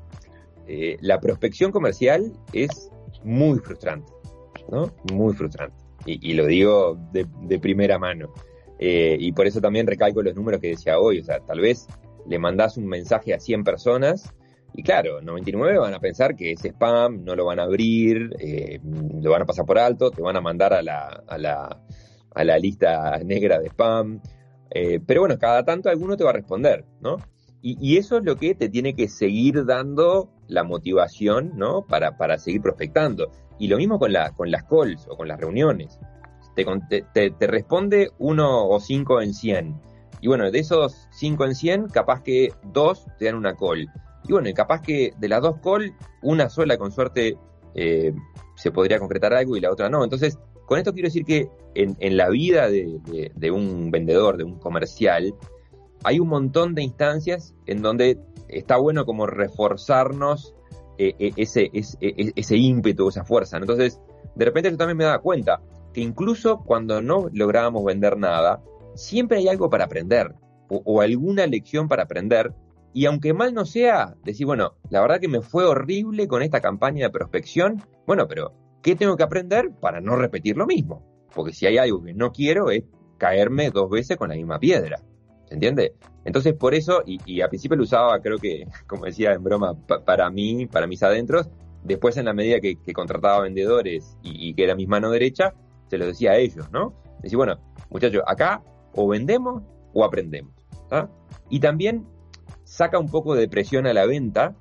Eh, 0.67 0.97
la 0.99 1.21
prospección 1.21 1.71
comercial 1.71 2.33
es 2.51 2.91
muy 3.23 3.59
frustrante, 3.59 4.11
¿no? 4.69 4.91
Muy 5.13 5.33
frustrante. 5.33 5.77
Y, 6.05 6.33
lo 6.33 6.47
digo 6.47 6.99
de, 7.13 7.25
de 7.43 7.59
primera 7.59 7.97
mano. 7.97 8.33
Eh, 8.77 9.15
y 9.17 9.31
por 9.31 9.47
eso 9.47 9.61
también 9.61 9.87
recalco 9.87 10.21
los 10.21 10.35
números 10.35 10.59
que 10.59 10.67
decía 10.67 10.99
hoy. 10.99 11.19
O 11.19 11.23
sea, 11.23 11.39
tal 11.39 11.61
vez 11.61 11.87
le 12.29 12.39
mandás 12.39 12.77
un 12.77 12.87
mensaje 12.87 13.33
a 13.33 13.39
100 13.39 13.63
personas 13.63 14.33
y 14.73 14.83
claro, 14.83 15.21
99 15.21 15.77
van 15.79 15.93
a 15.93 15.99
pensar 15.99 16.35
que 16.35 16.51
es 16.51 16.63
spam, 16.63 17.23
no 17.23 17.35
lo 17.35 17.45
van 17.45 17.59
a 17.59 17.63
abrir, 17.63 18.35
eh, 18.39 18.79
lo 19.21 19.31
van 19.31 19.41
a 19.41 19.45
pasar 19.45 19.65
por 19.65 19.79
alto, 19.79 20.11
te 20.11 20.21
van 20.21 20.35
a 20.35 20.41
mandar 20.41 20.73
a 20.73 20.81
la, 20.81 21.23
a 21.27 21.37
la, 21.37 21.81
a 22.33 22.43
la 22.43 22.57
lista 22.59 23.19
negra 23.25 23.59
de 23.59 23.67
spam. 23.69 24.21
Eh, 24.69 24.99
pero 25.05 25.21
bueno, 25.21 25.37
cada 25.39 25.65
tanto 25.65 25.89
alguno 25.89 26.15
te 26.15 26.23
va 26.23 26.29
a 26.29 26.33
responder, 26.33 26.85
¿no? 27.01 27.17
Y, 27.61 27.97
eso 27.97 28.19
es 28.19 28.23
lo 28.23 28.37
que 28.37 28.55
te 28.55 28.69
tiene 28.69 28.95
que 28.95 29.09
seguir 29.09 29.65
dando 29.65 30.31
la 30.47 30.63
motivación, 30.63 31.57
¿no? 31.57 31.85
Para, 31.85 32.15
para 32.15 32.37
seguir 32.37 32.61
prospectando. 32.61 33.31
Y 33.59 33.67
lo 33.67 33.75
mismo 33.75 33.99
con, 33.99 34.13
la, 34.13 34.31
con 34.31 34.49
las 34.49 34.63
calls 34.63 35.05
o 35.09 35.17
con 35.17 35.27
las 35.27 35.41
reuniones. 35.41 35.99
Te, 36.55 36.65
te, 37.13 37.31
te 37.31 37.47
responde 37.47 38.11
uno 38.17 38.65
o 38.65 38.79
cinco 38.79 39.21
en 39.21 39.33
100 39.33 39.88
y 40.21 40.27
bueno, 40.27 40.51
de 40.51 40.59
esos 40.59 41.07
5 41.11 41.45
en 41.45 41.55
100, 41.55 41.87
capaz 41.87 42.23
que 42.23 42.53
dos 42.63 43.05
te 43.17 43.25
dan 43.25 43.35
una 43.35 43.55
call. 43.55 43.87
Y 44.27 44.31
bueno, 44.33 44.49
capaz 44.53 44.81
que 44.81 45.13
de 45.17 45.29
las 45.29 45.41
dos 45.41 45.57
call, 45.63 45.93
una 46.21 46.49
sola 46.49 46.77
con 46.77 46.91
suerte 46.91 47.37
eh, 47.73 48.13
se 48.55 48.71
podría 48.71 48.99
concretar 48.99 49.33
algo 49.33 49.55
y 49.55 49.61
la 49.61 49.71
otra 49.71 49.89
no. 49.89 50.03
Entonces, 50.03 50.37
con 50.65 50.77
esto 50.77 50.93
quiero 50.93 51.07
decir 51.07 51.25
que 51.25 51.49
en, 51.73 52.17
la 52.17 52.29
vida 52.29 52.69
de, 52.69 53.51
un 53.51 53.89
vendedor, 53.91 54.37
de 54.37 54.43
un 54.43 54.59
comercial, 54.59 55.33
hay 56.03 56.19
un 56.19 56.27
montón 56.27 56.75
de 56.75 56.83
instancias 56.83 57.55
en 57.65 57.81
donde 57.81 58.19
está 58.49 58.77
bueno 58.77 59.05
como 59.05 59.25
reforzarnos 59.25 60.53
eh, 60.97 61.15
eh, 61.17 61.31
ese, 61.37 61.69
ese, 61.73 61.97
ese 62.01 62.57
ímpetu, 62.57 63.07
esa 63.09 63.23
fuerza. 63.23 63.57
Entonces, 63.57 63.99
de 64.35 64.45
repente 64.45 64.69
yo 64.69 64.77
también 64.77 64.97
me 64.97 65.05
daba 65.05 65.19
cuenta 65.19 65.61
que 65.93 66.01
incluso 66.01 66.59
cuando 66.59 67.01
no 67.01 67.29
lográbamos 67.33 67.83
vender 67.83 68.17
nada, 68.17 68.61
siempre 68.99 69.37
hay 69.37 69.47
algo 69.47 69.69
para 69.69 69.85
aprender 69.85 70.35
o, 70.69 71.01
alguna 71.01 71.47
lección 71.47 71.87
para 71.87 72.03
aprender. 72.03 72.53
Y 72.93 73.05
aunque 73.05 73.33
mal 73.33 73.53
no 73.53 73.65
sea, 73.65 74.15
decir, 74.23 74.45
bueno, 74.45 74.73
la 74.89 75.01
verdad 75.01 75.19
que 75.19 75.27
me 75.27 75.41
fue 75.41 75.65
horrible 75.65 76.27
con 76.27 76.41
esta 76.41 76.59
campaña 76.59 77.05
de 77.05 77.11
prospección, 77.11 77.83
bueno, 78.05 78.27
pero 78.27 78.53
¿qué 78.81 78.95
tengo 78.95 79.15
que 79.15 79.23
aprender 79.23 79.71
para 79.79 80.01
no 80.01 80.15
repetir 80.15 80.57
lo 80.57 80.65
mismo? 80.65 81.03
Porque 81.33 81.53
si 81.53 81.65
hay 81.65 81.77
algo 81.77 82.03
que 82.03 82.13
no 82.13 82.31
quiero 82.31 82.71
es 82.71 82.83
caerme 83.17 83.69
dos 83.69 83.89
veces 83.89 84.17
con 84.17 84.29
la 84.29 84.35
misma 84.35 84.59
piedra. 84.59 85.01
¿Se 85.45 85.55
entiende? 85.55 85.93
Entonces, 86.25 86.53
por 86.53 86.75
eso, 86.75 87.01
y, 87.05 87.41
a 87.41 87.49
principio 87.49 87.77
lo 87.77 87.83
usaba, 87.83 88.19
creo 88.19 88.37
que, 88.37 88.67
como 88.87 89.05
decía 89.05 89.33
en 89.33 89.43
broma, 89.43 89.75
para 90.05 90.29
mí, 90.29 90.67
para 90.67 90.87
mis 90.87 91.01
adentros, 91.03 91.49
después 91.83 92.17
en 92.17 92.25
la 92.25 92.33
medida 92.33 92.59
que, 92.59 92.77
contrataba 92.93 93.41
vendedores 93.41 94.17
y, 94.21 94.49
y, 94.49 94.53
que 94.53 94.63
era 94.63 94.75
mi 94.75 94.87
mano 94.87 95.09
derecha, 95.09 95.53
se 95.87 95.97
lo 95.97 96.05
decía 96.05 96.31
a 96.31 96.37
ellos, 96.37 96.69
¿no? 96.71 96.93
Decir, 97.21 97.37
bueno, 97.37 97.59
muchachos, 97.89 98.23
acá 98.25 98.63
o 98.93 99.07
vendemos 99.07 99.63
o 99.93 100.03
aprendemos. 100.03 100.53
Y 101.49 101.59
también 101.59 102.05
saca 102.63 102.99
un 102.99 103.09
poco 103.09 103.35
de 103.35 103.47
presión 103.47 103.87
a 103.87 103.93
la 103.93 104.05
venta 104.05 104.55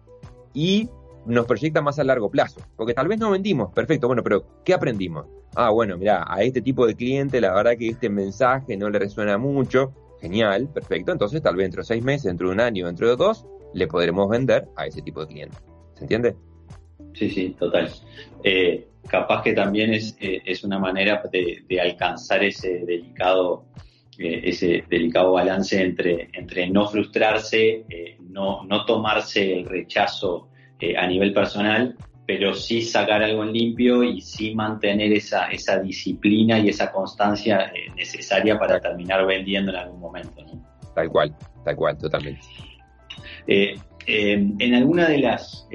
y 0.55 0.89
nos 1.27 1.47
proyecta 1.47 1.83
más 1.83 1.99
a 1.99 2.05
largo 2.05 2.31
plazo. 2.31 2.61
Porque 2.77 2.95
tal 2.95 3.09
vez 3.09 3.19
no 3.19 3.31
vendimos, 3.31 3.73
perfecto, 3.73 4.07
bueno, 4.07 4.23
pero 4.23 4.63
¿qué 4.65 4.73
aprendimos? 4.75 5.27
Ah, 5.55 5.71
bueno, 5.71 5.97
mira, 5.99 6.25
a 6.27 6.43
este 6.43 6.63
tipo 6.63 6.87
de 6.87 6.95
cliente 6.95 7.41
la 7.41 7.53
verdad 7.55 7.77
que 7.77 7.89
este 7.89 8.09
mensaje 8.09 8.77
no 8.77 8.89
le 8.91 8.99
resuena 8.99 9.39
mucho. 9.39 9.93
Genial, 10.21 10.69
perfecto. 10.69 11.13
Entonces 11.13 11.43
tal 11.43 11.55
vez 11.57 11.65
dentro 11.65 11.83
de 11.83 11.87
seis 11.87 12.03
meses, 12.03 12.25
dentro 12.25 12.49
de 12.49 12.55
un 12.55 12.61
año, 12.61 12.87
dentro 12.87 13.09
de 13.09 13.17
dos, 13.17 13.47
le 13.73 13.87
podremos 13.87 14.29
vender 14.29 14.69
a 14.77 14.87
ese 14.87 15.03
tipo 15.03 15.21
de 15.21 15.27
cliente. 15.27 15.57
¿Se 15.95 16.05
entiende? 16.05 16.35
Sí, 17.15 17.31
sí, 17.31 17.57
total. 17.59 17.91
Eh, 18.43 18.89
capaz 19.09 19.43
que 19.43 19.53
también 19.53 19.95
es, 19.95 20.17
eh, 20.21 20.43
es 20.45 20.65
una 20.65 20.79
manera 20.79 21.23
de, 21.31 21.65
de 21.69 21.81
alcanzar 21.81 22.43
ese 22.43 22.85
delicado 22.85 23.65
eh, 24.21 24.41
ese 24.49 24.83
delicado 24.91 25.31
balance 25.31 25.81
entre, 25.81 26.29
entre 26.33 26.69
no 26.69 26.89
frustrarse, 26.89 27.85
eh, 27.89 28.17
no, 28.29 28.65
no 28.65 28.85
tomarse 28.85 29.61
el 29.61 29.65
rechazo 29.65 30.49
eh, 30.81 30.97
a 30.97 31.07
nivel 31.07 31.33
personal, 31.33 31.97
pero 32.27 32.53
sí 32.53 32.83
sacar 32.83 33.23
algo 33.23 33.45
en 33.45 33.53
limpio 33.53 34.03
y 34.03 34.21
sí 34.21 34.57
mantener 34.57 35.13
esa, 35.13 35.47
esa 35.53 35.79
disciplina 35.79 36.59
y 36.59 36.69
esa 36.69 36.91
constancia 36.91 37.73
necesaria 37.95 38.59
para 38.59 38.81
terminar 38.81 39.25
vendiendo 39.25 39.71
en 39.71 39.77
algún 39.77 40.01
momento. 40.01 40.45
Tal 40.97 41.09
cual, 41.09 41.37
tal 41.65 41.77
cual, 41.77 41.97
totalmente. 41.97 42.41
en 43.47 44.75
alguna 44.75 45.09
de 45.09 45.19
las 45.19 45.69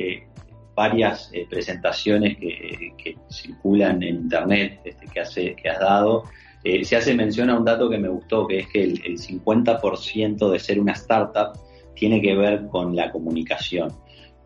varias 0.75 1.31
presentaciones 1.49 2.37
que, 2.37 2.93
que, 2.97 3.15
circulan 3.29 4.03
en 4.03 4.15
internet 4.15 4.81
este, 4.83 5.07
que, 5.07 5.19
hace, 5.21 5.55
que 5.55 5.69
has 5.69 5.79
dado, 5.79 6.25
eh, 6.64 6.86
se 6.86 6.95
hace 6.95 7.14
mención 7.14 7.49
a 7.49 7.57
un 7.57 7.66
dato 7.66 7.89
que 7.89 7.97
me 7.97 8.07
gustó, 8.07 8.47
que 8.47 8.59
es 8.59 8.68
que 8.68 8.84
el, 8.84 9.18
50% 9.18 10.49
de 10.49 10.59
ser 10.59 10.80
una 10.80 10.93
startup 10.93 11.59
tiene 11.95 12.22
que 12.22 12.36
ver 12.36 12.68
con 12.68 12.95
la 12.95 13.11
comunicación. 13.11 13.91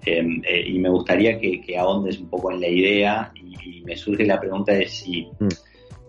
Em, 0.05 0.41
eh, 0.47 0.67
y 0.67 0.79
me 0.79 0.89
gustaría 0.89 1.39
que, 1.39 1.77
ahondes 1.77 2.19
un 2.19 2.29
poco 2.29 2.51
en 2.51 2.61
la 2.61 2.67
idea 2.67 3.31
y, 3.35 3.81
me 3.83 3.95
surge 3.95 4.25
la 4.25 4.39
pregunta 4.39 4.73
de 4.73 4.87
si, 4.87 5.27
mm. 5.39 5.47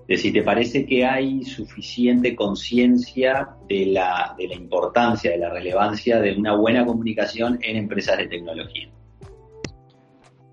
de 0.08 0.16
si 0.16 0.32
te 0.32 0.42
parece 0.42 0.84
que 0.84 1.04
hay 1.04 1.44
suficiente 1.44 2.34
conciencia 2.34 3.50
de 3.68 3.86
la, 3.86 4.34
de 4.36 4.48
la 4.48 4.54
importancia, 4.54 5.30
de 5.30 5.38
la 5.38 5.50
relevancia 5.50 6.20
de 6.20 6.36
una 6.36 6.56
buena 6.56 6.84
comunicación 6.84 7.58
en 7.62 7.76
empresas 7.76 8.18
de 8.18 8.26
tecnología. 8.26 8.88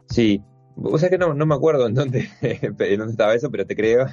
Sí, 0.07 0.41
o 0.81 0.97
sea 0.97 1.09
que 1.09 1.17
no, 1.17 1.33
no 1.33 1.45
me 1.45 1.55
acuerdo 1.55 1.87
en 1.87 1.93
dónde, 1.93 2.29
en 2.41 2.97
dónde 2.97 3.11
estaba 3.11 3.33
eso, 3.33 3.49
pero 3.49 3.65
te 3.65 3.75
creo. 3.75 4.07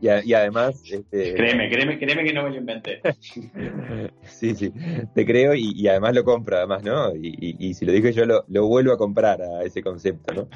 Y, 0.00 0.08
y 0.08 0.34
además... 0.34 0.82
Este... 0.90 1.34
Créeme, 1.34 1.70
créeme, 1.70 1.98
créeme 1.98 2.24
que 2.24 2.32
no 2.32 2.42
me 2.42 2.50
lo 2.50 2.56
inventé. 2.56 3.00
sí, 4.22 4.54
sí, 4.54 4.72
te 5.14 5.24
creo 5.24 5.54
y, 5.54 5.72
y, 5.74 5.88
además 5.88 6.14
lo 6.14 6.24
compro, 6.24 6.56
además, 6.56 6.82
¿no? 6.82 7.14
Y, 7.14 7.56
y, 7.58 7.74
si 7.74 7.84
lo 7.84 7.92
dije 7.92 8.12
yo, 8.12 8.26
lo, 8.26 8.44
lo, 8.48 8.66
vuelvo 8.66 8.92
a 8.92 8.98
comprar 8.98 9.40
a 9.42 9.62
ese 9.62 9.82
concepto, 9.82 10.34
¿no? 10.34 10.48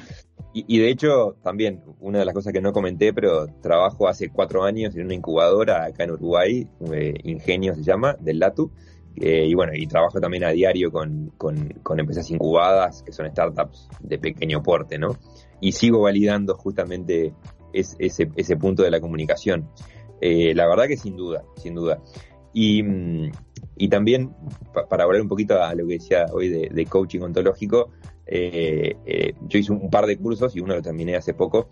Y, 0.57 0.79
de 0.79 0.89
hecho, 0.89 1.35
también, 1.43 1.81
una 1.99 2.19
de 2.19 2.25
las 2.25 2.33
cosas 2.33 2.53
que 2.53 2.61
no 2.61 2.71
comenté, 2.71 3.11
pero 3.11 3.45
trabajo 3.61 4.07
hace 4.07 4.29
cuatro 4.29 4.63
años 4.63 4.95
en 4.95 5.03
una 5.03 5.13
incubadora 5.13 5.83
acá 5.83 6.05
en 6.05 6.11
Uruguay, 6.11 6.65
eh, 6.93 7.13
Ingenio 7.25 7.75
se 7.75 7.83
llama, 7.83 8.15
del 8.21 8.39
LATU, 8.39 8.71
eh, 9.17 9.45
y 9.47 9.53
bueno, 9.53 9.73
y 9.73 9.87
trabajo 9.87 10.19
también 10.19 10.43
a 10.43 10.49
diario 10.49 10.91
con, 10.91 11.31
con, 11.37 11.99
empresas 11.99 12.29
incubadas, 12.31 13.01
que 13.03 13.13
son 13.13 13.29
startups 13.29 13.87
de 14.01 14.19
pequeño 14.19 14.61
porte, 14.61 14.97
¿no? 14.97 15.17
Y 15.61 15.71
sigo 15.71 16.01
validando 16.01 16.55
justamente 16.55 17.33
ese, 17.71 18.29
ese 18.35 18.57
punto 18.57 18.83
de 18.83 18.91
la 18.91 18.99
comunicación. 18.99 19.69
Eh, 20.19 20.53
la 20.53 20.67
verdad 20.67 20.87
que 20.87 20.97
sin 20.97 21.15
duda, 21.15 21.43
sin 21.55 21.75
duda. 21.75 22.01
Y, 22.53 22.83
mm, 22.83 23.31
y 23.77 23.87
también, 23.87 24.33
para 24.89 25.05
volver 25.05 25.21
un 25.21 25.29
poquito 25.29 25.61
a 25.61 25.73
lo 25.75 25.87
que 25.87 25.93
decía 25.93 26.25
hoy 26.31 26.49
de, 26.49 26.85
coaching 26.85 27.21
ontológico, 27.21 27.91
eh, 28.27 29.33
yo 29.47 29.59
hice 29.59 29.71
un 29.71 29.89
par 29.89 30.07
de 30.07 30.17
cursos 30.17 30.55
y 30.55 30.59
uno 30.59 30.75
lo 30.75 30.81
terminé 30.81 31.15
hace 31.15 31.33
poco. 31.33 31.69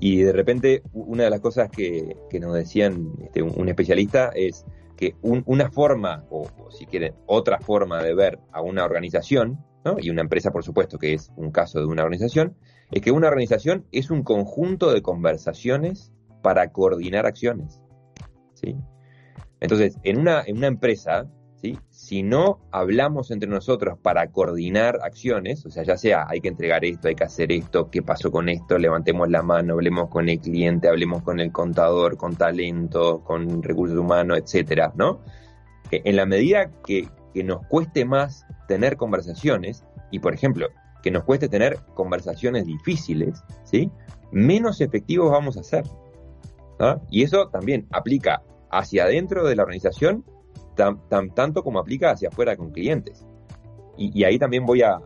Y 0.00 0.22
de 0.22 0.32
repente, 0.32 0.82
una 0.92 1.24
de 1.24 1.30
las 1.30 1.40
cosas 1.40 1.70
que, 1.70 2.16
que 2.30 2.40
nos 2.40 2.54
decían 2.54 3.12
este, 3.22 3.42
un 3.42 3.68
especialista 3.68 4.30
es, 4.34 4.66
que 4.96 5.14
una 5.22 5.70
forma, 5.70 6.24
o, 6.30 6.48
si 6.70 6.86
quieren, 6.86 7.14
otra 7.26 7.60
forma 7.60 8.02
de 8.02 8.14
ver 8.14 8.38
a 8.52 8.62
una 8.62 8.84
organización, 8.84 9.64
y 9.98 10.10
una 10.10 10.22
empresa, 10.22 10.50
por 10.50 10.64
supuesto, 10.64 10.98
que 10.98 11.14
es 11.14 11.32
un 11.36 11.52
caso 11.52 11.78
de 11.78 11.86
una 11.86 12.02
organización, 12.02 12.56
es 12.90 13.02
que 13.02 13.12
una 13.12 13.28
organización 13.28 13.86
es 13.92 14.10
un 14.10 14.24
conjunto 14.24 14.92
de 14.92 15.02
conversaciones 15.02 16.12
para 16.42 16.72
coordinar 16.72 17.26
acciones. 17.26 17.80
¿sí? 18.54 18.76
Entonces, 19.60 19.98
en 20.02 20.18
una, 20.18 20.42
en 20.44 20.56
una 20.58 20.66
empresa. 20.66 21.30
Si 22.06 22.22
no 22.22 22.60
hablamos 22.70 23.32
entre 23.32 23.48
nosotros 23.48 23.98
para 24.00 24.30
coordinar 24.30 25.00
acciones, 25.02 25.66
o 25.66 25.70
sea, 25.70 25.82
ya 25.82 25.96
sea 25.96 26.24
hay 26.28 26.40
que 26.40 26.46
entregar 26.46 26.84
esto, 26.84 27.08
hay 27.08 27.16
que 27.16 27.24
hacer 27.24 27.50
esto, 27.50 27.90
qué 27.90 28.00
pasó 28.00 28.30
con 28.30 28.48
esto, 28.48 28.78
levantemos 28.78 29.28
la 29.28 29.42
mano, 29.42 29.72
hablemos 29.72 30.08
con 30.08 30.28
el 30.28 30.38
cliente, 30.38 30.88
hablemos 30.88 31.24
con 31.24 31.40
el 31.40 31.50
contador, 31.50 32.16
con 32.16 32.36
talento, 32.36 33.24
con 33.24 33.60
recursos 33.60 33.98
humanos, 33.98 34.38
etcétera, 34.38 34.92
¿no? 34.94 35.18
En 35.90 36.14
la 36.14 36.26
medida 36.26 36.70
que, 36.86 37.08
nos 37.42 37.66
cueste 37.66 38.04
más 38.04 38.46
tener 38.68 38.96
conversaciones, 38.96 39.84
y 40.12 40.20
por 40.20 40.32
ejemplo, 40.32 40.68
que 41.02 41.10
nos 41.10 41.24
cueste 41.24 41.48
tener 41.48 41.80
conversaciones 41.94 42.66
difíciles, 42.66 43.42
¿sí? 43.64 43.90
Menos 44.30 44.80
efectivos 44.80 45.32
vamos 45.32 45.56
a 45.56 45.64
ser. 45.64 45.82
Y 47.10 47.24
eso 47.24 47.48
también 47.48 47.88
aplica 47.90 48.44
hacia 48.70 49.04
adentro 49.04 49.44
de 49.48 49.56
la 49.56 49.64
organización 49.64 50.24
tan, 50.76 51.34
tanto 51.34 51.64
como 51.64 51.78
aplica 51.78 52.10
hacia 52.10 52.28
afuera 52.28 52.56
con 52.56 52.70
clientes. 52.70 53.26
Y, 53.98 54.24
ahí 54.24 54.38
también 54.38 54.66
voy 54.66 54.82
a, 54.82 55.00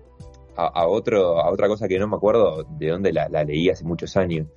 a, 0.56 0.86
otro, 0.86 1.40
a 1.40 1.50
otra 1.50 1.68
cosa 1.68 1.86
que 1.88 1.98
no 1.98 2.08
me 2.08 2.16
acuerdo 2.16 2.64
de 2.64 2.88
dónde 2.88 3.12
la, 3.12 3.28
leí 3.44 3.70
hace 3.70 3.84
muchos 3.84 4.16
años. 4.16 4.48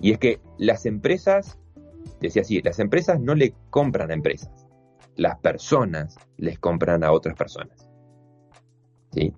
Y 0.00 0.12
es 0.12 0.18
que 0.18 0.40
las 0.58 0.86
empresas, 0.86 1.58
decía 2.20 2.42
así, 2.42 2.60
las 2.62 2.78
empresas 2.78 3.20
no 3.20 3.34
le 3.34 3.54
compran 3.70 4.10
a 4.10 4.14
empresas, 4.14 4.66
las 5.16 5.38
personas 5.38 6.16
les 6.36 6.58
compran 6.58 7.04
a 7.04 7.12
otras 7.12 7.36
personas. 7.36 7.88
¿Sí? 9.12 9.32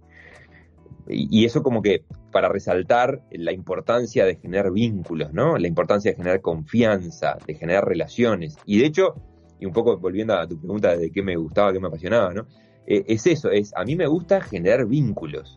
Y, 1.09 1.45
eso 1.45 1.63
como 1.63 1.83
que 1.83 2.05
para 2.31 2.49
resaltar 2.49 3.23
la 3.31 3.53
importancia 3.53 4.25
de 4.25 4.37
generar 4.37 4.71
vínculos, 4.71 5.33
¿no? 5.33 5.59
La 5.59 5.67
importancia 5.67 6.13
de 6.13 6.17
generar 6.17 6.41
confianza, 6.41 7.37
de 7.47 7.55
generar 7.55 7.87
relaciones. 7.87 8.57
Y 8.65 8.79
de 8.79 8.87
hecho, 8.87 9.15
y 9.63 9.65
un 9.65 9.73
poco 9.73 9.97
volviendo 9.97 10.35
a 10.35 10.45
tu 10.45 10.59
pregunta 10.59 10.97
de 10.97 11.13
qué 11.13 11.23
me 11.23 11.37
gustaba, 11.37 11.73
qué 11.73 11.79
me 11.79 11.87
apasionaba, 11.87 12.35
¿no? 12.35 12.47
Eh, 12.85 13.05
es 13.07 13.29
eso, 13.29 13.49
es 13.49 13.73
a 13.77 13.85
mí 13.85 13.95
me 13.95 14.09
gusta 14.09 14.41
generar 14.41 14.87
vínculos. 14.87 15.57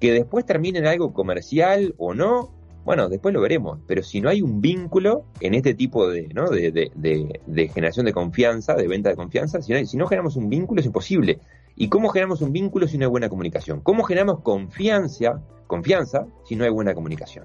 Que 0.00 0.10
después 0.10 0.44
termine 0.44 0.80
en 0.80 0.86
algo 0.86 1.14
comercial 1.14 1.94
o 1.96 2.12
no, 2.12 2.50
bueno, 2.84 3.08
después 3.08 3.32
lo 3.32 3.40
veremos. 3.40 3.78
Pero 3.86 4.02
si 4.02 4.20
no 4.20 4.28
hay 4.28 4.42
un 4.42 4.60
vínculo 4.60 5.26
en 5.40 5.54
este 5.54 5.74
tipo 5.74 6.08
de, 6.08 6.26
¿no? 6.34 6.50
de, 6.50 6.90
de, 6.92 7.68
generación 7.68 8.04
de 8.04 8.12
confianza, 8.12 8.74
de 8.74 8.88
venta 8.88 9.10
de 9.10 9.16
confianza, 9.16 9.62
si 9.62 9.72
no, 9.72 9.86
si 9.86 9.96
no 9.96 10.08
generamos 10.08 10.34
un 10.34 10.48
vínculo 10.48 10.80
es 10.80 10.86
imposible. 10.86 11.38
¿Y 11.76 11.88
cómo 11.88 12.08
generamos 12.08 12.42
un 12.42 12.52
vínculo 12.52 12.88
si 12.88 12.98
no 12.98 13.04
hay 13.04 13.10
buena 13.10 13.28
comunicación? 13.28 13.80
¿Cómo 13.80 14.02
generamos 14.02 14.40
confianza, 14.40 15.40
confianza 15.68 16.26
si 16.44 16.56
no 16.56 16.64
hay 16.64 16.70
buena 16.70 16.94
comunicación? 16.94 17.44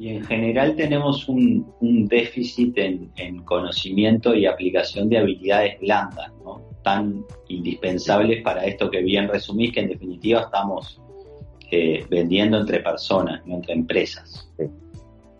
Y 0.00 0.08
en 0.08 0.24
general 0.24 0.76
tenemos 0.76 1.28
un, 1.28 2.06
déficit 2.08 2.78
en, 2.78 3.42
conocimiento 3.44 4.34
y 4.34 4.46
aplicación 4.46 5.10
de 5.10 5.18
habilidades 5.18 5.78
blandas, 5.78 6.32
¿no? 6.42 6.62
tan 6.82 7.22
indispensables 7.48 8.42
para 8.42 8.64
esto 8.64 8.90
que 8.90 9.02
bien 9.02 9.28
resumís, 9.28 9.74
que 9.74 9.80
en 9.80 9.88
definitiva 9.90 10.40
estamos 10.40 11.02
eh, 11.70 12.06
vendiendo 12.08 12.58
entre 12.58 12.80
personas, 12.80 13.44
no 13.44 13.56
entre 13.56 13.74
empresas. 13.74 14.50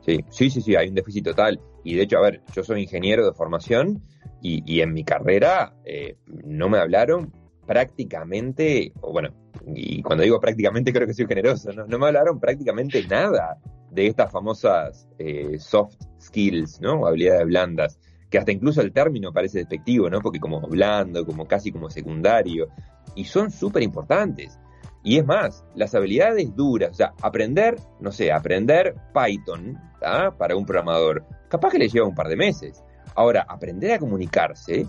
Sí. 0.04 0.20
sí, 0.28 0.50
sí, 0.50 0.76
hay 0.76 0.88
un 0.88 0.94
déficit 0.94 1.24
total. 1.24 1.58
Y 1.82 1.94
de 1.94 2.02
hecho, 2.02 2.18
a 2.18 2.20
ver, 2.20 2.42
yo 2.54 2.62
soy 2.62 2.82
ingeniero 2.82 3.24
de 3.24 3.32
formación 3.32 4.02
y, 4.42 4.82
en 4.82 4.92
mi 4.92 5.04
carrera 5.04 5.72
eh, 5.86 6.16
no 6.26 6.68
me 6.68 6.76
hablaron 6.76 7.32
prácticamente, 7.66 8.92
o 9.00 9.10
bueno, 9.10 9.30
y 9.74 10.02
cuando 10.02 10.22
digo 10.22 10.38
prácticamente 10.38 10.92
creo 10.92 11.06
que 11.06 11.14
soy 11.14 11.26
generoso, 11.26 11.72
no, 11.72 11.86
no 11.86 11.98
me 11.98 12.08
hablaron 12.08 12.38
prácticamente 12.38 13.06
nada 13.06 13.58
de 13.90 14.06
estas 14.06 14.30
famosas 14.30 15.08
eh, 15.18 15.58
soft 15.58 15.96
skills, 16.20 16.80
¿no? 16.80 17.06
Habilidades 17.06 17.46
blandas, 17.46 17.98
que 18.28 18.38
hasta 18.38 18.52
incluso 18.52 18.80
el 18.80 18.92
término 18.92 19.32
parece 19.32 19.58
despectivo, 19.58 20.08
¿no? 20.08 20.20
Porque 20.20 20.38
como 20.38 20.60
blando, 20.60 21.26
como 21.26 21.46
casi 21.46 21.72
como 21.72 21.90
secundario, 21.90 22.68
y 23.14 23.24
son 23.24 23.50
súper 23.50 23.82
importantes. 23.82 24.58
Y 25.02 25.18
es 25.18 25.26
más, 25.26 25.64
las 25.74 25.94
habilidades 25.94 26.54
duras, 26.54 26.90
o 26.90 26.94
sea, 26.94 27.14
aprender, 27.22 27.76
no 28.00 28.12
sé, 28.12 28.30
aprender 28.30 28.94
Python 29.14 29.78
¿ah? 30.02 30.34
para 30.36 30.56
un 30.56 30.66
programador, 30.66 31.24
capaz 31.48 31.70
que 31.70 31.78
le 31.78 31.88
lleva 31.88 32.06
un 32.06 32.14
par 32.14 32.28
de 32.28 32.36
meses. 32.36 32.84
Ahora, 33.14 33.46
aprender 33.48 33.92
a 33.92 33.98
comunicarse 33.98 34.86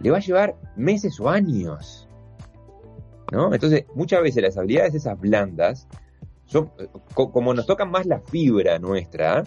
le 0.00 0.10
va 0.10 0.16
a 0.16 0.20
llevar 0.20 0.56
meses 0.76 1.18
o 1.20 1.28
años. 1.28 2.08
¿No? 3.30 3.54
Entonces, 3.54 3.86
muchas 3.94 4.20
veces 4.22 4.42
las 4.42 4.58
habilidades 4.58 4.94
esas 4.94 5.18
blandas 5.18 5.88
como 7.14 7.54
nos 7.54 7.66
tocan 7.66 7.90
más 7.90 8.06
la 8.06 8.20
fibra 8.20 8.78
nuestra, 8.78 9.44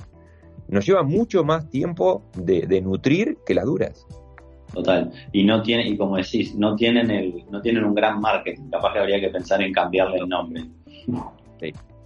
nos 0.68 0.86
lleva 0.86 1.04
mucho 1.04 1.44
más 1.44 1.70
tiempo 1.70 2.24
de, 2.36 2.82
nutrir 2.82 3.38
que 3.46 3.54
las 3.54 3.66
duras. 3.66 4.06
Total. 4.74 5.12
Y 5.32 5.44
no 5.44 5.62
tiene, 5.62 5.88
y 5.88 5.96
como 5.96 6.18
decís, 6.18 6.56
no 6.56 6.76
tienen 6.76 7.12
el, 7.12 7.46
no 7.50 7.62
tienen 7.62 7.86
un 7.86 7.94
gran 7.94 8.20
marketing. 8.20 8.70
Capaz 8.72 8.94
que 8.94 9.00
habría 9.00 9.20
que 9.20 9.30
pensar 9.30 9.62
en 9.62 9.72
cambiarle 9.72 10.18
el 10.18 10.28
nombre. 10.28 10.66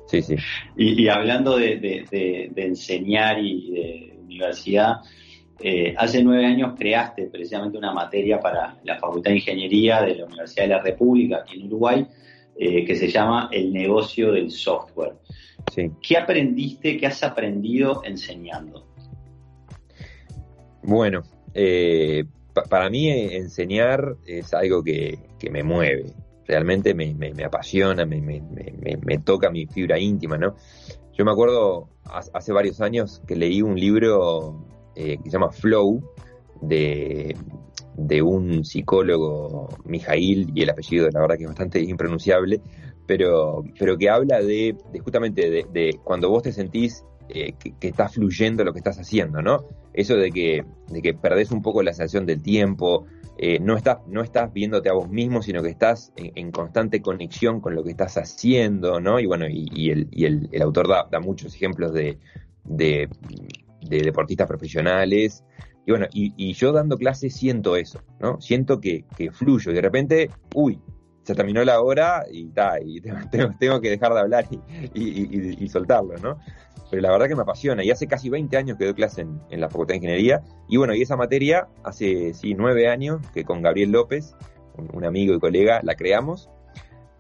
Sí, 0.08 0.22
sí. 0.22 0.36
Y, 0.76 1.08
hablando 1.08 1.58
de, 1.58 2.52
enseñar 2.56 3.40
y 3.40 3.72
de 3.72 4.20
universidad, 4.24 4.98
eh, 5.60 5.94
hace 5.98 6.24
nueve 6.24 6.46
años 6.46 6.74
creaste 6.78 7.26
precisamente 7.26 7.78
una 7.78 7.94
materia 7.94 8.40
para 8.40 8.78
la 8.84 8.98
Facultad 8.98 9.32
de 9.32 9.38
Ingeniería 9.38 10.02
de 10.02 10.16
la 10.16 10.26
Universidad 10.26 10.64
de 10.64 10.70
la 10.70 10.82
República 10.82 11.38
aquí 11.38 11.60
en 11.60 11.68
Uruguay, 11.68 12.08
eh, 12.62 12.84
que 12.84 12.94
se 12.98 13.08
llama 13.08 13.48
El 13.54 13.72
negocio 13.72 14.34
del 14.34 14.52
software. 14.52 15.14
¿Qué 16.02 16.18
aprendiste, 16.18 16.98
qué 16.98 17.08
has 17.08 17.24
aprendido 17.24 18.02
enseñando? 18.04 18.86
Bueno, 20.84 21.22
eh, 21.54 22.26
para 22.70 22.90
mí 22.90 23.10
eh, 23.10 23.38
enseñar 23.38 24.18
es 24.28 24.54
algo 24.54 24.84
que, 24.84 25.20
me 25.50 25.64
mueve, 25.64 26.12
realmente 26.46 26.94
me, 26.94 27.16
apasiona, 27.46 28.06
me, 28.06 29.18
toca 29.24 29.50
mi 29.50 29.66
fibra 29.66 29.98
íntima, 29.98 30.38
¿no? 30.38 30.58
Yo 31.14 31.24
me 31.24 31.32
acuerdo 31.32 31.88
hace 32.04 32.52
varios 32.52 32.82
años 32.82 33.22
que 33.26 33.38
leí 33.38 33.62
un 33.62 33.80
libro 33.80 34.66
que 34.96 35.18
se 35.24 35.30
llama 35.30 35.50
Flow 35.50 36.04
de 36.62 37.38
de 38.08 38.22
un 38.22 38.64
psicólogo, 38.64 39.70
Mijail, 39.86 40.52
y 40.56 40.64
el 40.64 40.70
apellido 40.70 41.10
la 41.12 41.22
verdad 41.22 41.38
que 41.38 41.44
es 41.44 41.50
bastante 41.50 41.82
impronunciable, 41.82 42.62
pero, 43.06 43.64
pero 43.78 43.98
que 43.98 44.10
habla 44.10 44.42
de, 44.42 44.76
justamente 45.04 45.50
de, 45.50 46.00
cuando 46.04 46.30
vos 46.30 46.44
te 46.44 46.52
sentís 46.52 47.04
eh, 47.28 47.54
que, 47.54 47.88
está 47.88 48.08
fluyendo 48.08 48.64
lo 48.64 48.72
que 48.72 48.80
estás 48.80 49.00
haciendo, 49.00 49.42
¿no? 49.42 49.66
Eso 49.94 50.16
de 50.16 50.32
que, 50.32 50.64
de 50.90 51.02
que 51.02 51.14
perdés 51.14 51.52
un 51.52 51.62
poco 51.62 51.84
la 51.84 51.94
sensación 51.94 52.26
del 52.26 52.42
tiempo, 52.42 53.06
eh, 53.38 53.60
no, 53.60 53.76
estás, 53.76 53.98
no 54.08 54.22
estás 54.22 54.54
viéndote 54.54 54.90
a 54.90 54.94
vos 54.94 55.10
mismo, 55.10 55.42
sino 55.42 55.62
que 55.62 55.70
estás 55.70 56.12
en, 56.16 56.52
constante 56.52 57.02
conexión 57.02 57.62
con 57.62 57.76
lo 57.76 57.84
que 57.84 57.92
estás 57.92 58.18
haciendo, 58.18 59.00
¿no? 59.00 59.20
Y 59.20 59.26
bueno, 59.26 59.46
y, 59.50 59.90
el, 59.90 60.08
y 60.12 60.26
el, 60.26 60.50
el, 60.52 60.62
autor 60.62 60.88
da, 60.88 61.08
da 61.12 61.20
muchos 61.20 61.56
ejemplos 61.56 61.94
de, 61.94 62.18
de, 62.64 63.10
de 63.82 64.02
deportistas 64.02 64.48
profesionales 64.48 65.44
y 65.86 65.92
bueno, 65.92 66.08
y, 66.14 66.54
yo 66.54 66.72
dando 66.72 66.98
clases 66.98 67.36
siento 67.36 67.76
eso, 67.76 68.02
¿no? 68.20 68.40
Siento 68.42 68.80
que, 68.80 69.06
fluyo. 69.32 69.72
Y 69.72 69.74
de 69.74 69.82
repente, 69.82 70.30
uy, 70.54 70.80
se 71.24 71.34
terminó 71.34 71.64
la 71.64 71.82
hora 71.82 72.26
y, 72.32 72.50
ta, 72.50 72.80
y 72.80 73.02
tengo, 73.60 73.82
que 73.82 73.90
dejar 73.90 74.14
de 74.14 74.20
hablar 74.20 74.46
y, 74.94 75.68
soltarlo, 75.70 76.18
¿no? 76.18 76.38
Pero 76.90 77.02
la 77.02 77.12
verdad 77.12 77.28
que 77.28 77.36
me 77.36 77.42
apasiona. 77.42 77.84
Y 77.84 77.92
hace 77.92 78.08
casi 78.08 78.30
20 78.30 78.56
años 78.58 78.78
que 78.78 78.86
doy 78.86 78.94
clase 78.94 79.22
en, 79.22 79.62
la 79.62 79.70
Facultad 79.70 79.94
de 79.94 79.98
Ingeniería. 79.98 80.42
Y 80.68 80.78
bueno, 80.78 80.94
y 80.94 81.02
esa 81.02 81.16
materia 81.16 81.68
hace, 81.84 82.34
sí, 82.34 82.56
nueve 82.56 82.88
años 82.88 83.22
que 83.34 83.44
con 83.44 83.62
Gabriel 83.62 83.92
López, 83.92 84.36
un, 84.94 85.06
amigo 85.06 85.34
y 85.34 85.40
colega, 85.40 85.82
la 85.84 85.96
creamos. 85.96 86.50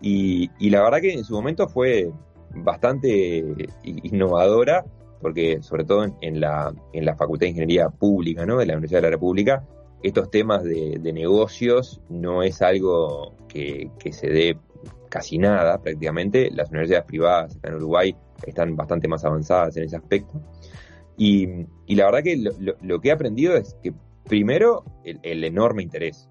Y, 0.01 0.49
y 0.59 0.69
la 0.69 0.81
verdad 0.81 1.01
que 1.01 1.13
en 1.13 1.23
su 1.23 1.33
momento 1.33 1.67
fue 1.67 2.11
bastante 2.53 3.43
innovadora 3.83 4.85
porque 5.21 5.61
sobre 5.61 5.83
todo 5.83 6.05
en, 6.21 6.39
la, 6.39 6.73
en 6.93 7.05
la 7.05 7.15
Facultad 7.15 7.45
de 7.45 7.49
Ingeniería 7.49 7.89
Pública 7.89 8.45
¿no? 8.45 8.57
de 8.57 8.65
la 8.65 8.73
Universidad 8.73 8.99
de 8.99 9.07
la 9.07 9.11
República, 9.11 9.63
estos 10.01 10.31
temas 10.31 10.63
de, 10.63 10.99
negocios 11.13 12.01
no 12.09 12.43
es 12.43 12.61
algo 12.61 13.35
que, 13.47 13.91
se 14.11 14.27
dé 14.27 14.57
casi 15.09 15.37
nada 15.37 15.81
prácticamente. 15.81 16.49
Las 16.51 16.69
universidades 16.69 17.05
privadas 17.05 17.57
acá 17.57 17.69
en 17.69 17.75
Uruguay 17.75 18.15
están 18.45 18.75
bastante 18.75 19.07
más 19.07 19.25
avanzadas 19.25 19.75
en 19.77 19.83
ese 19.83 19.97
aspecto. 19.97 20.41
Y, 21.17 21.65
la 21.87 22.05
verdad 22.05 22.23
que 22.23 22.37
lo, 22.81 23.01
que 23.01 23.09
he 23.09 23.11
aprendido 23.11 23.55
es 23.57 23.75
que 23.81 23.93
primero 24.25 24.85
el, 25.03 25.43
enorme 25.43 25.83
interés. 25.83 26.29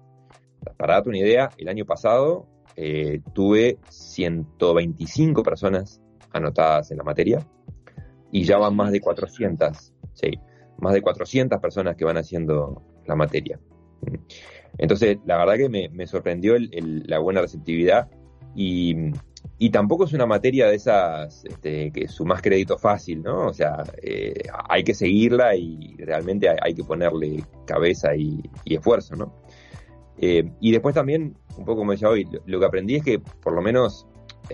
Para 0.77 0.95
darte 0.95 1.09
una 1.09 1.19
idea, 1.19 1.51
el 1.57 1.69
año 1.69 1.85
pasado 1.85 2.47
eh, 2.75 3.21
tuve 3.33 3.77
125 3.89 5.43
personas 5.43 6.01
anotadas 6.31 6.91
en 6.91 6.97
la 6.97 7.03
materia 7.03 7.45
y 8.31 8.43
ya 8.43 8.57
van 8.57 8.75
más 8.75 8.91
de 8.91 9.01
400, 9.01 9.93
sí, 10.13 10.31
más 10.79 10.93
de 10.93 11.01
400 11.01 11.59
personas 11.59 11.95
que 11.95 12.05
van 12.05 12.17
haciendo 12.17 12.81
la 13.05 13.15
materia. 13.15 13.59
Entonces, 14.77 15.17
la 15.25 15.37
verdad 15.37 15.57
que 15.57 15.89
me, 15.89 16.07
sorprendió 16.07 16.55
la 16.57 17.19
buena 17.19 17.41
receptividad 17.41 18.09
y, 18.55 19.11
tampoco 19.71 20.05
es 20.05 20.13
una 20.13 20.25
materia 20.25 20.67
de 20.67 20.75
esas 20.75 21.43
este, 21.45 21.91
que 21.91 22.07
su 22.07 22.25
más 22.25 22.41
crédito 22.41 22.77
fácil, 22.77 23.21
¿no? 23.21 23.47
O 23.47 23.53
sea, 23.53 23.83
eh, 24.01 24.33
hay 24.69 24.83
que 24.83 24.93
seguirla 24.93 25.55
y 25.55 25.95
realmente 25.97 26.47
hay, 26.49 26.73
que 26.73 26.83
ponerle 26.83 27.43
cabeza 27.65 28.15
y, 28.15 28.41
esfuerzo, 28.65 29.15
¿no? 29.15 29.33
Eh, 30.17 30.49
y 30.59 30.71
después 30.71 30.95
también, 30.95 31.37
un 31.57 31.65
poco 31.65 31.79
como 31.79 31.91
decía 31.91 32.09
hoy, 32.09 32.27
lo, 32.45 32.59
que 32.59 32.65
aprendí 32.65 32.95
es 32.95 33.03
que 33.03 33.19
por 33.19 33.53
lo 33.53 33.61
menos 33.61 34.07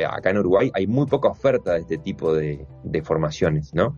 acá 0.04 0.32
en 0.32 0.40
Uruguay 0.40 0.72
hay 0.74 0.88
muy 0.88 1.06
poca 1.06 1.30
oferta 1.30 1.74
de 1.74 1.80
este 1.80 1.98
tipo 1.98 2.34
de, 2.34 2.66
formaciones, 3.04 3.74
¿no? 3.74 3.98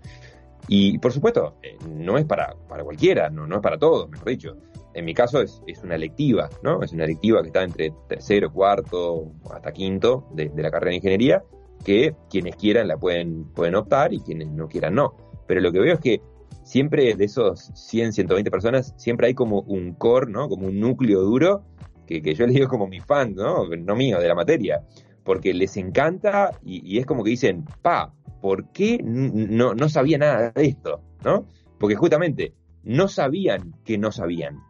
Y 0.67 0.97
por 0.99 1.13
supuesto, 1.13 1.55
eh, 1.63 1.77
no 1.89 2.17
es 2.17 2.25
para, 2.25 2.55
para 2.67 2.83
cualquiera, 2.83 3.29
no, 3.29 3.47
no 3.47 3.55
es 3.55 3.61
para 3.61 3.77
todos, 3.77 4.09
mejor 4.09 4.27
dicho. 4.27 4.57
En 4.93 5.05
mi 5.05 5.13
caso 5.13 5.41
es, 5.41 5.61
es 5.67 5.83
una 5.83 5.95
electiva, 5.95 6.49
¿no? 6.63 6.81
Es 6.83 6.91
una 6.91 7.05
electiva 7.05 7.41
que 7.41 7.47
está 7.47 7.63
entre 7.63 7.93
tercero, 8.07 8.51
cuarto, 8.51 9.31
hasta 9.53 9.71
quinto 9.71 10.27
de, 10.33 10.49
de 10.49 10.63
la 10.63 10.71
carrera 10.71 10.89
de 10.89 10.95
ingeniería, 10.97 11.43
que 11.85 12.15
quienes 12.29 12.55
quieran 12.55 12.87
la 12.87 12.97
pueden, 12.97 13.45
pueden 13.53 13.75
optar 13.75 14.13
y 14.13 14.19
quienes 14.19 14.49
no 14.49 14.67
quieran 14.67 14.95
no. 14.95 15.15
Pero 15.47 15.61
lo 15.61 15.71
que 15.71 15.79
veo 15.79 15.93
es 15.93 15.99
que 15.99 16.21
siempre 16.63 17.15
de 17.15 17.25
esos 17.25 17.71
100, 17.75 18.11
120 18.11 18.51
personas, 18.51 18.93
siempre 18.97 19.27
hay 19.27 19.33
como 19.33 19.61
un 19.61 19.93
core, 19.93 20.29
¿no? 20.29 20.49
Como 20.49 20.67
un 20.67 20.79
núcleo 20.79 21.21
duro, 21.21 21.63
que, 22.05 22.21
yo 22.21 22.45
les 22.45 22.55
digo 22.55 22.67
como 22.67 22.87
mi 22.87 22.99
fan, 22.99 23.35
¿no? 23.35 23.67
No 23.67 23.95
mío, 23.95 24.19
de 24.19 24.27
la 24.27 24.35
materia. 24.35 24.81
Porque 25.27 25.53
les 25.53 25.75
encanta 25.75 26.51
y, 26.63 26.97
es 26.97 27.05
como 27.05 27.21
que 27.21 27.31
dicen, 27.31 27.65
pa, 27.81 28.13
¿por 28.41 28.71
qué 28.71 29.01
no, 29.03 29.75
no 29.75 29.89
sabía 29.89 30.17
nada 30.17 30.51
de 30.51 30.65
esto? 30.65 31.01
¿No? 31.25 31.45
Porque 31.77 31.97
justamente 31.97 32.53
no 32.83 33.09
sabían 33.09 33.75
que 33.83 33.97
no 33.97 34.13
sabían. 34.13 34.61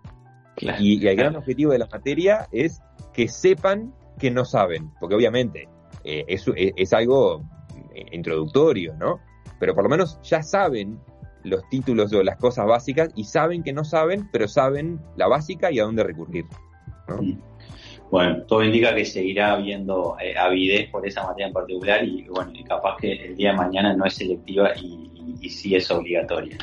y, 0.79 1.05
el 1.05 1.15
gran 1.15 1.35
objetivo 1.35 1.73
de 1.73 1.77
la 1.77 1.85
materia 1.85 2.47
es 2.51 2.81
que 3.13 3.27
sepan 3.27 3.93
que 4.17 4.31
no 4.31 4.45
saben. 4.45 4.91
Porque 4.99 5.13
obviamente 5.13 5.69
eh, 6.03 6.25
es, 6.27 6.43
es 6.55 6.91
algo 6.91 7.43
introductorio, 8.11 8.95
¿no? 8.95 9.19
Pero 9.59 9.75
por 9.75 9.83
lo 9.83 9.91
menos 9.91 10.19
ya 10.23 10.41
saben 10.41 10.99
los 11.43 11.69
títulos 11.69 12.11
o 12.13 12.23
las 12.23 12.37
cosas 12.37 12.65
básicas 12.65 13.09
y 13.15 13.25
saben 13.25 13.61
que 13.61 13.73
no 13.73 13.83
saben, 13.83 14.27
pero 14.31 14.47
saben 14.47 14.99
la 15.17 15.27
básica 15.27 15.71
y 15.71 15.77
a 15.77 15.83
dónde 15.83 16.03
recurrir. 16.03 16.45
Mm. 17.07 17.33
Bueno, 18.09 18.43
todo 18.43 18.63
indica 18.63 18.95
que 18.95 19.03
seguirá 19.03 19.53
habiendo 19.53 20.15
eh, 20.21 20.37
avidez 20.37 20.89
por 20.89 21.05
esa 21.05 21.23
materia 21.23 21.47
en 21.47 21.53
particular 21.53 22.03
y 22.05 22.23
bueno, 22.29 22.51
y 22.53 22.63
capaz 22.63 22.97
que 22.97 23.11
el 23.11 23.35
día 23.35 23.51
de 23.51 23.57
mañana 23.57 23.93
no 23.93 24.05
es 24.05 24.15
selectiva 24.15 24.71
y, 24.75 25.49
sí 25.49 25.75
es 25.75 25.89
obligatoria. 25.91 26.57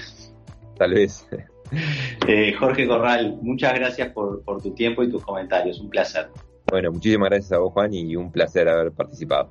Tal 0.77 0.95
vez. 0.95 1.27
Eh, 2.29 2.53
Jorge 2.53 2.87
Corral, 2.87 3.39
muchas 3.43 3.75
gracias 3.75 4.11
por, 4.13 4.43
por 4.43 4.63
tu 4.63 4.73
tiempo 4.75 5.03
y 5.03 5.11
tus 5.11 5.25
comentarios. 5.25 5.81
Un 5.81 5.91
placer. 5.91 6.29
Bueno, 6.71 6.93
muchísimas 6.93 7.31
gracias 7.31 7.53
a 7.53 7.59
vos, 7.59 7.73
Juan, 7.73 7.93
y 7.93 8.15
un 8.17 8.31
placer 8.31 8.69
haber 8.69 8.93
participado. 8.93 9.51